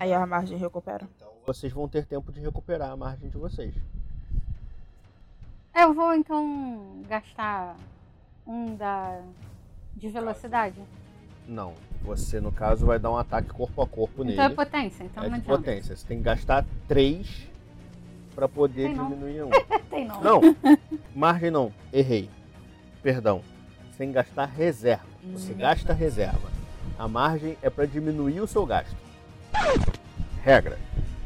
Aí 0.00 0.12
a 0.12 0.26
margem 0.26 0.56
recupera. 0.56 1.06
Então 1.16 1.30
vocês 1.46 1.72
vão 1.72 1.86
ter 1.86 2.06
tempo 2.06 2.32
de 2.32 2.40
recuperar 2.40 2.90
a 2.90 2.96
margem 2.96 3.28
de 3.28 3.36
vocês. 3.36 3.74
Eu 5.74 5.92
vou 5.92 6.14
então 6.14 7.02
gastar 7.08 7.76
um 8.46 8.74
da 8.74 9.22
de 9.96 10.08
velocidade. 10.08 10.80
Não. 11.46 11.74
Você, 12.02 12.40
no 12.40 12.50
caso, 12.50 12.84
vai 12.86 12.98
dar 12.98 13.10
um 13.10 13.16
ataque 13.16 13.48
corpo 13.50 13.80
a 13.82 13.86
corpo 13.86 14.22
Então 14.24 14.44
é 14.44 14.48
nele. 14.48 14.54
potência, 14.54 15.04
então 15.04 15.22
É 15.24 15.28
não 15.28 15.38
de 15.38 15.42
adianta. 15.44 15.58
potência. 15.62 15.96
Você 15.96 16.06
tem 16.06 16.18
que 16.18 16.24
gastar 16.24 16.64
3 16.88 17.48
para 18.34 18.48
poder 18.48 18.88
Tem 18.88 18.94
não. 18.96 19.08
diminuir 19.10 19.42
um. 19.44 19.50
Tem 19.90 20.06
não. 20.06 20.20
Não, 20.20 20.40
margem 21.14 21.50
não. 21.50 21.72
Errei. 21.92 22.28
Perdão. 23.02 23.42
Você 23.90 23.98
tem 23.98 24.08
que 24.08 24.14
gastar 24.14 24.46
reserva. 24.46 25.04
Você 25.32 25.52
gasta 25.54 25.92
reserva. 25.92 26.50
A 26.98 27.06
margem 27.06 27.56
é 27.62 27.68
para 27.70 27.84
diminuir 27.86 28.40
o 28.40 28.46
seu 28.46 28.64
gasto. 28.66 28.96
Regra. 30.42 30.78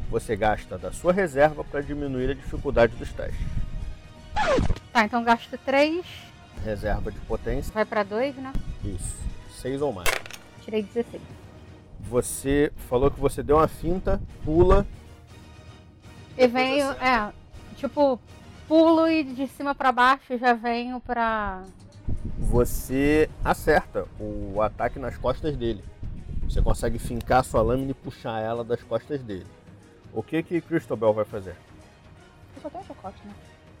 Você 0.09 0.35
gasta 0.35 0.77
da 0.77 0.91
sua 0.91 1.11
reserva 1.13 1.63
para 1.63 1.81
diminuir 1.81 2.29
a 2.31 2.33
dificuldade 2.33 2.95
dos 2.95 3.11
testes. 3.13 3.39
Tá, 4.93 5.05
então 5.05 5.23
gasto 5.23 5.57
3, 5.65 6.05
Reserva 6.63 7.11
de 7.11 7.19
potência. 7.21 7.73
vai 7.73 7.85
pra 7.85 8.03
2, 8.03 8.35
né? 8.35 8.53
Isso. 8.83 9.15
6 9.61 9.81
ou 9.81 9.93
mais. 9.93 10.09
Tirei 10.61 10.83
16. 10.83 11.21
Você 12.01 12.71
falou 12.89 13.09
que 13.11 13.19
você 13.19 13.41
deu 13.43 13.57
uma 13.57 13.67
finta, 13.67 14.21
pula. 14.43 14.85
E 16.37 16.47
venho, 16.47 16.91
é, 16.91 17.31
tipo, 17.75 18.19
pulo 18.67 19.07
e 19.07 19.23
de 19.23 19.47
cima 19.47 19.73
pra 19.73 19.91
baixo 19.91 20.37
já 20.37 20.53
venho 20.53 20.99
pra. 20.99 21.63
Você 22.37 23.29
acerta 23.43 24.07
o 24.19 24.61
ataque 24.61 24.99
nas 24.99 25.17
costas 25.17 25.57
dele. 25.57 25.83
Você 26.43 26.61
consegue 26.61 26.97
fincar 26.97 27.43
sua 27.43 27.61
lâmina 27.61 27.91
e 27.91 27.93
puxar 27.93 28.39
ela 28.39 28.63
das 28.63 28.81
costas 28.83 29.21
dele. 29.21 29.47
O 30.13 30.23
que 30.23 30.41
que 30.41 30.61
Christobel 30.61 31.13
vai 31.13 31.25
fazer? 31.25 31.55
Eu 32.55 32.61
só 32.61 32.69
tenho 32.69 32.83
um 32.83 32.87
chicote, 32.87 33.17
né? 33.25 33.33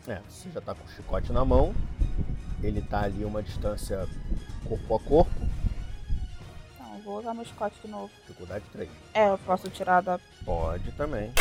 É, 0.07 0.21
você 0.29 0.49
já 0.49 0.61
tá 0.61 0.73
com 0.75 0.83
o 0.85 0.89
chicote 0.89 1.31
na 1.31 1.45
mão. 1.45 1.73
Ele 2.61 2.81
tá 2.81 3.01
ali 3.01 3.23
uma 3.23 3.43
distância 3.43 4.07
corpo 4.65 4.95
a 4.95 4.99
corpo. 4.99 5.31
Não, 6.79 7.01
vou 7.01 7.19
usar 7.19 7.33
meu 7.33 7.45
chicote 7.45 7.75
de 7.83 7.87
novo. 7.87 8.11
Dificuldade 8.21 8.65
3. 8.71 8.89
É, 9.13 9.29
eu 9.29 9.37
posso 9.39 9.69
tirar 9.69 10.01
da. 10.01 10.19
Pode 10.43 10.91
também. 10.93 11.31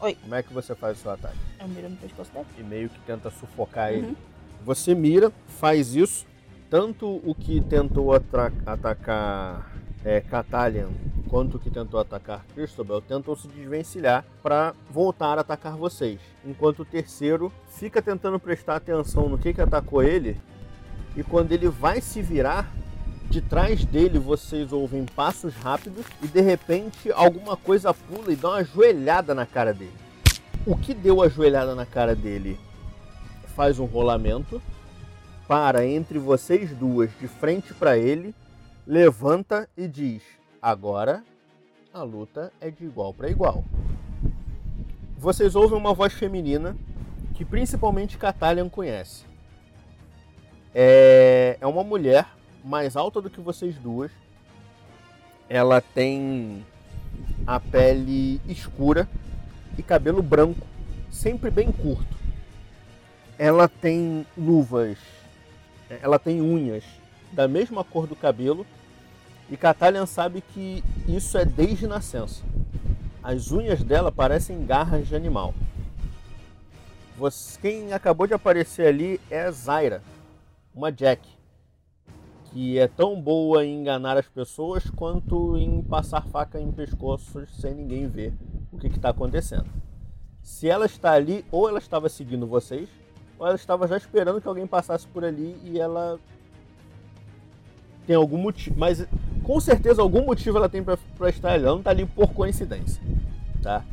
Oi. 0.00 0.14
Como 0.14 0.34
é 0.34 0.42
que 0.42 0.52
você 0.52 0.74
faz 0.74 0.98
o 0.98 1.02
seu 1.02 1.10
ataque? 1.10 1.38
Eu 1.60 1.68
miro 1.68 1.88
no 1.88 1.96
pescoço 1.96 2.30
dele. 2.32 2.46
E 2.58 2.62
meio 2.62 2.88
que 2.88 2.98
tenta 3.00 3.30
sufocar 3.30 3.92
ele. 3.92 4.08
Uhum. 4.08 4.16
Você 4.64 4.94
mira, 4.94 5.32
faz 5.46 5.94
isso. 5.94 6.26
Tanto 6.70 7.20
o 7.24 7.34
que 7.34 7.60
tentou 7.60 8.12
atacar 8.12 9.70
é, 10.04 10.20
Catalian 10.20 10.88
quanto 11.34 11.56
o 11.56 11.58
que 11.58 11.68
tentou 11.68 11.98
atacar 11.98 12.44
Christobel 12.54 13.00
tentam 13.00 13.34
se 13.34 13.48
desvencilhar 13.48 14.24
para 14.42 14.72
voltar 14.90 15.36
a 15.36 15.40
atacar 15.40 15.76
vocês. 15.76 16.20
Enquanto 16.44 16.80
o 16.80 16.84
terceiro 16.84 17.52
fica 17.66 18.00
tentando 18.00 18.38
prestar 18.38 18.76
atenção 18.76 19.28
no 19.28 19.36
que, 19.36 19.52
que 19.52 19.60
atacou 19.60 20.02
ele. 20.02 20.40
E 21.16 21.22
quando 21.22 21.52
ele 21.52 21.68
vai 21.68 22.00
se 22.00 22.20
virar, 22.20 22.70
de 23.30 23.40
trás 23.40 23.84
dele 23.84 24.18
vocês 24.18 24.72
ouvem 24.72 25.04
passos 25.04 25.54
rápidos 25.54 26.06
e 26.22 26.26
de 26.26 26.40
repente 26.40 27.10
alguma 27.12 27.56
coisa 27.56 27.92
pula 27.92 28.32
e 28.32 28.36
dá 28.36 28.50
uma 28.50 28.64
joelhada 28.64 29.34
na 29.34 29.46
cara 29.46 29.72
dele. 29.72 29.96
O 30.66 30.76
que 30.76 30.94
deu 30.94 31.22
a 31.22 31.28
joelhada 31.28 31.74
na 31.74 31.84
cara 31.84 32.14
dele 32.14 32.58
faz 33.54 33.78
um 33.78 33.84
rolamento, 33.84 34.60
para 35.46 35.86
entre 35.86 36.18
vocês 36.18 36.74
duas, 36.74 37.10
de 37.20 37.28
frente 37.28 37.72
para 37.74 37.98
ele, 37.98 38.34
levanta 38.86 39.68
e 39.76 39.86
diz: 39.86 40.22
Agora 40.60 41.22
a 41.92 42.02
luta 42.02 42.52
é 42.60 42.70
de 42.70 42.84
igual 42.84 43.12
para 43.14 43.30
igual. 43.30 43.64
Vocês 45.16 45.54
ouvem 45.54 45.78
uma 45.78 45.94
voz 45.94 46.12
feminina 46.12 46.76
que 47.34 47.44
principalmente 47.44 48.18
Catalian 48.18 48.68
conhece. 48.68 49.24
É, 50.74 51.56
é 51.60 51.66
uma 51.66 51.84
mulher 51.84 52.26
mais 52.64 52.96
alta 52.96 53.20
do 53.20 53.30
que 53.30 53.40
vocês 53.40 53.76
duas. 53.76 54.10
Ela 55.48 55.80
tem 55.80 56.64
a 57.46 57.60
pele 57.60 58.40
escura 58.48 59.08
e 59.78 59.82
cabelo 59.82 60.22
branco, 60.22 60.66
sempre 61.10 61.50
bem 61.50 61.70
curto. 61.70 62.14
Ela 63.38 63.68
tem 63.68 64.26
luvas, 64.36 64.96
ela 66.02 66.18
tem 66.18 66.40
unhas 66.40 66.84
da 67.32 67.46
mesma 67.46 67.84
cor 67.84 68.06
do 68.06 68.16
cabelo 68.16 68.64
e 69.50 69.56
Catalian 69.56 70.06
sabe 70.06 70.40
que 70.40 70.82
isso 71.06 71.36
é 71.36 71.44
desde 71.44 71.86
nascença. 71.86 72.42
As 73.22 73.50
unhas 73.52 73.82
dela 73.82 74.10
parecem 74.10 74.64
garras 74.64 75.06
de 75.08 75.14
animal. 75.16 75.54
Você- 77.18 77.58
quem 77.60 77.92
acabou 77.92 78.26
de 78.26 78.34
aparecer 78.34 78.86
ali 78.86 79.20
é 79.30 79.50
Zaira, 79.50 80.02
uma 80.74 80.90
Jack, 80.90 81.28
que 82.46 82.78
é 82.78 82.88
tão 82.88 83.20
boa 83.20 83.64
em 83.64 83.80
enganar 83.80 84.16
as 84.16 84.28
pessoas 84.28 84.88
quanto 84.90 85.56
em 85.56 85.82
passar 85.82 86.26
faca 86.26 86.60
em 86.60 86.72
pescoços 86.72 87.48
sem 87.60 87.74
ninguém 87.74 88.08
ver 88.08 88.34
o 88.72 88.78
que 88.78 88.88
está 88.88 89.10
acontecendo. 89.10 89.66
Se 90.42 90.68
ela 90.68 90.86
está 90.86 91.12
ali, 91.12 91.44
ou 91.50 91.68
ela 91.68 91.78
estava 91.78 92.08
seguindo 92.08 92.46
vocês, 92.46 92.88
ou 93.38 93.46
ela 93.46 93.56
estava 93.56 93.86
já 93.86 93.96
esperando 93.96 94.40
que 94.40 94.48
alguém 94.48 94.66
passasse 94.66 95.06
por 95.06 95.24
ali 95.24 95.56
e 95.64 95.78
ela 95.78 96.18
tem 98.06 98.16
algum 98.16 98.36
motivo, 98.36 98.78
mas 98.78 99.06
com 99.42 99.58
certeza 99.60 100.02
algum 100.02 100.24
motivo 100.24 100.58
ela 100.58 100.68
tem 100.68 100.82
pra 100.82 101.28
estar 101.28 101.52
ali. 101.52 101.64
Ela 101.64 101.76
não 101.76 101.82
tá 101.82 101.90
ali 101.90 102.04
por 102.04 102.32
coincidência, 102.32 103.02
tá? 103.62 103.84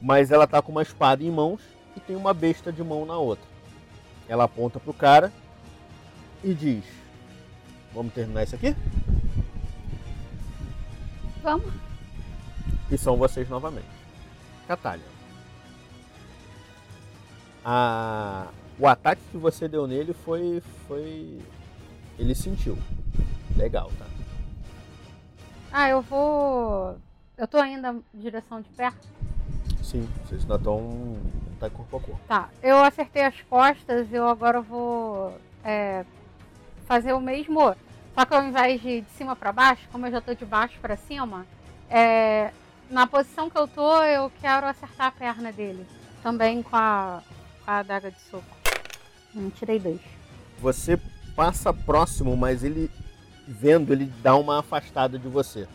Mas 0.00 0.30
ela 0.30 0.46
tá 0.46 0.62
com 0.62 0.70
uma 0.70 0.82
espada 0.82 1.24
em 1.24 1.30
mãos 1.30 1.60
e 1.96 2.00
tem 2.00 2.14
uma 2.14 2.32
besta 2.32 2.70
de 2.70 2.84
mão 2.84 3.04
na 3.04 3.16
outra. 3.16 3.44
Ela 4.28 4.44
aponta 4.44 4.78
pro 4.78 4.92
cara 4.92 5.32
e 6.46 6.54
diz: 6.54 6.84
Vamos 7.92 8.14
terminar 8.14 8.44
isso 8.44 8.54
aqui? 8.54 8.74
Vamos. 11.42 11.74
E 12.90 12.96
são 12.96 13.16
vocês 13.16 13.48
novamente. 13.48 13.88
Catalha. 14.68 15.02
A... 17.64 18.46
O 18.78 18.86
ataque 18.86 19.22
que 19.32 19.36
você 19.36 19.66
deu 19.66 19.88
nele 19.88 20.12
foi. 20.12 20.62
foi. 20.86 21.40
Ele 22.16 22.34
sentiu. 22.34 22.78
Legal, 23.56 23.90
tá? 23.98 24.06
Ah, 25.72 25.88
eu 25.88 26.00
vou. 26.00 26.96
Eu 27.36 27.48
tô 27.48 27.58
ainda 27.58 27.96
em 28.14 28.18
direção 28.18 28.60
de 28.60 28.68
perto. 28.68 29.08
Sim, 29.82 30.08
vocês 30.24 30.42
ainda 30.42 30.56
estão. 30.56 31.16
tá 31.58 31.68
corpo 31.70 31.96
a 31.96 32.00
corpo. 32.00 32.20
Tá, 32.28 32.50
eu 32.62 32.78
acertei 32.78 33.24
as 33.24 33.40
costas, 33.42 34.12
eu 34.12 34.28
agora 34.28 34.60
vou 34.60 35.36
é, 35.64 36.04
fazer 36.86 37.12
o 37.12 37.20
mesmo. 37.20 37.74
Só 38.14 38.24
que 38.24 38.34
ao 38.34 38.42
invés 38.44 38.80
de 38.80 39.02
de 39.02 39.10
cima 39.10 39.36
pra 39.36 39.52
baixo, 39.52 39.82
como 39.92 40.06
eu 40.06 40.10
já 40.10 40.20
tô 40.20 40.34
de 40.34 40.44
baixo 40.46 40.78
pra 40.80 40.96
cima, 40.96 41.44
é, 41.90 42.50
na 42.90 43.06
posição 43.06 43.50
que 43.50 43.58
eu 43.58 43.68
tô, 43.68 44.02
eu 44.04 44.30
quero 44.40 44.66
acertar 44.66 45.08
a 45.08 45.10
perna 45.10 45.52
dele. 45.52 45.86
Também 46.22 46.62
com 46.62 46.74
a, 46.76 47.22
com 47.64 47.70
a 47.70 47.78
adaga 47.78 48.10
de 48.10 48.20
soco. 48.30 48.44
Hum, 49.34 49.50
tirei 49.50 49.78
dois. 49.78 50.00
Você 50.60 50.98
passa 51.36 51.72
próximo, 51.74 52.34
mas 52.36 52.64
ele 52.64 52.90
vendo, 53.46 53.92
ele 53.92 54.06
dá 54.22 54.34
uma 54.34 54.60
afastada 54.60 55.18
de 55.18 55.28
você. 55.28 55.68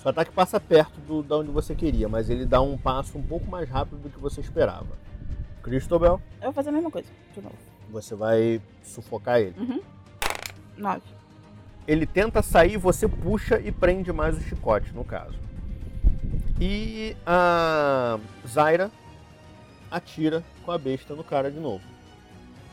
Seu 0.00 0.10
ataque 0.10 0.30
passa 0.30 0.58
perto 0.58 0.98
do, 1.00 1.22
da 1.22 1.36
onde 1.38 1.50
você 1.50 1.74
queria, 1.74 2.08
mas 2.08 2.30
ele 2.30 2.46
dá 2.46 2.60
um 2.62 2.78
passo 2.78 3.18
um 3.18 3.22
pouco 3.22 3.50
mais 3.50 3.68
rápido 3.68 3.98
do 3.98 4.08
que 4.08 4.18
você 4.18 4.40
esperava. 4.40 4.96
Cristobel, 5.62 6.18
Eu 6.38 6.44
vou 6.44 6.52
fazer 6.54 6.70
a 6.70 6.72
mesma 6.72 6.90
coisa, 6.90 7.08
de 7.34 7.42
novo. 7.42 7.54
você 7.90 8.14
vai 8.14 8.62
sufocar 8.82 9.38
ele. 9.40 9.54
Nove. 10.80 11.02
Ele 11.86 12.06
tenta 12.06 12.42
sair, 12.42 12.76
você 12.76 13.08
puxa 13.08 13.58
e 13.60 13.72
prende 13.72 14.12
mais 14.12 14.36
o 14.36 14.40
chicote, 14.40 14.92
no 14.92 15.04
caso. 15.04 15.38
E 16.60 17.16
a 17.26 18.18
Zaira 18.46 18.90
atira 19.90 20.44
com 20.64 20.70
a 20.70 20.78
besta 20.78 21.14
no 21.14 21.24
cara 21.24 21.50
de 21.50 21.58
novo. 21.58 21.82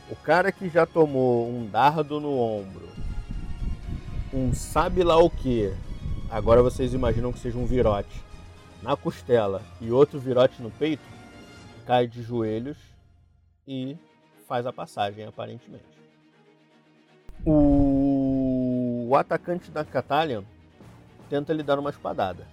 O 0.10 0.16
cara 0.16 0.52
que 0.52 0.70
já 0.70 0.86
tomou 0.86 1.50
um 1.50 1.68
dardo 1.68 2.20
no 2.20 2.38
ombro, 2.38 2.88
um 4.34 4.54
sabe 4.54 5.04
lá 5.04 5.18
o 5.18 5.30
que, 5.30 5.74
agora 6.30 6.62
vocês 6.62 6.94
imaginam 6.94 7.34
que 7.34 7.40
seja 7.40 7.58
um 7.58 7.66
virote 7.66 8.22
na 8.82 8.96
costela 8.96 9.62
e 9.82 9.92
outro 9.92 10.20
virote 10.20 10.62
no 10.62 10.70
peito, 10.70 11.04
cai 11.86 12.08
de 12.08 12.22
joelhos 12.22 12.78
e 13.68 13.98
faz 14.48 14.66
a 14.66 14.74
passagem, 14.74 15.26
aparentemente. 15.26 15.86
O, 17.46 17.87
o 19.08 19.16
atacante 19.16 19.72
da 19.72 19.86
Catalian 19.86 20.44
tenta 21.30 21.54
lhe 21.54 21.64
dar 21.64 21.80
uma 21.80 21.90
espadada. 21.90 22.46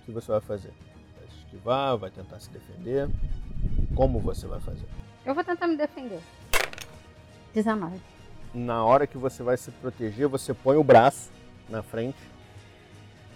O 0.00 0.04
que 0.04 0.12
você 0.12 0.30
vai 0.30 0.40
fazer? 0.40 0.72
Vai 1.18 1.28
se 1.28 1.38
esquivar, 1.38 1.96
vai 1.96 2.08
tentar 2.08 2.38
se 2.38 2.48
defender. 2.50 3.08
Como 3.96 4.20
você 4.20 4.46
vai 4.46 4.60
fazer? 4.60 4.86
Eu 5.24 5.34
vou 5.34 5.42
tentar 5.42 5.66
me 5.66 5.76
defender. 5.76 6.20
19. 7.52 8.00
Na 8.54 8.84
hora 8.84 9.08
que 9.08 9.18
você 9.18 9.42
vai 9.42 9.56
se 9.56 9.72
proteger, 9.72 10.28
você 10.28 10.54
põe 10.54 10.76
o 10.76 10.84
braço 10.84 11.32
na 11.68 11.82
frente 11.82 12.18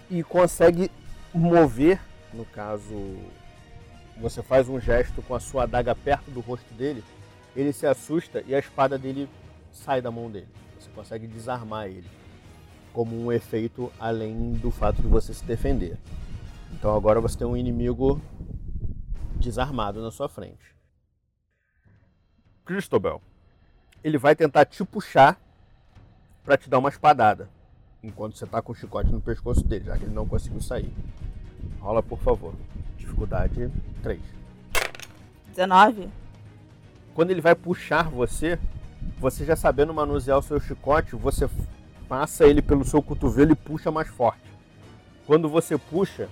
e 0.08 0.22
consegue 0.22 0.88
mover, 1.34 2.00
no 2.32 2.44
caso, 2.44 2.94
você 4.20 4.40
faz 4.40 4.68
um 4.68 4.78
gesto 4.78 5.20
com 5.20 5.34
a 5.34 5.40
sua 5.40 5.64
adaga 5.64 5.96
perto 5.96 6.30
do 6.30 6.38
rosto 6.38 6.72
dele, 6.74 7.02
ele 7.56 7.72
se 7.72 7.88
assusta 7.88 8.40
e 8.46 8.54
a 8.54 8.58
espada 8.60 8.96
dele 8.96 9.28
sai 9.72 10.00
da 10.00 10.12
mão 10.12 10.30
dele. 10.30 10.48
Você 10.78 10.88
consegue 10.94 11.26
desarmar 11.26 11.88
ele, 11.88 12.08
como 12.92 13.16
um 13.16 13.32
efeito 13.32 13.92
além 13.98 14.52
do 14.54 14.70
fato 14.70 15.00
de 15.00 15.08
você 15.08 15.32
se 15.32 15.44
defender. 15.44 15.96
Então 16.72 16.94
agora 16.94 17.20
você 17.20 17.38
tem 17.38 17.46
um 17.46 17.56
inimigo 17.56 18.20
desarmado 19.36 20.02
na 20.02 20.10
sua 20.10 20.28
frente. 20.28 20.74
Cristobal, 22.64 23.20
ele 24.02 24.18
vai 24.18 24.36
tentar 24.36 24.64
te 24.64 24.84
puxar 24.84 25.40
para 26.44 26.56
te 26.56 26.70
dar 26.70 26.78
uma 26.78 26.88
espadada, 26.88 27.48
enquanto 28.02 28.36
você 28.36 28.46
tá 28.46 28.62
com 28.62 28.72
o 28.72 28.74
chicote 28.74 29.10
no 29.10 29.20
pescoço 29.20 29.64
dele, 29.64 29.84
já 29.84 29.96
que 29.96 30.04
ele 30.04 30.14
não 30.14 30.26
conseguiu 30.26 30.60
sair. 30.60 30.92
Rola, 31.80 32.02
por 32.02 32.18
favor. 32.20 32.54
Dificuldade 32.96 33.70
3. 34.02 34.20
19. 35.48 36.08
Quando 37.14 37.30
ele 37.30 37.40
vai 37.40 37.54
puxar 37.54 38.08
você, 38.08 38.58
você 39.18 39.44
já 39.44 39.56
sabendo 39.56 39.92
manusear 39.92 40.38
o 40.38 40.42
seu 40.42 40.60
chicote, 40.60 41.16
você 41.16 41.48
passa 42.10 42.44
ele 42.44 42.60
pelo 42.60 42.84
seu 42.84 43.00
cotovelo 43.00 43.52
e 43.52 43.54
puxa 43.54 43.88
mais 43.92 44.08
forte. 44.08 44.42
Quando 45.28 45.48
você 45.48 45.78
puxa, 45.78 46.28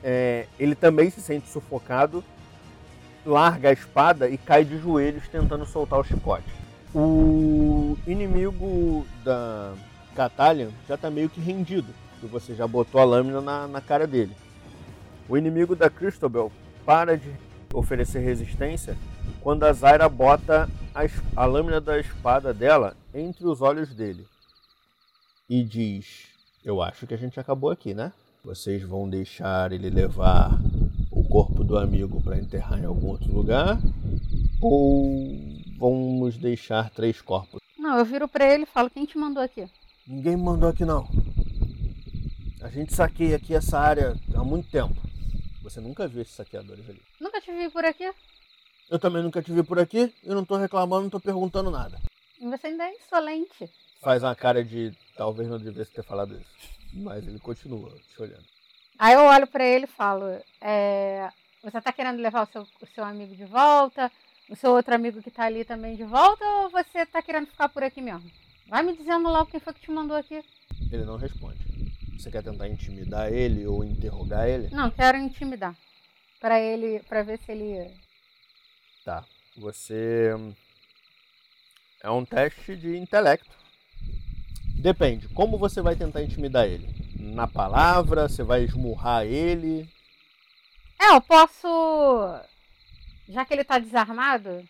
é, 0.00 0.46
ele 0.60 0.76
também 0.76 1.10
se 1.10 1.20
sente 1.20 1.48
sufocado, 1.48 2.22
larga 3.26 3.70
a 3.70 3.72
espada 3.72 4.28
e 4.28 4.38
cai 4.38 4.64
de 4.64 4.78
joelhos 4.78 5.26
tentando 5.26 5.66
soltar 5.66 5.98
o 5.98 6.04
chicote. 6.04 6.46
O 6.94 7.98
inimigo 8.06 9.04
da 9.24 9.74
Catalian 10.14 10.68
já 10.86 10.94
está 10.94 11.10
meio 11.10 11.28
que 11.28 11.40
rendido, 11.40 11.92
porque 12.12 12.26
você 12.28 12.54
já 12.54 12.68
botou 12.68 13.00
a 13.00 13.04
lâmina 13.04 13.40
na, 13.40 13.66
na 13.66 13.80
cara 13.80 14.06
dele. 14.06 14.36
O 15.28 15.36
inimigo 15.36 15.74
da 15.74 15.90
Cristobal 15.90 16.52
para 16.86 17.18
de 17.18 17.32
oferecer 17.74 18.20
resistência 18.20 18.96
quando 19.40 19.64
a 19.64 19.72
Zaira 19.72 20.08
bota 20.08 20.70
a, 20.94 21.42
a 21.42 21.44
lâmina 21.44 21.80
da 21.80 21.98
espada 21.98 22.54
dela 22.54 22.96
entre 23.12 23.44
os 23.46 23.60
olhos 23.60 23.92
dele 23.92 24.26
e 25.48 25.62
diz: 25.62 26.28
Eu 26.64 26.82
acho 26.82 27.06
que 27.06 27.14
a 27.14 27.18
gente 27.18 27.38
acabou 27.38 27.70
aqui, 27.70 27.94
né? 27.94 28.12
Vocês 28.44 28.82
vão 28.82 29.08
deixar 29.08 29.72
ele 29.72 29.88
levar 29.88 30.50
o 31.10 31.22
corpo 31.28 31.62
do 31.62 31.78
amigo 31.78 32.20
para 32.22 32.38
enterrar 32.38 32.80
em 32.80 32.86
algum 32.86 33.08
outro 33.08 33.32
lugar? 33.32 33.78
Ou 34.60 35.38
vamos 35.78 36.36
deixar 36.36 36.90
três 36.90 37.20
corpos? 37.20 37.60
Não, 37.78 37.98
eu 37.98 38.04
viro 38.04 38.28
para 38.28 38.52
ele 38.52 38.64
e 38.64 38.66
falo: 38.66 38.90
Quem 38.90 39.04
te 39.04 39.18
mandou 39.18 39.42
aqui? 39.42 39.68
Ninguém 40.06 40.36
me 40.36 40.42
mandou 40.42 40.68
aqui, 40.68 40.84
não. 40.84 41.08
A 42.60 42.68
gente 42.68 42.94
saqueia 42.94 43.36
aqui 43.36 43.54
essa 43.54 43.78
área 43.78 44.14
há 44.34 44.44
muito 44.44 44.70
tempo. 44.70 44.94
Você 45.62 45.80
nunca 45.80 46.06
viu 46.08 46.22
esses 46.22 46.34
saqueadores 46.34 46.88
ali. 46.88 47.00
Nunca 47.20 47.40
te 47.40 47.52
vi 47.52 47.70
por 47.70 47.84
aqui. 47.84 48.10
Eu 48.90 48.98
também 48.98 49.22
nunca 49.22 49.42
te 49.42 49.52
vi 49.52 49.62
por 49.62 49.78
aqui. 49.78 50.12
Eu 50.22 50.34
não 50.34 50.44
tô 50.44 50.56
reclamando, 50.56 51.02
não 51.02 51.10
tô 51.10 51.20
perguntando 51.20 51.70
nada. 51.70 51.98
Você 52.40 52.66
ainda 52.66 52.84
é 52.84 52.94
insolente. 52.94 53.70
Faz 54.00 54.22
uma 54.22 54.34
cara 54.34 54.64
de 54.64 54.92
talvez 55.16 55.48
não 55.48 55.58
devesse 55.58 55.92
ter 55.92 56.02
falado 56.02 56.34
isso. 56.34 56.72
Mas 56.92 57.26
ele 57.26 57.38
continua 57.38 57.90
te 57.90 58.22
olhando. 58.22 58.44
Aí 58.98 59.14
eu 59.14 59.20
olho 59.20 59.46
para 59.46 59.64
ele 59.64 59.84
e 59.84 59.88
falo: 59.88 60.24
é, 60.60 61.28
Você 61.62 61.80
tá 61.80 61.92
querendo 61.92 62.20
levar 62.20 62.42
o 62.42 62.52
seu, 62.52 62.62
o 62.80 62.86
seu 62.86 63.04
amigo 63.04 63.34
de 63.34 63.44
volta? 63.44 64.10
O 64.50 64.56
seu 64.56 64.72
outro 64.72 64.94
amigo 64.94 65.22
que 65.22 65.30
tá 65.30 65.44
ali 65.44 65.64
também 65.64 65.96
de 65.96 66.04
volta? 66.04 66.44
Ou 66.44 66.70
você 66.70 67.06
tá 67.06 67.22
querendo 67.22 67.46
ficar 67.46 67.68
por 67.68 67.82
aqui 67.82 68.00
mesmo? 68.00 68.30
Vai 68.68 68.82
me 68.82 68.96
dizendo 68.96 69.28
logo 69.28 69.50
quem 69.50 69.60
foi 69.60 69.72
que 69.72 69.80
te 69.80 69.90
mandou 69.90 70.16
aqui. 70.16 70.44
Ele 70.90 71.04
não 71.04 71.16
responde. 71.16 71.58
Você 72.18 72.30
quer 72.30 72.42
tentar 72.42 72.68
intimidar 72.68 73.32
ele 73.32 73.66
ou 73.66 73.82
interrogar 73.82 74.48
ele? 74.48 74.68
Não, 74.74 74.90
quero 74.90 75.18
intimidar. 75.18 75.74
Para 76.40 76.60
ele, 76.60 77.00
para 77.08 77.22
ver 77.22 77.38
se 77.38 77.52
ele. 77.52 77.90
Tá. 79.04 79.24
Você 79.56 80.30
é 82.02 82.10
um 82.10 82.24
teste 82.24 82.76
de 82.76 82.96
intelecto. 82.96 83.61
Depende. 84.80 85.28
Como 85.28 85.58
você 85.58 85.80
vai 85.80 85.96
tentar 85.96 86.22
intimidar 86.22 86.66
ele? 86.66 86.88
Na 87.18 87.46
palavra? 87.46 88.28
Você 88.28 88.42
vai 88.42 88.64
esmurrar 88.64 89.24
ele? 89.24 89.88
É, 91.00 91.14
eu 91.14 91.20
posso. 91.20 91.68
Já 93.28 93.44
que 93.44 93.54
ele 93.54 93.64
tá 93.64 93.78
desarmado, 93.78 94.62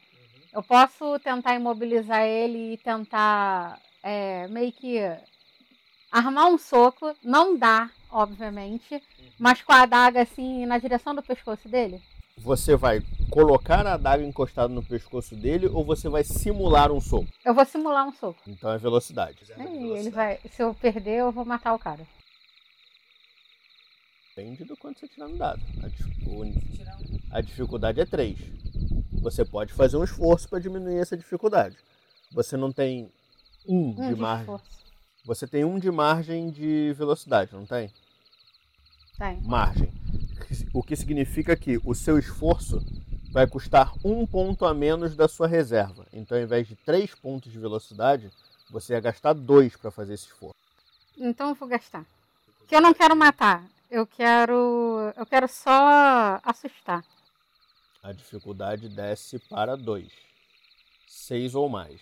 eu 0.53 0.63
posso 0.63 1.19
tentar 1.21 1.55
imobilizar 1.55 2.23
ele 2.23 2.75
e 2.75 2.77
tentar 2.79 3.79
é, 4.03 4.47
meio 4.49 4.73
que 4.73 4.99
armar 6.11 6.47
um 6.49 6.59
soco. 6.59 7.15
Não 7.23 7.57
dá, 7.57 7.91
obviamente, 8.11 9.03
mas 9.39 9.63
com 9.63 9.73
a 9.73 9.83
adaga 9.83 10.23
assim 10.23 10.67
na 10.67 10.79
direção 10.79 11.15
do 11.15 11.23
pescoço 11.23 11.69
dele. 11.69 12.03
Você 12.39 12.77
vai 12.77 13.01
colocar 13.31 13.87
a 13.87 13.95
adaga 13.95 14.25
encostada 14.25 14.73
no 14.73 14.83
pescoço 14.83 15.37
dele 15.37 15.67
ou 15.67 15.85
você 15.85 16.09
vai 16.09 16.25
simular 16.25 16.91
um 16.91 17.01
soco? 17.01 17.29
Eu 17.45 17.55
vou 17.55 17.65
simular 17.65 18.07
um 18.07 18.13
soco. 18.13 18.41
Então 18.47 18.71
é 18.73 18.79
velocidade. 18.79 19.39
É, 19.57 19.63
ele 19.99 20.11
vai, 20.11 20.39
se 20.51 20.63
eu 20.63 20.75
perder, 20.75 21.21
eu 21.21 21.33
vou 21.33 21.45
matar 21.45 21.75
o 21.75 21.79
cara. 21.79 22.07
Depende 24.35 24.65
do 24.65 24.77
quanto 24.77 24.99
você 24.99 25.09
tirar 25.09 25.29
no 25.29 25.37
dado. 25.37 25.61
A, 27.31 27.37
a 27.39 27.41
dificuldade 27.41 28.01
é 28.01 28.07
3. 28.07 28.39
Você 29.21 29.45
pode 29.45 29.73
fazer 29.73 29.97
um 29.97 30.05
esforço 30.05 30.49
para 30.49 30.59
diminuir 30.59 30.99
essa 30.99 31.17
dificuldade. 31.17 31.77
Você 32.33 32.57
não 32.57 32.73
tem 32.73 33.13
um, 33.69 33.91
Um 33.91 33.95
de 34.09 34.15
de 34.15 34.21
margem. 34.21 34.43
esforço. 34.55 34.83
Você 35.27 35.47
tem 35.47 35.65
um 35.65 35.79
de 35.79 35.91
margem 35.91 36.51
de 36.51 36.93
velocidade, 36.95 37.53
não 37.53 37.65
tem? 37.67 37.91
Tem. 39.19 39.41
Margem. 39.43 39.93
O 40.73 40.83
que 40.83 40.97
significa 40.97 41.57
que 41.57 41.81
o 41.85 41.95
seu 41.95 42.19
esforço 42.19 42.81
vai 43.33 43.47
custar 43.47 43.93
um 44.05 44.27
ponto 44.27 44.67
a 44.67 44.75
menos 44.75 45.17
da 45.17 45.27
sua 45.27 45.47
reserva. 45.49 46.07
Então, 46.13 46.37
ao 46.37 46.45
invés 46.45 46.69
de 46.69 46.77
três 46.77 47.15
pontos 47.15 47.51
de 47.51 47.59
velocidade, 47.59 48.31
você 48.71 48.93
ia 48.93 49.01
gastar 49.01 49.33
dois 49.33 49.75
para 49.75 49.91
fazer 49.91 50.15
esse 50.15 50.27
esforço. 50.27 50.55
Então 51.17 51.49
eu 51.49 51.55
vou 51.55 51.69
gastar. 51.69 52.05
Que 52.67 52.77
eu 52.77 52.81
não 52.81 52.95
quero 52.95 53.17
matar. 53.17 53.65
Eu 53.91 54.07
quero. 54.07 55.13
Eu 55.17 55.27
quero 55.27 55.49
só 55.49 56.41
assustar. 56.43 57.05
A 58.03 58.13
dificuldade 58.13 58.89
desce 58.89 59.39
para 59.39 59.77
dois. 59.77 60.11
Seis 61.07 61.55
ou 61.55 61.69
mais. 61.69 62.01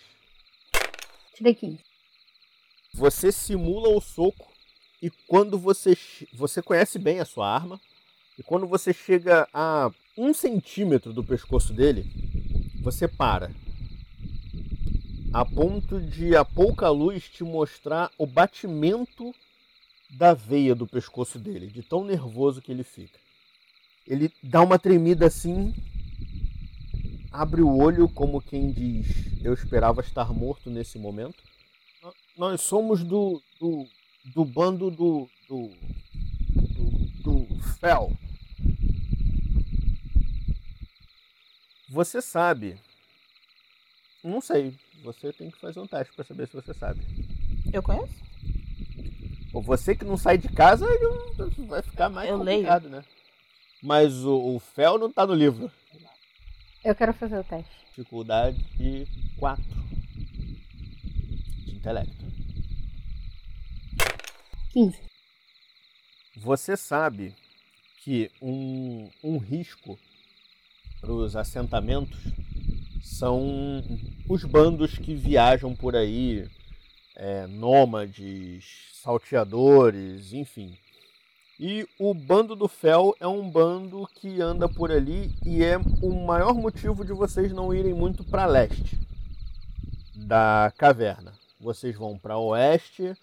Tirei 1.35 1.53
15. 1.53 1.79
Você 2.93 3.31
simula 3.31 3.89
o 3.89 4.01
soco 4.01 4.51
e 5.01 5.09
quando 5.27 5.57
você 5.57 5.97
você 6.33 6.61
conhece 6.61 6.99
bem 6.99 7.19
a 7.19 7.25
sua 7.25 7.53
arma 7.53 7.79
e 8.41 8.43
quando 8.43 8.65
você 8.65 8.91
chega 8.91 9.47
a 9.53 9.91
um 10.17 10.33
centímetro 10.33 11.13
do 11.13 11.23
pescoço 11.23 11.71
dele, 11.73 12.03
você 12.81 13.07
para. 13.07 13.51
A 15.31 15.45
ponto 15.45 16.01
de 16.01 16.35
a 16.35 16.43
pouca 16.43 16.89
luz 16.89 17.29
te 17.29 17.43
mostrar 17.43 18.09
o 18.17 18.25
batimento 18.25 19.31
da 20.09 20.33
veia 20.33 20.73
do 20.73 20.87
pescoço 20.87 21.37
dele, 21.37 21.67
de 21.67 21.83
tão 21.83 22.03
nervoso 22.03 22.63
que 22.63 22.71
ele 22.71 22.83
fica. 22.83 23.19
Ele 24.07 24.33
dá 24.41 24.63
uma 24.63 24.79
tremida 24.79 25.27
assim, 25.27 25.71
abre 27.31 27.61
o 27.61 27.77
olho 27.77 28.09
como 28.09 28.41
quem 28.41 28.71
diz: 28.71 29.05
Eu 29.43 29.53
esperava 29.53 30.01
estar 30.01 30.33
morto 30.33 30.71
nesse 30.71 30.97
momento. 30.97 31.43
Nó- 32.01 32.13
Nós 32.35 32.61
somos 32.61 33.03
do, 33.03 33.39
do, 33.59 33.85
do 34.33 34.43
bando 34.43 34.89
do, 34.89 35.29
do, 35.47 35.69
do, 37.23 37.45
do 37.45 37.63
Fel. 37.79 38.11
Você 41.91 42.21
sabe. 42.21 42.79
Não 44.23 44.39
sei. 44.39 44.73
Você 45.03 45.33
tem 45.33 45.51
que 45.51 45.59
fazer 45.59 45.77
um 45.81 45.87
teste 45.87 46.13
para 46.13 46.23
saber 46.23 46.47
se 46.47 46.53
você 46.53 46.73
sabe. 46.73 47.01
Eu 47.73 47.83
conheço? 47.83 48.13
Ou 49.53 49.61
você 49.61 49.93
que 49.93 50.05
não 50.05 50.15
sai 50.15 50.37
de 50.37 50.47
casa 50.47 50.85
ele 50.85 51.65
vai 51.67 51.81
ficar 51.81 52.07
mais 52.07 52.29
Eu 52.29 52.37
leio. 52.37 52.59
complicado, 52.59 52.87
né? 52.89 53.03
Mas 53.83 54.23
o, 54.23 54.55
o 54.55 54.59
Fel 54.59 54.97
não 54.97 55.11
tá 55.11 55.27
no 55.27 55.33
livro. 55.33 55.69
Eu 56.81 56.95
quero 56.95 57.13
fazer 57.13 57.37
o 57.39 57.43
teste. 57.43 57.69
Dificuldade 57.87 58.57
4 59.37 59.63
de 61.65 61.75
intelecto. 61.75 62.25
15. 64.71 64.97
Você 66.37 66.77
sabe 66.77 67.35
que 67.97 68.31
um, 68.41 69.09
um 69.21 69.37
risco 69.37 69.99
para 71.01 71.11
os 71.11 71.35
assentamentos 71.35 72.19
são 73.01 73.83
os 74.29 74.45
bandos 74.45 74.97
que 74.97 75.15
viajam 75.15 75.75
por 75.75 75.95
aí, 75.95 76.47
é, 77.15 77.47
nômades, 77.47 78.63
salteadores, 78.93 80.31
enfim. 80.31 80.77
E 81.59 81.87
o 81.99 82.13
bando 82.13 82.55
do 82.55 82.67
Fel 82.67 83.15
é 83.19 83.27
um 83.27 83.49
bando 83.49 84.07
que 84.15 84.41
anda 84.41 84.69
por 84.69 84.91
ali 84.91 85.31
e 85.45 85.63
é 85.63 85.77
o 86.01 86.25
maior 86.25 86.53
motivo 86.53 87.03
de 87.03 87.13
vocês 87.13 87.51
não 87.51 87.73
irem 87.73 87.93
muito 87.93 88.23
para 88.23 88.45
leste 88.45 88.97
da 90.15 90.71
caverna. 90.77 91.33
Vocês 91.59 91.95
vão 91.95 92.17
para 92.17 92.37
oeste, 92.37 93.15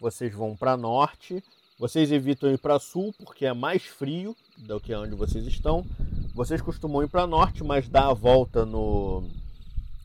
vocês 0.00 0.34
vão 0.34 0.56
para 0.56 0.76
norte, 0.76 1.42
vocês 1.78 2.10
evitam 2.10 2.50
ir 2.50 2.58
para 2.58 2.80
sul 2.80 3.14
porque 3.18 3.46
é 3.46 3.52
mais 3.52 3.82
frio 3.84 4.36
do 4.56 4.80
que 4.80 4.94
onde 4.94 5.14
vocês 5.14 5.46
estão. 5.46 5.84
Vocês 6.34 6.60
costumam 6.60 7.02
ir 7.02 7.08
para 7.08 7.28
norte, 7.28 7.62
mas 7.62 7.88
dá 7.88 8.08
a 8.08 8.12
volta 8.12 8.66
no 8.66 9.22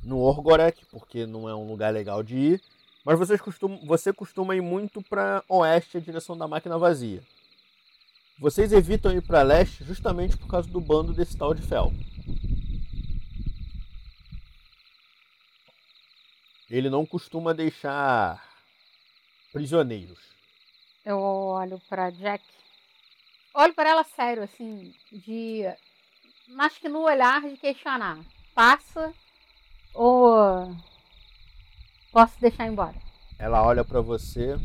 no 0.03 0.19
Orgorek 0.19 0.85
porque 0.85 1.25
não 1.25 1.49
é 1.49 1.55
um 1.55 1.67
lugar 1.67 1.91
legal 1.91 2.21
de 2.21 2.37
ir. 2.37 2.61
Mas 3.03 3.17
vocês 3.17 3.41
costumam, 3.41 3.79
você 3.85 4.13
costuma 4.13 4.55
ir 4.55 4.61
muito 4.61 5.01
para 5.01 5.43
oeste, 5.49 5.97
a 5.97 5.99
direção 5.99 6.37
da 6.37 6.47
máquina 6.47 6.77
vazia. 6.77 7.21
Vocês 8.39 8.71
evitam 8.71 9.11
ir 9.11 9.21
para 9.21 9.41
leste 9.41 9.83
justamente 9.83 10.37
por 10.37 10.47
causa 10.47 10.69
do 10.69 10.79
bando 10.79 11.13
desse 11.13 11.35
tal 11.35 11.53
de 11.53 11.61
Fel. 11.61 11.91
Ele 16.69 16.89
não 16.89 17.05
costuma 17.05 17.53
deixar 17.53 18.47
prisioneiros. 19.51 20.19
Eu 21.03 21.19
olho 21.19 21.81
para 21.89 22.11
Jack. 22.11 22.43
Olho 23.55 23.73
para 23.73 23.89
ela 23.89 24.03
sério, 24.03 24.43
assim, 24.43 24.93
de. 25.11 25.63
Mas 26.49 26.77
que 26.77 26.89
no 26.89 27.01
olhar 27.01 27.41
de 27.41 27.55
questionar. 27.57 28.19
Passa 28.53 29.13
ou 29.93 30.75
posso 32.11 32.39
deixar 32.41 32.65
embora? 32.65 32.97
Ela 33.37 33.63
olha 33.63 33.85
para 33.85 34.01
você 34.01 34.55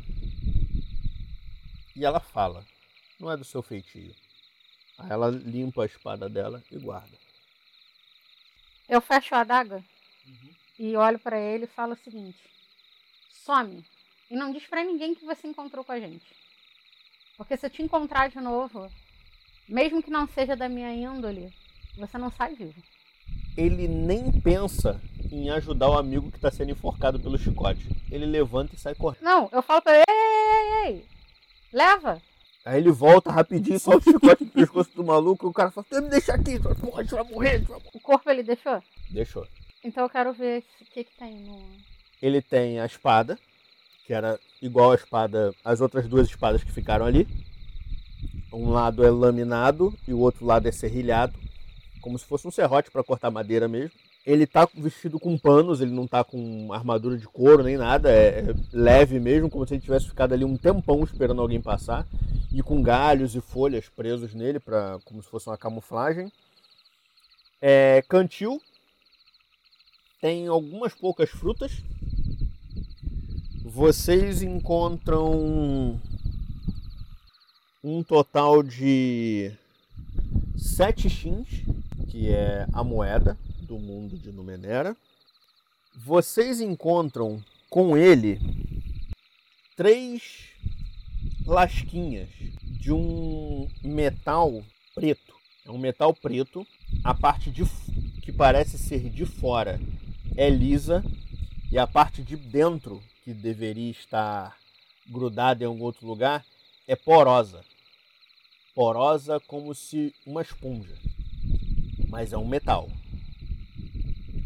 e 1.94 2.04
ela 2.04 2.20
fala: 2.20 2.64
Não 3.20 3.30
é 3.30 3.36
do 3.36 3.44
seu 3.44 3.62
feitio. 3.62 4.14
Aí 4.98 5.10
ela 5.10 5.30
limpa 5.30 5.82
a 5.82 5.86
espada 5.86 6.28
dela 6.28 6.62
e 6.70 6.78
guarda. 6.78 7.16
Eu 8.88 9.00
fecho 9.00 9.34
a 9.34 9.40
adaga 9.40 9.76
uhum. 10.26 10.54
e 10.78 10.96
olho 10.96 11.18
para 11.18 11.38
ele 11.38 11.64
e 11.64 11.68
falo 11.68 11.92
o 11.92 11.96
seguinte: 11.96 12.38
Some 13.30 13.84
e 14.30 14.36
não 14.36 14.52
diz 14.52 14.66
para 14.66 14.82
ninguém 14.82 15.14
que 15.14 15.24
você 15.24 15.46
encontrou 15.46 15.84
com 15.84 15.92
a 15.92 16.00
gente. 16.00 16.34
Porque 17.36 17.56
se 17.56 17.66
eu 17.66 17.70
te 17.70 17.82
encontrar 17.82 18.30
de 18.30 18.40
novo, 18.40 18.90
mesmo 19.68 20.02
que 20.02 20.10
não 20.10 20.26
seja 20.26 20.56
da 20.56 20.68
minha 20.68 20.92
índole, 20.92 21.52
você 21.96 22.18
não 22.18 22.30
sai 22.30 22.54
vivo. 22.54 22.74
Ele 23.56 23.86
nem 23.86 24.32
pensa 24.40 25.00
em 25.30 25.48
ajudar 25.50 25.90
o 25.90 25.98
amigo 25.98 26.30
que 26.30 26.36
está 26.36 26.50
sendo 26.50 26.72
enforcado 26.72 27.20
pelo 27.20 27.38
chicote. 27.38 27.88
Ele 28.10 28.26
levanta 28.26 28.74
e 28.74 28.78
sai 28.78 28.94
correndo. 28.94 29.22
Não, 29.22 29.48
eu 29.52 29.62
falo 29.62 29.80
para 29.80 29.94
ele: 29.94 30.04
ei, 30.08 30.86
ei, 30.86 30.94
ei, 30.94 31.04
leva. 31.72 32.20
Aí 32.64 32.78
ele 32.78 32.90
volta 32.90 33.30
rapidinho, 33.30 33.78
solta 33.78 34.08
o 34.08 34.12
chicote 34.12 34.44
no 34.44 34.50
pescoço 34.50 34.90
do 34.94 35.04
maluco. 35.04 35.46
E 35.46 35.50
o 35.50 35.52
cara 35.52 35.70
fala: 35.70 35.86
me 36.00 36.08
deixa 36.08 36.34
aqui, 36.34 36.58
porra, 36.58 37.00
a 37.00 37.02
gente 37.02 37.14
vai 37.14 37.24
morrer. 37.24 37.58
Gente 37.58 37.68
vai 37.68 37.78
morrer. 37.78 37.90
O 37.94 38.00
corpo 38.00 38.30
ele 38.30 38.42
deixou? 38.42 38.82
Deixou. 39.10 39.46
Então 39.84 40.04
eu 40.04 40.10
quero 40.10 40.32
ver 40.32 40.64
o 40.80 40.84
que, 40.86 41.04
que 41.04 41.16
tem 41.16 41.40
no. 41.40 41.60
Ele 42.22 42.40
tem 42.40 42.80
a 42.80 42.86
espada, 42.86 43.38
que 44.06 44.14
era 44.14 44.40
igual 44.62 44.92
a 44.92 44.94
espada, 44.94 45.54
as 45.62 45.80
outras 45.80 46.08
duas 46.08 46.26
espadas 46.26 46.64
que 46.64 46.72
ficaram 46.72 47.04
ali. 47.04 47.28
Um 48.50 48.70
lado 48.70 49.04
é 49.04 49.10
laminado 49.10 49.92
e 50.08 50.14
o 50.14 50.18
outro 50.20 50.46
lado 50.46 50.66
é 50.66 50.72
serrilhado, 50.72 51.38
como 52.04 52.18
se 52.18 52.26
fosse 52.26 52.46
um 52.46 52.50
serrote 52.50 52.90
para 52.90 53.02
cortar 53.02 53.30
madeira 53.30 53.66
mesmo. 53.66 53.92
Ele 54.26 54.46
tá 54.46 54.68
vestido 54.74 55.18
com 55.18 55.38
panos, 55.38 55.80
ele 55.80 55.90
não 55.90 56.06
tá 56.06 56.22
com 56.22 56.70
armadura 56.70 57.16
de 57.16 57.26
couro 57.26 57.62
nem 57.62 57.78
nada, 57.78 58.12
é, 58.12 58.40
é 58.40 58.54
leve 58.74 59.18
mesmo, 59.18 59.48
como 59.48 59.66
se 59.66 59.72
ele 59.72 59.80
tivesse 59.80 60.08
ficado 60.08 60.34
ali 60.34 60.44
um 60.44 60.54
tempão 60.54 61.02
esperando 61.02 61.40
alguém 61.40 61.62
passar, 61.62 62.06
e 62.52 62.62
com 62.62 62.82
galhos 62.82 63.34
e 63.34 63.40
folhas 63.40 63.88
presos 63.88 64.34
nele, 64.34 64.60
pra, 64.60 64.98
como 65.06 65.22
se 65.22 65.30
fosse 65.30 65.48
uma 65.48 65.56
camuflagem. 65.56 66.30
É, 67.58 68.04
cantil, 68.06 68.60
tem 70.20 70.46
algumas 70.46 70.92
poucas 70.92 71.30
frutas. 71.30 71.72
Vocês 73.64 74.42
encontram 74.42 75.98
um 77.82 78.02
total 78.02 78.62
de 78.62 79.50
sete 80.54 81.08
shins, 81.08 81.64
que 82.08 82.30
é 82.30 82.66
a 82.72 82.84
moeda 82.84 83.38
do 83.62 83.78
mundo 83.78 84.18
de 84.18 84.30
Numenera. 84.30 84.96
Vocês 85.96 86.60
encontram 86.60 87.42
com 87.70 87.96
ele 87.96 88.40
três 89.76 90.50
lasquinhas 91.46 92.28
de 92.62 92.92
um 92.92 93.68
metal 93.82 94.62
preto. 94.94 95.34
É 95.66 95.70
um 95.70 95.78
metal 95.78 96.14
preto. 96.14 96.66
A 97.02 97.14
parte 97.14 97.50
de 97.50 97.64
que 98.22 98.32
parece 98.32 98.78
ser 98.78 99.10
de 99.10 99.26
fora 99.26 99.80
é 100.36 100.48
lisa 100.48 101.04
e 101.70 101.78
a 101.78 101.86
parte 101.86 102.22
de 102.22 102.36
dentro, 102.36 103.02
que 103.24 103.34
deveria 103.34 103.90
estar 103.90 104.56
grudada 105.08 105.64
em 105.64 105.66
algum 105.66 105.82
outro 105.82 106.06
lugar, 106.06 106.44
é 106.86 106.94
porosa. 106.94 107.64
Porosa 108.74 109.40
como 109.40 109.74
se 109.74 110.14
uma 110.26 110.42
esponja. 110.42 110.94
Mas 112.14 112.32
é 112.32 112.38
um 112.38 112.46
metal. 112.46 112.88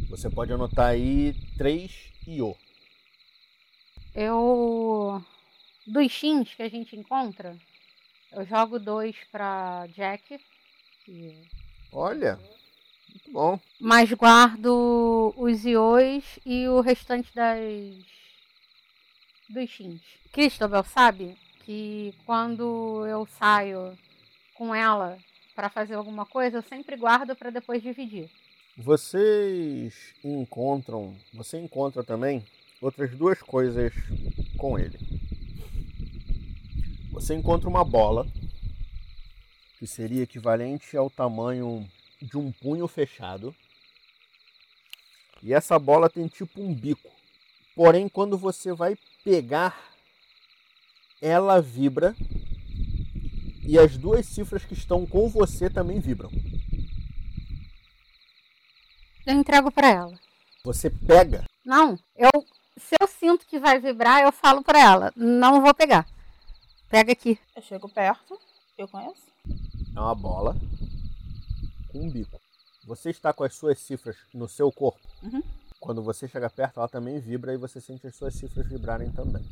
Você 0.09 0.31
pode 0.31 0.51
anotar 0.51 0.87
aí 0.87 1.35
3 1.59 1.93
IO. 2.27 2.57
Eu. 4.15 5.23
Dos 5.87 6.11
shins 6.11 6.55
que 6.55 6.63
a 6.63 6.69
gente 6.71 6.97
encontra, 6.97 7.55
eu 8.33 8.47
jogo 8.47 8.79
dois 8.79 9.17
pra 9.31 9.87
Jack. 9.89 10.41
Que... 11.05 11.43
Olha, 11.93 12.41
muito 13.11 13.31
bom. 13.33 13.61
Mas 13.79 14.11
guardo 14.15 15.35
os 15.37 15.67
IOs 15.67 16.39
e 16.47 16.67
o 16.69 16.81
restante 16.81 17.35
das. 17.35 17.61
dos 19.51 19.69
shins. 19.69 20.01
Cristóbal 20.33 20.85
sabe 20.85 21.37
que 21.67 22.15
quando 22.25 23.07
eu 23.07 23.27
saio 23.27 23.95
com 24.55 24.75
ela 24.75 25.19
para 25.59 25.69
fazer 25.69 25.95
alguma 25.95 26.25
coisa, 26.25 26.59
eu 26.59 26.63
sempre 26.63 26.95
guardo 26.95 27.35
para 27.35 27.51
depois 27.51 27.83
dividir. 27.83 28.31
Vocês 28.77 30.15
encontram, 30.23 31.17
você 31.35 31.59
encontra 31.59 32.05
também 32.05 32.47
outras 32.81 33.11
duas 33.17 33.43
coisas 33.43 33.93
com 34.57 34.79
ele. 34.79 34.97
Você 37.11 37.35
encontra 37.35 37.69
uma 37.69 37.85
bola 37.85 38.25
que 39.81 39.87
seria 39.89 40.23
equivalente 40.23 40.97
ao 40.97 41.11
tamanho 41.11 41.85
de 42.23 42.39
um 42.39 42.53
punho 42.53 42.87
fechado. 42.87 43.53
E 45.43 45.53
essa 45.53 45.77
bola 45.77 46.09
tem 46.09 46.29
tipo 46.29 46.63
um 46.63 46.73
bico. 46.73 47.11
Porém, 47.75 48.09
quando 48.09 48.39
você 48.39 48.73
vai 48.73 48.97
pegar, 49.25 49.77
ela 51.21 51.61
vibra 51.61 52.15
e 53.69 53.79
as 53.79 53.99
duas 53.99 54.25
cifras 54.25 54.65
que 54.65 54.73
estão 54.73 55.07
com 55.07 55.29
você 55.29 55.69
também 55.69 56.01
vibram. 56.01 56.31
Eu 59.27 59.35
entrego 59.35 59.71
para 59.71 59.91
ela. 59.91 60.19
Você 60.65 60.89
pega? 60.89 61.45
Não, 61.67 61.99
eu 62.17 62.31
se 62.79 62.97
eu 62.99 63.07
sinto 63.07 63.47
que 63.47 63.59
vai 63.59 63.79
vibrar, 63.79 64.23
eu 64.23 64.33
falo 64.33 64.63
para 64.63 64.81
ela, 64.81 65.13
não 65.15 65.61
vou 65.61 65.75
pegar. 65.75 66.07
Pega 66.89 67.13
aqui. 67.13 67.39
Eu 67.55 67.61
chego 67.61 67.91
perto, 67.91 68.39
eu 68.79 68.89
conheço. 68.89 69.27
É 69.95 70.01
uma 70.01 70.15
bola 70.15 70.57
com 71.93 72.01
um 72.01 72.11
bico. 72.11 72.41
Você 72.87 73.11
está 73.11 73.35
com 73.35 73.45
as 73.45 73.55
suas 73.55 73.79
cifras 73.81 74.17
no 74.33 74.49
seu 74.49 74.73
corpo. 74.73 75.07
Uhum. 75.23 75.43
Quando 75.79 76.03
você 76.03 76.27
chega 76.27 76.49
perto, 76.49 76.79
ela 76.79 76.89
também 76.89 77.21
vibra 77.21 77.53
e 77.53 77.59
você 77.59 77.83
sente 77.83 78.07
as 78.07 78.17
suas 78.17 78.35
cifras 78.35 78.67
vibrarem 78.67 79.13
também. 79.13 79.45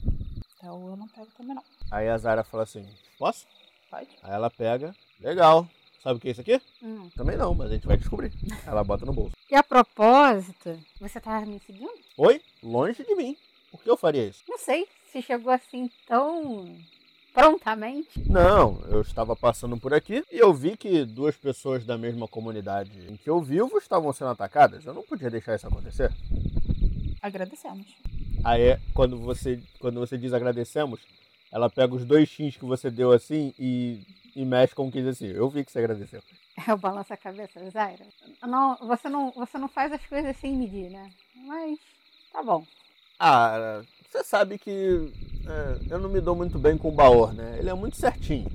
Então 0.56 0.88
eu 0.88 0.96
não 0.96 1.06
pego 1.06 1.28
também 1.36 1.54
não. 1.54 1.64
Aí 1.90 2.08
a 2.08 2.16
Zara 2.16 2.42
fala 2.42 2.62
assim: 2.62 2.88
Posso? 3.18 3.46
Pode. 3.90 4.08
Aí 4.22 4.32
ela 4.32 4.50
pega. 4.50 4.94
Legal. 5.20 5.68
Sabe 6.02 6.18
o 6.18 6.20
que 6.20 6.28
é 6.28 6.30
isso 6.30 6.40
aqui? 6.40 6.60
Hum. 6.82 7.08
Também 7.16 7.36
não, 7.36 7.54
mas 7.54 7.70
a 7.70 7.74
gente 7.74 7.86
vai 7.86 7.96
descobrir. 7.96 8.32
Ela 8.66 8.84
bota 8.84 9.04
no 9.04 9.12
bolso. 9.12 9.34
E 9.50 9.54
a 9.54 9.62
propósito, 9.62 10.78
você 11.00 11.20
tá 11.20 11.40
me 11.40 11.58
seguindo? 11.60 11.90
Oi? 12.16 12.40
Longe 12.62 13.04
de 13.04 13.14
mim. 13.14 13.36
Por 13.70 13.82
que 13.82 13.90
eu 13.90 13.96
faria 13.96 14.24
isso? 14.24 14.42
Não 14.48 14.58
sei. 14.58 14.86
Se 15.10 15.20
chegou 15.20 15.52
assim 15.52 15.90
tão 16.06 16.76
prontamente. 17.36 18.08
Não, 18.30 18.80
eu 18.88 19.02
estava 19.02 19.36
passando 19.36 19.76
por 19.76 19.92
aqui 19.92 20.24
e 20.32 20.38
eu 20.38 20.54
vi 20.54 20.74
que 20.74 21.04
duas 21.04 21.36
pessoas 21.36 21.84
da 21.84 21.98
mesma 21.98 22.26
comunidade 22.26 22.90
em 23.10 23.16
que 23.16 23.28
eu 23.28 23.42
vivo 23.42 23.76
estavam 23.76 24.10
sendo 24.12 24.30
atacadas. 24.30 24.86
Eu 24.86 24.94
não 24.94 25.02
podia 25.02 25.30
deixar 25.30 25.54
isso 25.54 25.66
acontecer. 25.66 26.10
Agradecemos. 27.20 27.86
Aí, 28.42 28.78
quando 28.94 29.18
você, 29.18 29.60
quando 29.78 30.00
você 30.00 30.16
diz 30.16 30.32
agradecemos, 30.32 31.00
ela 31.52 31.70
pega 31.70 31.94
os 31.94 32.04
dois 32.04 32.28
X 32.28 32.56
que 32.56 32.64
você 32.64 32.90
deu 32.90 33.12
assim 33.12 33.54
e 33.58 34.00
e 34.36 34.44
mexe 34.44 34.74
como 34.74 34.92
que 34.92 35.00
diz 35.00 35.16
assim, 35.16 35.28
eu 35.28 35.48
vi 35.48 35.64
que 35.64 35.72
você 35.72 35.78
agradeceu. 35.78 36.22
Eu 36.68 36.76
balanço 36.76 37.12
a 37.12 37.16
cabeça, 37.16 37.58
Zaira. 37.70 38.04
Não, 38.42 38.76
você 38.76 39.08
não, 39.08 39.30
você 39.32 39.56
não 39.56 39.66
faz 39.66 39.90
as 39.92 40.04
coisas 40.06 40.36
sem 40.36 40.54
medir, 40.54 40.90
né? 40.90 41.10
Mas 41.34 41.78
tá 42.30 42.42
bom. 42.42 42.62
Ah, 43.18 43.82
você 44.06 44.22
sabe 44.22 44.58
que 44.58 45.10
é, 45.46 45.92
eu 45.92 45.98
não 45.98 46.10
me 46.10 46.20
dou 46.20 46.36
muito 46.36 46.58
bem 46.58 46.76
com 46.76 46.88
o 46.88 46.94
Baor, 46.94 47.32
né? 47.32 47.56
Ele 47.58 47.70
é 47.70 47.74
muito 47.74 47.96
certinho. 47.96 48.46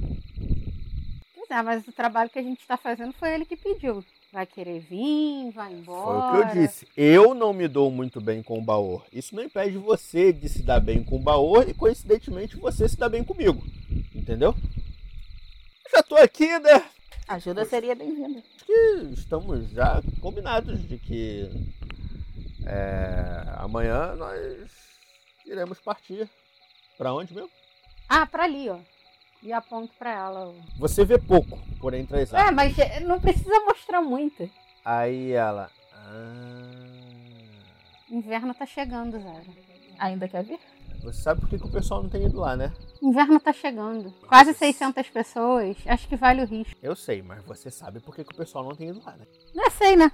é, 1.49 1.61
mas 1.63 1.87
o 1.87 1.91
trabalho 1.91 2.29
que 2.29 2.39
a 2.39 2.43
gente 2.43 2.61
está 2.61 2.77
fazendo 2.77 3.13
foi 3.13 3.33
ele 3.33 3.45
que 3.45 3.57
pediu. 3.57 4.03
Vai 4.31 4.45
querer 4.45 4.79
vir, 4.79 5.51
vai 5.51 5.73
embora. 5.73 6.05
Foi 6.05 6.15
o 6.17 6.31
que 6.31 6.57
eu 6.57 6.61
disse. 6.63 6.87
Eu 6.95 7.33
não 7.35 7.51
me 7.51 7.67
dou 7.67 7.91
muito 7.91 8.21
bem 8.21 8.41
com 8.41 8.57
o 8.57 8.63
Baor. 8.63 9.05
Isso 9.11 9.35
não 9.35 9.43
impede 9.43 9.77
você 9.77 10.31
de 10.31 10.47
se 10.47 10.63
dar 10.63 10.79
bem 10.79 11.03
com 11.03 11.17
o 11.17 11.21
Baor 11.21 11.67
e, 11.67 11.73
coincidentemente, 11.73 12.55
você 12.55 12.87
se 12.87 12.95
dar 12.95 13.09
bem 13.09 13.25
comigo. 13.25 13.61
Entendeu? 14.15 14.55
Já 15.93 16.01
tô 16.01 16.15
aqui, 16.15 16.47
né? 16.59 16.81
Ajuda 17.27 17.65
seria 17.65 17.93
bem-vinda. 17.93 18.41
Estamos 19.11 19.69
já 19.71 20.01
combinados 20.21 20.81
de 20.87 20.97
que 20.97 21.49
é, 22.65 23.43
amanhã 23.57 24.15
nós 24.15 24.71
iremos 25.45 25.79
partir. 25.81 26.29
Para 26.97 27.13
onde 27.13 27.33
mesmo? 27.33 27.49
Ah, 28.07 28.25
para 28.25 28.45
ali, 28.45 28.69
ó. 28.69 28.79
E 29.41 29.51
aponto 29.51 29.93
para 29.97 30.11
ela. 30.11 30.53
Você 30.77 31.03
vê 31.03 31.17
pouco 31.17 31.57
por 31.79 31.93
entre 31.93 32.21
as 32.21 32.33
É, 32.33 32.51
mas 32.51 32.75
não 33.01 33.19
precisa 33.19 33.59
mostrar 33.61 34.01
muito. 34.01 34.49
Aí 34.85 35.31
ela. 35.31 35.69
Ah... 35.93 37.01
Inverno 38.09 38.53
tá 38.53 38.65
chegando, 38.65 39.19
Zara. 39.19 39.45
Ainda 39.97 40.27
quer 40.27 40.43
vir? 40.43 40.59
Você 41.03 41.21
sabe 41.21 41.41
por 41.41 41.49
que, 41.49 41.57
que, 41.57 41.65
o 41.65 41.71
pessoal 41.71 42.03
não 42.03 42.09
tem 42.09 42.25
ido 42.25 42.39
lá, 42.39 42.55
né? 42.55 42.71
Inverno 43.01 43.39
tá 43.39 43.51
chegando. 43.51 44.11
Quase 44.27 44.53
600 44.53 45.09
pessoas. 45.09 45.77
Acho 45.87 46.07
que 46.07 46.15
vale 46.15 46.43
o 46.43 46.45
risco. 46.45 46.75
Eu 46.81 46.95
sei, 46.95 47.23
mas 47.23 47.43
você 47.43 47.71
sabe 47.71 47.99
por 47.99 48.15
que, 48.15 48.23
que 48.23 48.33
o 48.33 48.37
pessoal 48.37 48.63
não 48.63 48.75
tem 48.75 48.89
ido 48.89 49.01
lá, 49.03 49.15
né? 49.15 49.25
Não 49.55 49.71
sei, 49.71 49.95
né? 49.95 50.11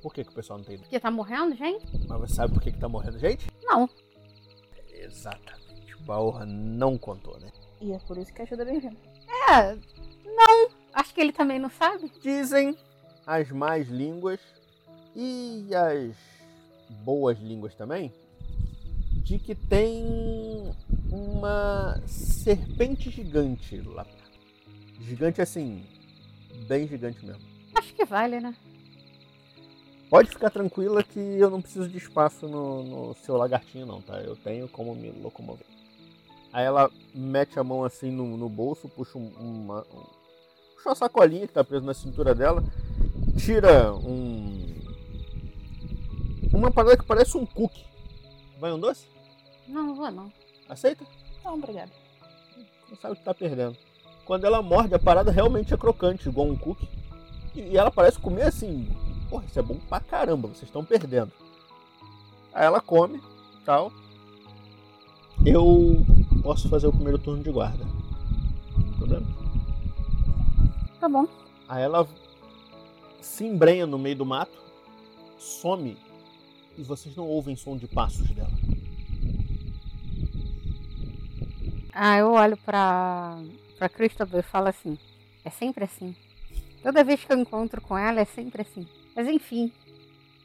Por 0.00 0.14
que, 0.14 0.24
que 0.24 0.30
o 0.30 0.34
pessoal 0.34 0.58
não 0.58 0.64
tem 0.64 0.76
ido? 0.76 0.84
Porque 0.84 0.98
tá 0.98 1.10
morrendo 1.10 1.54
gente? 1.54 1.84
Mas 2.08 2.20
você 2.20 2.34
sabe 2.34 2.54
por 2.54 2.62
que, 2.62 2.72
que 2.72 2.78
tá 2.78 2.88
morrendo 2.88 3.18
gente? 3.18 3.46
Não. 3.62 3.88
Exatamente. 4.88 5.96
O 5.96 6.04
Baorra 6.04 6.46
não 6.46 6.96
contou, 6.96 7.38
né? 7.38 7.50
E 7.80 7.92
é 7.92 7.98
por 8.00 8.18
isso 8.18 8.32
que 8.32 8.42
ajuda 8.42 8.64
bem-vindo. 8.64 8.96
É, 9.48 9.74
não. 10.24 10.70
Acho 10.92 11.14
que 11.14 11.20
ele 11.20 11.32
também 11.32 11.58
não 11.58 11.70
sabe. 11.70 12.10
Dizem 12.22 12.76
as 13.26 13.50
más 13.50 13.88
línguas 13.88 14.40
e 15.14 15.68
as 15.74 16.14
boas 17.04 17.38
línguas 17.38 17.74
também 17.74 18.12
de 19.22 19.38
que 19.38 19.54
tem 19.54 20.74
uma 21.10 22.00
serpente 22.06 23.10
gigante 23.10 23.80
lá. 23.80 24.04
Gigante 25.00 25.40
assim, 25.40 25.86
bem 26.66 26.86
gigante 26.88 27.24
mesmo. 27.24 27.42
Acho 27.74 27.94
que 27.94 28.04
vale, 28.04 28.40
né? 28.40 28.54
Pode 30.10 30.30
ficar 30.30 30.50
tranquila 30.50 31.04
que 31.04 31.20
eu 31.20 31.48
não 31.48 31.62
preciso 31.62 31.88
de 31.88 31.98
espaço 31.98 32.48
no, 32.48 32.82
no 32.82 33.14
seu 33.14 33.36
lagartinho 33.36 33.86
não, 33.86 34.02
tá? 34.02 34.20
Eu 34.20 34.34
tenho 34.34 34.68
como 34.68 34.94
me 34.94 35.10
locomover. 35.12 35.66
Aí 36.52 36.64
ela 36.64 36.90
mete 37.14 37.58
a 37.58 37.64
mão 37.64 37.84
assim 37.84 38.10
no, 38.10 38.36
no 38.36 38.48
bolso, 38.48 38.88
puxa 38.88 39.18
um, 39.18 39.30
uma, 39.38 39.80
um, 39.80 40.04
puxa 40.74 40.88
uma 40.88 40.94
sacolinha 40.94 41.46
que 41.46 41.52
tá 41.52 41.62
presa 41.62 41.86
na 41.86 41.94
cintura 41.94 42.34
dela, 42.34 42.62
tira 43.38 43.94
um 43.94 44.70
uma 46.52 46.70
parada 46.70 46.96
que 46.96 47.04
parece 47.04 47.36
um 47.36 47.46
cookie. 47.46 47.84
Vai 48.58 48.72
um 48.72 48.78
doce? 48.78 49.06
Não, 49.66 49.86
não 49.86 49.94
vou 49.94 50.10
não. 50.10 50.32
Aceita? 50.68 51.04
Não, 51.44 51.54
obrigado. 51.54 51.90
Não 52.88 52.96
sabe 52.96 53.14
o 53.14 53.16
que 53.16 53.24
tá 53.24 53.32
perdendo. 53.32 53.76
Quando 54.24 54.44
ela 54.44 54.60
morde, 54.60 54.94
a 54.94 54.98
parada 54.98 55.30
realmente 55.30 55.72
é 55.72 55.76
crocante, 55.76 56.28
igual 56.28 56.48
um 56.48 56.56
cookie. 56.56 56.88
E, 57.54 57.60
e 57.60 57.76
ela 57.76 57.90
parece 57.90 58.18
comer 58.18 58.42
assim. 58.42 58.88
Porra, 59.28 59.44
isso 59.46 59.58
é 59.58 59.62
bom 59.62 59.76
pra 59.88 60.00
caramba, 60.00 60.48
vocês 60.48 60.64
estão 60.64 60.84
perdendo. 60.84 61.32
Aí 62.52 62.64
ela 62.64 62.80
come, 62.80 63.22
tal. 63.64 63.92
Eu 65.46 66.04
posso 66.42 66.68
fazer 66.68 66.86
o 66.86 66.92
primeiro 66.92 67.18
turno 67.18 67.42
de 67.42 67.50
guarda. 67.50 67.84
Não 68.76 68.92
problema? 68.96 69.26
Tá 70.98 71.08
bom. 71.08 71.26
Aí 71.68 71.82
ela 71.82 72.06
se 73.20 73.44
embrenha 73.44 73.86
no 73.86 73.98
meio 73.98 74.16
do 74.16 74.26
mato, 74.26 74.58
some 75.38 75.96
e 76.76 76.82
vocês 76.82 77.14
não 77.16 77.26
ouvem 77.26 77.56
som 77.56 77.76
de 77.76 77.86
passos 77.86 78.30
dela. 78.30 78.50
Ah, 81.92 82.18
eu 82.18 82.32
olho 82.32 82.56
pra, 82.56 83.38
pra 83.78 83.88
Christopher 83.88 84.40
e 84.40 84.42
falo 84.42 84.68
assim: 84.68 84.98
é 85.44 85.50
sempre 85.50 85.84
assim. 85.84 86.14
Toda 86.82 87.04
vez 87.04 87.22
que 87.22 87.32
eu 87.32 87.38
encontro 87.38 87.80
com 87.80 87.96
ela 87.96 88.20
é 88.20 88.24
sempre 88.24 88.62
assim. 88.62 88.86
Mas 89.14 89.28
enfim, 89.28 89.70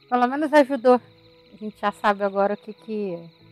pelo 0.10 0.28
menos 0.28 0.52
ajudou. 0.52 1.00
A 1.54 1.58
gente 1.58 1.80
já 1.80 1.92
sabe 1.92 2.24
agora 2.24 2.56
o 2.56 2.58
que 2.58 2.74
que 2.74 3.18
o 3.42 3.45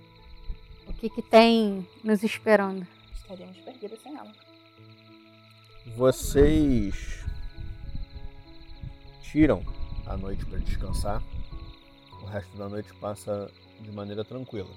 que 1.03 1.09
que 1.09 1.21
tem 1.21 1.85
nos 2.01 2.23
esperando. 2.23 2.87
Estaríamos 3.13 3.57
perdidos 3.57 3.99
sem 4.01 4.15
ela. 4.15 4.31
Vocês 5.97 7.25
tiram 9.21 9.65
a 10.05 10.15
noite 10.15 10.45
para 10.45 10.59
descansar. 10.59 11.21
O 12.21 12.25
resto 12.25 12.55
da 12.55 12.69
noite 12.69 12.93
passa 13.01 13.51
de 13.81 13.91
maneira 13.91 14.23
tranquila. 14.23 14.69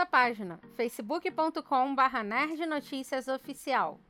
Nossa 0.00 0.06
página 0.06 0.58
facebook.com.br 0.76 2.22
nerdnoticiasoficial. 2.24 4.00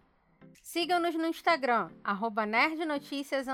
Siga-nos 0.63 1.15
no 1.17 1.27
Instagram, 1.27 1.91
arroba 2.05 2.47
nerdnoticias. 2.47 3.47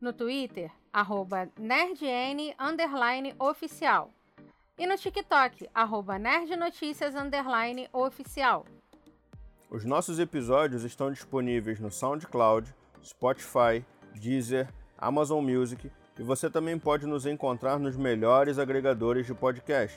No 0.00 0.12
Twitter, 0.12 0.70
arroba 0.92 1.48
nerdn. 1.58 2.54
E 4.78 4.86
no 4.86 4.96
TikTok, 4.96 5.68
arroba 5.74 6.18
nerdnoticias. 6.18 7.14
Os 9.70 9.84
nossos 9.84 10.18
episódios 10.18 10.84
estão 10.84 11.10
disponíveis 11.10 11.80
no 11.80 11.90
SoundCloud, 11.90 12.72
Spotify, 13.02 13.84
Deezer, 14.14 14.68
Amazon 14.98 15.42
Music 15.42 15.90
e 16.18 16.22
você 16.22 16.50
também 16.50 16.78
pode 16.78 17.06
nos 17.06 17.26
encontrar 17.26 17.78
nos 17.78 17.96
melhores 17.96 18.58
agregadores 18.58 19.26
de 19.26 19.34
podcast. 19.34 19.96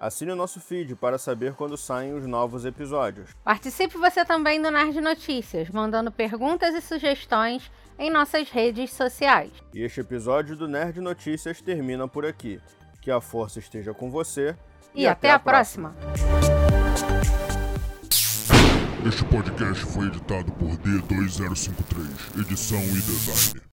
Assine 0.00 0.32
o 0.32 0.36
nosso 0.36 0.60
feed 0.60 0.96
para 0.96 1.16
saber 1.16 1.54
quando 1.54 1.76
saem 1.76 2.12
os 2.12 2.26
novos 2.26 2.64
episódios. 2.64 3.30
Participe 3.44 3.96
você 3.96 4.24
também 4.24 4.60
do 4.60 4.68
Nerd 4.68 5.00
Notícias, 5.00 5.70
mandando 5.70 6.10
perguntas 6.10 6.74
e 6.74 6.80
sugestões 6.80 7.70
em 7.96 8.10
nossas 8.10 8.50
redes 8.50 8.92
sociais. 8.92 9.52
E 9.72 9.80
este 9.80 10.00
episódio 10.00 10.56
do 10.56 10.66
Nerd 10.66 11.00
Notícias 11.00 11.60
termina 11.60 12.08
por 12.08 12.26
aqui. 12.26 12.60
Que 13.00 13.12
a 13.12 13.20
força 13.20 13.60
esteja 13.60 13.94
com 13.94 14.10
você 14.10 14.56
e, 14.92 15.02
e 15.02 15.06
até, 15.06 15.30
até, 15.30 15.30
a, 15.30 15.36
a 15.36 15.38
próxima. 15.38 15.90
próxima. 15.90 16.42
Este 19.06 19.24
podcast 19.24 19.84
foi 19.86 20.06
editado 20.06 20.50
por 20.52 20.70
D2053, 20.78 22.40
edição 22.40 22.80
e 22.80 23.00
design. 23.02 23.62